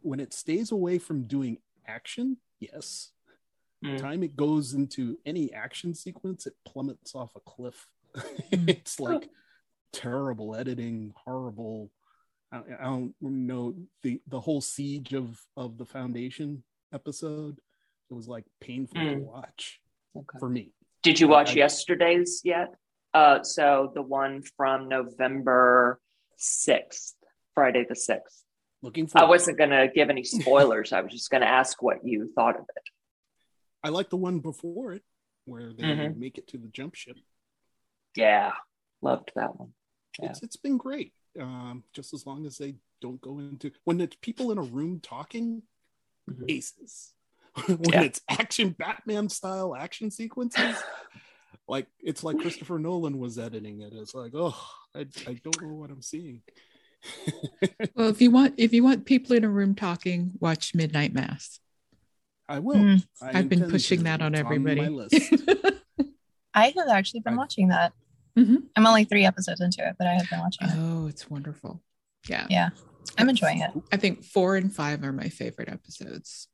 When 0.00 0.20
it 0.20 0.32
stays 0.32 0.72
away 0.72 0.98
from 0.98 1.24
doing 1.24 1.58
action, 1.86 2.38
yes. 2.60 3.10
Mm. 3.84 3.98
Time 4.00 4.22
it 4.22 4.34
goes 4.36 4.74
into 4.74 5.18
any 5.24 5.52
action 5.52 5.94
sequence, 5.94 6.46
it 6.46 6.54
plummets 6.64 7.14
off 7.14 7.36
a 7.36 7.40
cliff. 7.40 7.86
it's 8.50 8.98
like 8.98 9.28
terrible 9.92 10.54
editing, 10.56 11.12
horrible. 11.24 11.90
I, 12.50 12.58
I 12.80 12.84
don't 12.84 13.14
know 13.20 13.74
the 14.02 14.20
the 14.26 14.40
whole 14.40 14.60
siege 14.60 15.12
of 15.12 15.40
of 15.56 15.78
the 15.78 15.84
foundation 15.86 16.64
episode. 16.92 17.58
It 18.10 18.14
was 18.14 18.26
like 18.26 18.46
painful 18.60 19.00
to 19.00 19.06
Mm. 19.16 19.20
watch 19.20 19.80
Okay. 20.16 20.38
for 20.40 20.48
me. 20.48 20.72
Did 21.02 21.20
you 21.20 21.28
watch 21.28 21.50
I- 21.50 21.54
yesterday's 21.54 22.42
yet? 22.44 22.74
Uh, 23.14 23.42
so 23.42 23.90
the 23.94 24.02
one 24.02 24.42
from 24.56 24.88
November 24.88 26.00
6th, 26.38 27.14
Friday 27.54 27.84
the 27.88 27.94
6th. 27.94 28.42
Looking 28.82 29.06
for 29.08 29.18
I 29.18 29.24
wasn't 29.24 29.58
going 29.58 29.70
to 29.70 29.88
give 29.92 30.08
any 30.10 30.22
spoilers. 30.24 30.92
I 30.92 31.00
was 31.00 31.12
just 31.12 31.30
going 31.30 31.40
to 31.40 31.48
ask 31.48 31.82
what 31.82 32.04
you 32.06 32.30
thought 32.34 32.56
of 32.56 32.62
it. 32.76 32.82
I 33.82 33.88
like 33.88 34.10
the 34.10 34.16
one 34.16 34.38
before 34.40 34.92
it 34.92 35.02
where 35.46 35.72
they 35.72 35.82
Mhm. 35.82 36.16
make 36.16 36.36
it 36.38 36.46
to 36.48 36.58
the 36.58 36.68
jump 36.68 36.94
ship. 36.94 37.16
Yeah, 38.14 38.52
loved 39.00 39.32
that 39.34 39.56
one. 39.58 39.74
Yeah. 40.20 40.30
It's 40.30 40.42
it's 40.42 40.56
been 40.56 40.76
great. 40.76 41.14
Um, 41.38 41.84
just 41.92 42.12
as 42.12 42.26
long 42.26 42.44
as 42.46 42.58
they 42.58 42.76
don't 43.00 43.20
go 43.20 43.38
into 43.38 43.72
when 43.84 44.00
it's 44.00 44.16
people 44.20 44.50
in 44.52 44.58
a 44.58 44.62
room 44.62 45.00
talking, 45.00 45.62
Mhm. 46.28 46.44
aces. 46.50 47.14
when 47.66 47.92
Yeah. 47.92 48.02
it's 48.02 48.20
action 48.28 48.70
Batman 48.78 49.28
style 49.28 49.74
action 49.76 50.10
sequences, 50.10 50.76
like 51.68 51.86
it's 52.00 52.22
like 52.24 52.38
Christopher 52.38 52.78
Nolan 52.78 53.18
was 53.18 53.38
editing 53.38 53.80
it. 53.82 53.92
It's 53.94 54.14
like, 54.14 54.32
oh, 54.34 54.56
I, 54.94 55.00
I 55.26 55.34
don't 55.42 55.62
know 55.62 55.74
what 55.74 55.90
I'm 55.90 56.02
seeing. 56.02 56.42
Well, 57.94 58.08
if 58.08 58.20
you 58.20 58.30
want 58.32 58.54
if 58.56 58.72
you 58.72 58.82
want 58.82 59.04
people 59.06 59.34
in 59.36 59.44
a 59.44 59.48
room 59.48 59.74
talking, 59.74 60.32
watch 60.40 60.74
Midnight 60.74 61.12
Mass. 61.12 61.60
I 62.48 62.58
will. 62.60 62.76
Mm. 62.76 63.06
I 63.22 63.38
I've 63.38 63.48
been 63.48 63.70
pushing 63.70 64.02
that 64.04 64.20
on 64.22 64.34
It's 64.34 64.40
everybody. 64.40 64.80
my 64.80 64.88
list. 64.88 65.14
I 66.54 66.68
have 66.76 66.88
actually 66.90 67.20
been 67.20 67.34
Right. 67.34 67.38
watching 67.38 67.68
that. 67.68 67.92
Mhm. 68.36 68.64
I'm 68.76 68.86
only 68.86 69.04
three 69.04 69.24
episodes 69.24 69.60
into 69.60 69.86
it, 69.86 69.94
but 69.98 70.06
I 70.08 70.14
have 70.14 70.28
been 70.30 70.40
watching 70.40 70.68
it. 70.68 70.74
Oh, 70.76 71.06
it's 71.06 71.28
wonderful. 71.30 71.82
Yeah. 72.28 72.46
Yeah. 72.50 72.70
I'm 73.16 73.28
enjoying 73.28 73.60
it. 73.60 73.70
I 73.92 73.96
think 73.96 74.24
four 74.24 74.56
and 74.56 74.72
five 74.74 75.02
are 75.04 75.12
my 75.12 75.28
favorite 75.28 75.68
episodes. 75.68 76.48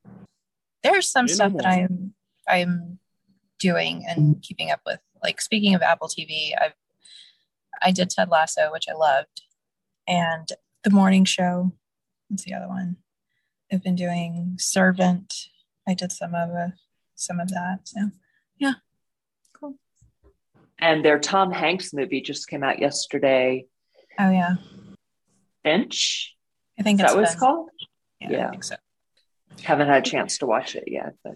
There's 0.85 1.09
some 1.09 1.27
stuff 1.27 1.55
that. 1.55 1.67
I'm 1.67 2.15
I'm 2.47 2.99
doing 3.59 4.05
and 4.07 4.41
keeping 4.43 4.71
up 4.71 4.81
with. 4.87 5.01
Like 5.23 5.41
speaking 5.41 5.75
of 5.75 5.81
Apple 5.81 6.09
TV, 6.09 6.51
I've 6.61 6.75
I 7.83 7.91
did 7.91 8.11
Ted 8.11 8.29
Lasso, 8.29 8.71
which 8.71 8.85
I 8.89 8.93
loved, 8.93 9.43
and 10.07 10.47
The 10.85 10.91
Morning 10.91 11.25
Show. 11.25 11.73
What's 12.29 12.45
the 12.45 12.55
other 12.55 12.69
one? 12.69 12.97
I've 13.73 13.83
been 13.83 13.97
doing 13.97 14.57
Servant. 14.59 15.35
I 15.89 15.95
did 15.95 16.13
some 16.13 16.35
of 16.35 16.51
a, 16.51 16.75
some 17.15 17.41
of 17.41 17.49
that. 17.49 17.81
So 17.85 18.11
yeah, 18.59 18.75
cool. 19.55 19.77
And 20.79 21.03
their 21.05 21.19
Tom 21.19 21.51
Hanks 21.51 21.95
movie 21.95 22.21
just 22.21 22.49
came 22.49 22.63
out 22.63 22.79
yesterday. 22.79 23.65
oh 24.19 24.31
yeah, 24.31 24.57
Finch? 25.63 26.37
I 26.79 26.83
think 26.83 27.01
Is 27.01 27.07
that 27.07 27.17
was 27.17 27.35
called? 27.35 27.71
Yeah, 28.21 28.31
Yeah. 28.31 28.47
I 28.49 28.51
think 28.51 28.65
so. 28.65 28.77
Haven't 29.63 29.89
had 29.89 30.07
a 30.07 30.11
chance 30.11 30.39
to 30.39 30.47
watch 30.47 30.75
it 30.75 30.85
yet, 30.87 31.15
but 31.23 31.35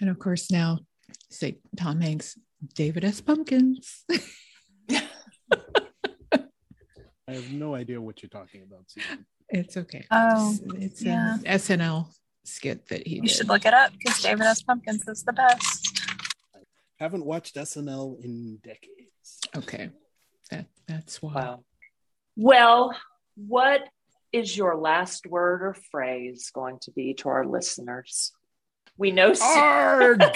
And 0.00 0.10
of 0.10 0.18
course 0.18 0.50
now 0.50 0.78
say 1.30 1.58
Tom 1.76 2.00
Hanks, 2.00 2.38
David 2.74 3.04
S. 3.04 3.20
Pumpkins. 3.20 4.04
I 7.28 7.32
have 7.32 7.52
no 7.52 7.74
idea 7.74 8.00
what 8.00 8.22
you're 8.22 8.30
talking 8.30 8.62
about. 8.62 8.84
Susan. 8.88 9.26
it's 9.48 9.76
okay. 9.76 10.04
Oh, 10.10 10.56
it's, 10.66 10.84
it's 10.84 11.02
yeah. 11.02 11.34
an 11.34 11.40
SNL 11.44 12.06
skit 12.44 12.86
that 12.88 13.06
he 13.06 13.16
You 13.16 13.22
did. 13.22 13.30
should 13.30 13.48
look 13.48 13.66
it 13.66 13.74
up 13.74 13.92
because 13.98 14.22
David 14.22 14.42
S. 14.42 14.62
Pumpkins 14.62 15.06
is 15.08 15.24
the 15.24 15.32
best. 15.32 16.00
Haven't 17.00 17.24
watched 17.26 17.56
SNL 17.56 18.22
in 18.24 18.58
decades. 18.62 19.40
Okay. 19.56 19.90
That 20.50 20.66
that's 20.86 21.20
why. 21.20 21.34
wow. 21.34 21.64
Well, 22.36 22.96
what 23.36 23.82
is 24.36 24.56
your 24.56 24.76
last 24.76 25.26
word 25.26 25.62
or 25.62 25.74
phrase 25.90 26.50
going 26.54 26.78
to 26.82 26.90
be 26.90 27.14
to 27.14 27.28
our 27.28 27.46
listeners? 27.46 28.32
We 28.98 29.10
know 29.10 29.32
Su- 29.34 29.44
Arg! 29.44 30.22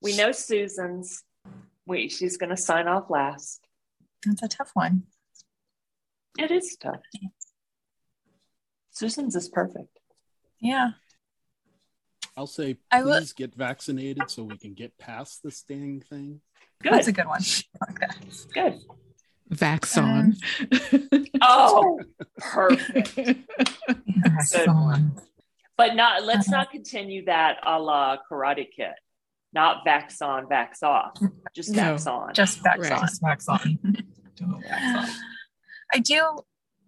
We 0.00 0.16
know 0.16 0.30
Susan's. 0.30 1.24
Wait, 1.84 2.12
she's 2.12 2.36
going 2.36 2.50
to 2.50 2.56
sign 2.56 2.86
off 2.86 3.10
last. 3.10 3.66
That's 4.24 4.42
a 4.44 4.48
tough 4.48 4.70
one. 4.74 5.02
It 6.38 6.52
is 6.52 6.76
tough. 6.80 7.00
Susan's 8.92 9.34
is 9.34 9.48
perfect. 9.48 9.98
Yeah. 10.60 10.90
I'll 12.36 12.46
say, 12.46 12.76
I 12.92 13.02
will- 13.02 13.18
please 13.18 13.32
get 13.32 13.56
vaccinated 13.56 14.30
so 14.30 14.44
we 14.44 14.56
can 14.56 14.74
get 14.74 14.96
past 14.98 15.42
this 15.42 15.62
dang 15.62 16.00
thing. 16.08 16.42
Good. 16.80 16.92
That's 16.92 17.08
a 17.08 17.12
good 17.12 17.26
one. 17.26 17.40
Okay. 17.90 18.06
Good. 18.54 18.80
Vax 19.50 19.96
on. 20.00 20.36
Oh, 21.40 22.00
perfect. 22.38 23.16
Yes, 23.16 24.52
Good. 24.56 24.66
go 24.66 24.72
on. 24.72 25.12
But 25.76 25.94
not. 25.94 26.24
Let's 26.24 26.48
uh-huh. 26.48 26.58
not 26.58 26.70
continue 26.70 27.24
that 27.26 27.58
a 27.64 27.78
la 27.78 28.16
Karate 28.30 28.66
Kid. 28.74 28.94
Not 29.52 29.86
vax 29.86 30.20
on, 30.20 30.46
vax 30.46 30.82
off. 30.82 31.18
Just 31.54 31.70
No. 31.70 31.94
vax 31.94 32.06
on. 32.06 32.34
Just 32.34 32.62
vax 32.62 32.78
Right. 32.78 32.92
on. 32.92 33.00
Just 33.00 33.22
wax 33.22 33.48
on. 33.48 33.78
Don't 34.36 34.62
wax 34.68 35.10
on. 35.10 35.22
I 35.94 35.98
do 36.00 36.40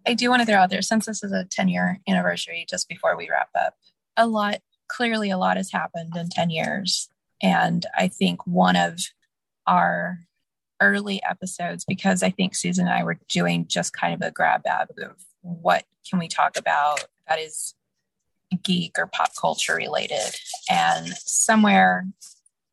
I 0.05 0.13
do 0.13 0.29
want 0.29 0.41
to 0.41 0.45
throw 0.45 0.55
out 0.55 0.69
there 0.69 0.81
since 0.81 1.05
this 1.05 1.23
is 1.23 1.31
a 1.31 1.45
10 1.45 1.67
year 1.67 1.99
anniversary 2.07 2.65
just 2.69 2.87
before 2.87 3.15
we 3.15 3.29
wrap 3.29 3.49
up. 3.55 3.75
A 4.17 4.27
lot 4.27 4.59
clearly 4.87 5.29
a 5.29 5.37
lot 5.37 5.57
has 5.57 5.71
happened 5.71 6.15
in 6.15 6.29
10 6.29 6.49
years 6.49 7.09
and 7.41 7.85
I 7.97 8.07
think 8.07 8.45
one 8.45 8.75
of 8.75 8.99
our 9.65 10.19
early 10.81 11.21
episodes 11.23 11.85
because 11.85 12.23
I 12.23 12.29
think 12.29 12.55
Susan 12.55 12.87
and 12.87 12.93
I 12.93 13.03
were 13.03 13.19
doing 13.29 13.67
just 13.67 13.93
kind 13.93 14.13
of 14.13 14.27
a 14.27 14.31
grab 14.31 14.63
bag 14.63 14.87
of 15.01 15.15
what 15.41 15.85
can 16.09 16.19
we 16.19 16.27
talk 16.27 16.57
about 16.57 17.05
that 17.27 17.39
is 17.39 17.75
geek 18.63 18.97
or 18.97 19.07
pop 19.07 19.31
culture 19.39 19.75
related 19.75 20.35
and 20.69 21.07
somewhere 21.07 22.05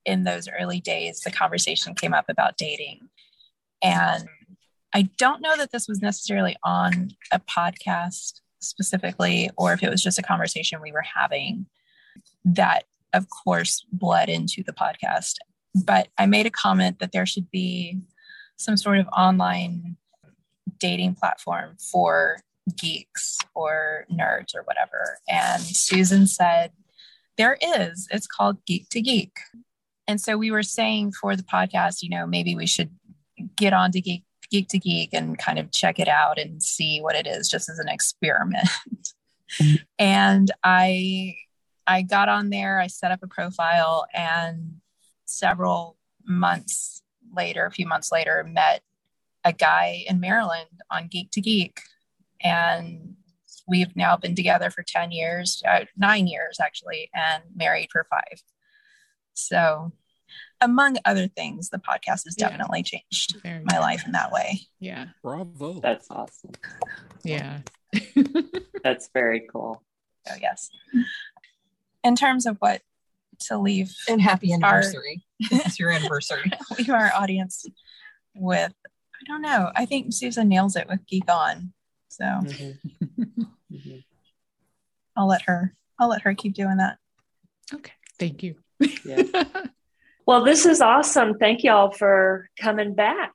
in 0.04 0.24
those 0.24 0.48
early 0.48 0.80
days 0.80 1.20
the 1.20 1.30
conversation 1.30 1.94
came 1.94 2.12
up 2.12 2.24
about 2.28 2.56
dating 2.56 3.08
and 3.82 4.28
I 4.94 5.02
don't 5.18 5.42
know 5.42 5.56
that 5.56 5.70
this 5.70 5.86
was 5.88 6.00
necessarily 6.00 6.56
on 6.64 7.10
a 7.30 7.40
podcast 7.40 8.40
specifically, 8.60 9.50
or 9.56 9.72
if 9.72 9.82
it 9.82 9.90
was 9.90 10.02
just 10.02 10.18
a 10.18 10.22
conversation 10.22 10.80
we 10.82 10.92
were 10.92 11.04
having 11.14 11.66
that, 12.44 12.84
of 13.12 13.26
course, 13.28 13.84
bled 13.92 14.28
into 14.28 14.62
the 14.62 14.72
podcast. 14.72 15.34
But 15.74 16.08
I 16.18 16.26
made 16.26 16.46
a 16.46 16.50
comment 16.50 16.98
that 16.98 17.12
there 17.12 17.26
should 17.26 17.50
be 17.50 17.98
some 18.56 18.76
sort 18.76 18.98
of 18.98 19.06
online 19.08 19.96
dating 20.78 21.14
platform 21.14 21.76
for 21.92 22.38
geeks 22.76 23.38
or 23.54 24.06
nerds 24.12 24.54
or 24.54 24.62
whatever. 24.62 25.18
And 25.28 25.62
Susan 25.62 26.26
said, 26.26 26.72
There 27.36 27.58
is. 27.60 28.08
It's 28.10 28.26
called 28.26 28.64
Geek 28.66 28.88
to 28.90 29.00
Geek. 29.00 29.38
And 30.06 30.20
so 30.20 30.38
we 30.38 30.50
were 30.50 30.62
saying 30.62 31.12
for 31.12 31.36
the 31.36 31.42
podcast, 31.42 32.02
you 32.02 32.08
know, 32.08 32.26
maybe 32.26 32.54
we 32.54 32.66
should 32.66 32.90
get 33.56 33.72
on 33.72 33.92
to 33.92 34.00
Geek 34.00 34.24
geek 34.50 34.68
to 34.68 34.78
geek 34.78 35.12
and 35.12 35.38
kind 35.38 35.58
of 35.58 35.70
check 35.72 35.98
it 35.98 36.08
out 36.08 36.38
and 36.38 36.62
see 36.62 37.00
what 37.00 37.14
it 37.14 37.26
is 37.26 37.48
just 37.48 37.68
as 37.68 37.78
an 37.78 37.88
experiment 37.88 38.68
and 39.98 40.50
i 40.64 41.34
i 41.86 42.02
got 42.02 42.28
on 42.28 42.50
there 42.50 42.80
i 42.80 42.86
set 42.86 43.12
up 43.12 43.20
a 43.22 43.26
profile 43.26 44.06
and 44.14 44.76
several 45.28 45.96
months 46.24 47.02
later 47.34 47.66
a 47.66 47.70
few 47.70 47.86
months 47.86 48.10
later 48.10 48.42
met 48.44 48.82
a 49.44 49.52
guy 49.52 50.02
in 50.06 50.18
Maryland 50.20 50.68
on 50.90 51.06
Geek 51.08 51.30
to 51.32 51.40
Geek. 51.40 51.80
And 52.40 53.16
we've 53.66 53.94
now 53.94 54.16
been 54.16 54.34
together 54.34 54.70
for 54.70 54.82
10 54.82 55.10
years, 55.12 55.62
uh, 55.68 55.84
nine 55.96 56.26
years 56.26 56.58
actually, 56.60 57.10
and 57.14 57.42
married 57.54 57.88
for 57.92 58.06
five. 58.10 58.42
So, 59.34 59.92
among 60.60 60.96
other 61.04 61.28
things, 61.28 61.68
the 61.70 61.78
podcast 61.78 62.24
has 62.24 62.34
Yeah. 62.38 62.48
definitely 62.48 62.82
changed 62.82 63.40
Very 63.42 63.62
my 63.64 63.74
nice. 63.74 63.80
life 63.80 64.06
in 64.06 64.12
that 64.12 64.32
way. 64.32 64.60
Yeah. 64.80 65.08
Bravo. 65.22 65.80
That's 65.80 66.10
awesome. 66.10 66.52
Yeah. 67.22 67.60
That's 68.82 69.08
very 69.14 69.46
cool. 69.52 69.82
So, 70.26 70.34
yes. 70.40 70.70
In 72.02 72.16
terms 72.16 72.46
of 72.46 72.56
what 72.58 72.82
to 73.40 73.58
leave 73.58 73.94
And 74.08 74.20
happy 74.20 74.52
Our- 74.52 74.56
anniversary. 74.56 75.24
this 75.50 75.66
is 75.66 75.78
your 75.78 75.90
anniversary. 75.90 76.50
leave 76.78 76.90
our 76.90 77.12
audience 77.14 77.64
with, 78.34 78.72
I 78.84 79.24
don't 79.26 79.42
know. 79.42 79.70
I 79.74 79.84
think 79.86 80.12
Susan 80.12 80.48
nails 80.48 80.76
it 80.76 80.88
with 80.88 81.06
Geek 81.06 81.30
On. 81.30 81.72
So 82.08 82.24
Mhm. 82.24 82.78
Mhm. 83.72 84.04
I'll 85.16 85.26
let 85.28 85.42
her. 85.42 85.74
I'll 85.98 86.08
let 86.08 86.22
her 86.22 86.34
keep 86.34 86.54
doing 86.54 86.76
that. 86.78 86.98
okay. 87.74 87.92
Thank 88.18 88.42
you. 88.42 88.56
Yeah. 89.04 89.22
Well, 90.26 90.44
this 90.44 90.66
is 90.66 90.80
awesome. 90.80 91.38
Thank 91.38 91.62
y'all 91.64 91.90
for 91.90 92.48
coming 92.60 92.94
back. 92.94 93.32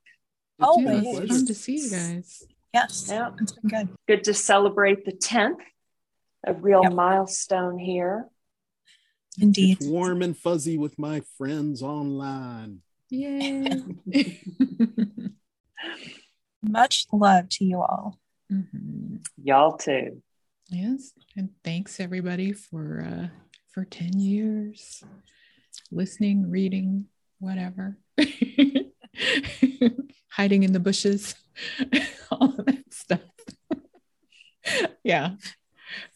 It's 0.60 0.68
Oh, 0.70 0.78
been 0.78 1.06
it's 1.06 1.20
is. 1.32 1.38
fun 1.38 1.46
to 1.48 1.54
see 1.56 1.76
you 1.78 1.90
guys. 1.90 2.44
Yes, 2.74 3.08
Yeah. 3.10 3.32
it's 3.40 3.52
been 3.54 3.70
good. 3.70 3.90
Good 4.08 4.24
to 4.26 4.34
celebrate 4.34 5.04
the 5.06 5.12
10th, 5.12 5.60
a 6.46 6.54
real 6.54 6.84
Yep. 6.84 6.94
milestone 6.94 7.78
here. 7.80 8.30
Indeed. 9.40 9.78
It's 9.80 9.88
warm 9.88 10.22
and 10.22 10.38
fuzzy 10.38 10.78
with 10.78 10.98
my 11.00 11.22
friends 11.38 11.82
online. 11.82 12.82
Yay. 13.10 13.68
Much 16.62 17.06
love 17.12 17.50
to 17.50 17.66
you 17.66 17.78
all. 17.82 18.20
Mhm. 18.52 19.26
Y'all 19.44 19.78
too. 19.78 20.22
Yes, 20.70 21.12
and 21.36 21.50
thanks 21.64 22.00
everybody 22.00 22.54
for 22.54 23.06
uh 23.08 23.28
for 23.74 23.86
10 23.86 24.20
years 24.20 25.04
listening, 25.92 26.50
reading, 26.50 27.06
whatever. 27.40 27.98
Hiding 30.32 30.64
in 30.64 30.72
the 30.74 30.80
bushes. 30.80 31.36
All 32.32 32.56
of 32.60 32.66
that 32.66 32.84
stuff. 32.92 33.20
yeah. 35.04 35.32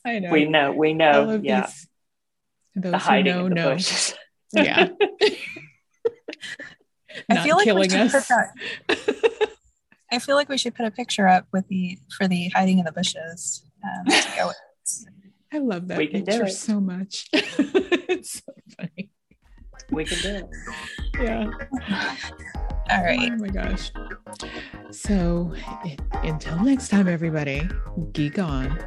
I 0.05 0.19
know. 0.19 0.31
We 0.31 0.45
know, 0.45 0.71
we 0.71 0.89
All 0.89 0.95
know. 0.95 1.29
of 1.31 1.43
Yeah. 1.45 1.65
these 1.67 1.87
those 2.81 2.91
The 2.93 2.97
who 2.99 3.03
hiding 3.05 3.35
know 3.35 3.45
in 3.45 3.49
the 3.49 3.55
know. 3.55 3.73
bushes. 3.73 4.13
Yeah. 4.53 4.87
I 7.29 7.43
feel 7.43 7.57
like 7.57 7.67
we 7.73 7.89
should 7.89 7.99
us. 7.99 8.11
put 8.13 8.27
that. 8.29 9.49
I 10.11 10.19
feel 10.19 10.35
like 10.37 10.47
we 10.49 10.57
should 10.57 10.73
put 10.75 10.85
a 10.85 10.91
picture 10.91 11.27
up 11.27 11.47
with 11.51 11.67
the 11.67 11.97
for 12.17 12.27
the 12.29 12.47
hiding 12.55 12.79
in 12.79 12.85
the 12.85 12.91
bushes. 12.93 13.63
Um, 13.83 14.05
to 14.05 14.27
go 14.37 14.47
with. 14.47 14.55
I 15.53 15.57
love 15.59 15.87
that 15.89 15.97
We 15.97 16.07
can 16.07 16.21
do 16.23 16.31
picture 16.31 16.45
it. 16.45 16.51
so 16.51 16.79
much. 16.79 17.27
it's 17.33 18.33
so 18.41 18.53
funny. 18.77 19.09
We 19.91 20.05
can 20.05 20.17
do 20.21 20.35
it. 20.35 20.45
Yeah. 21.21 21.49
All 22.89 23.03
right. 23.03 23.31
Oh 23.33 23.37
my 23.37 23.47
gosh. 23.49 23.91
So 24.91 25.53
it, 25.83 25.99
until 26.23 26.57
next 26.63 26.87
time, 26.89 27.07
everybody, 27.09 27.67
geek 28.13 28.39
on. 28.39 28.77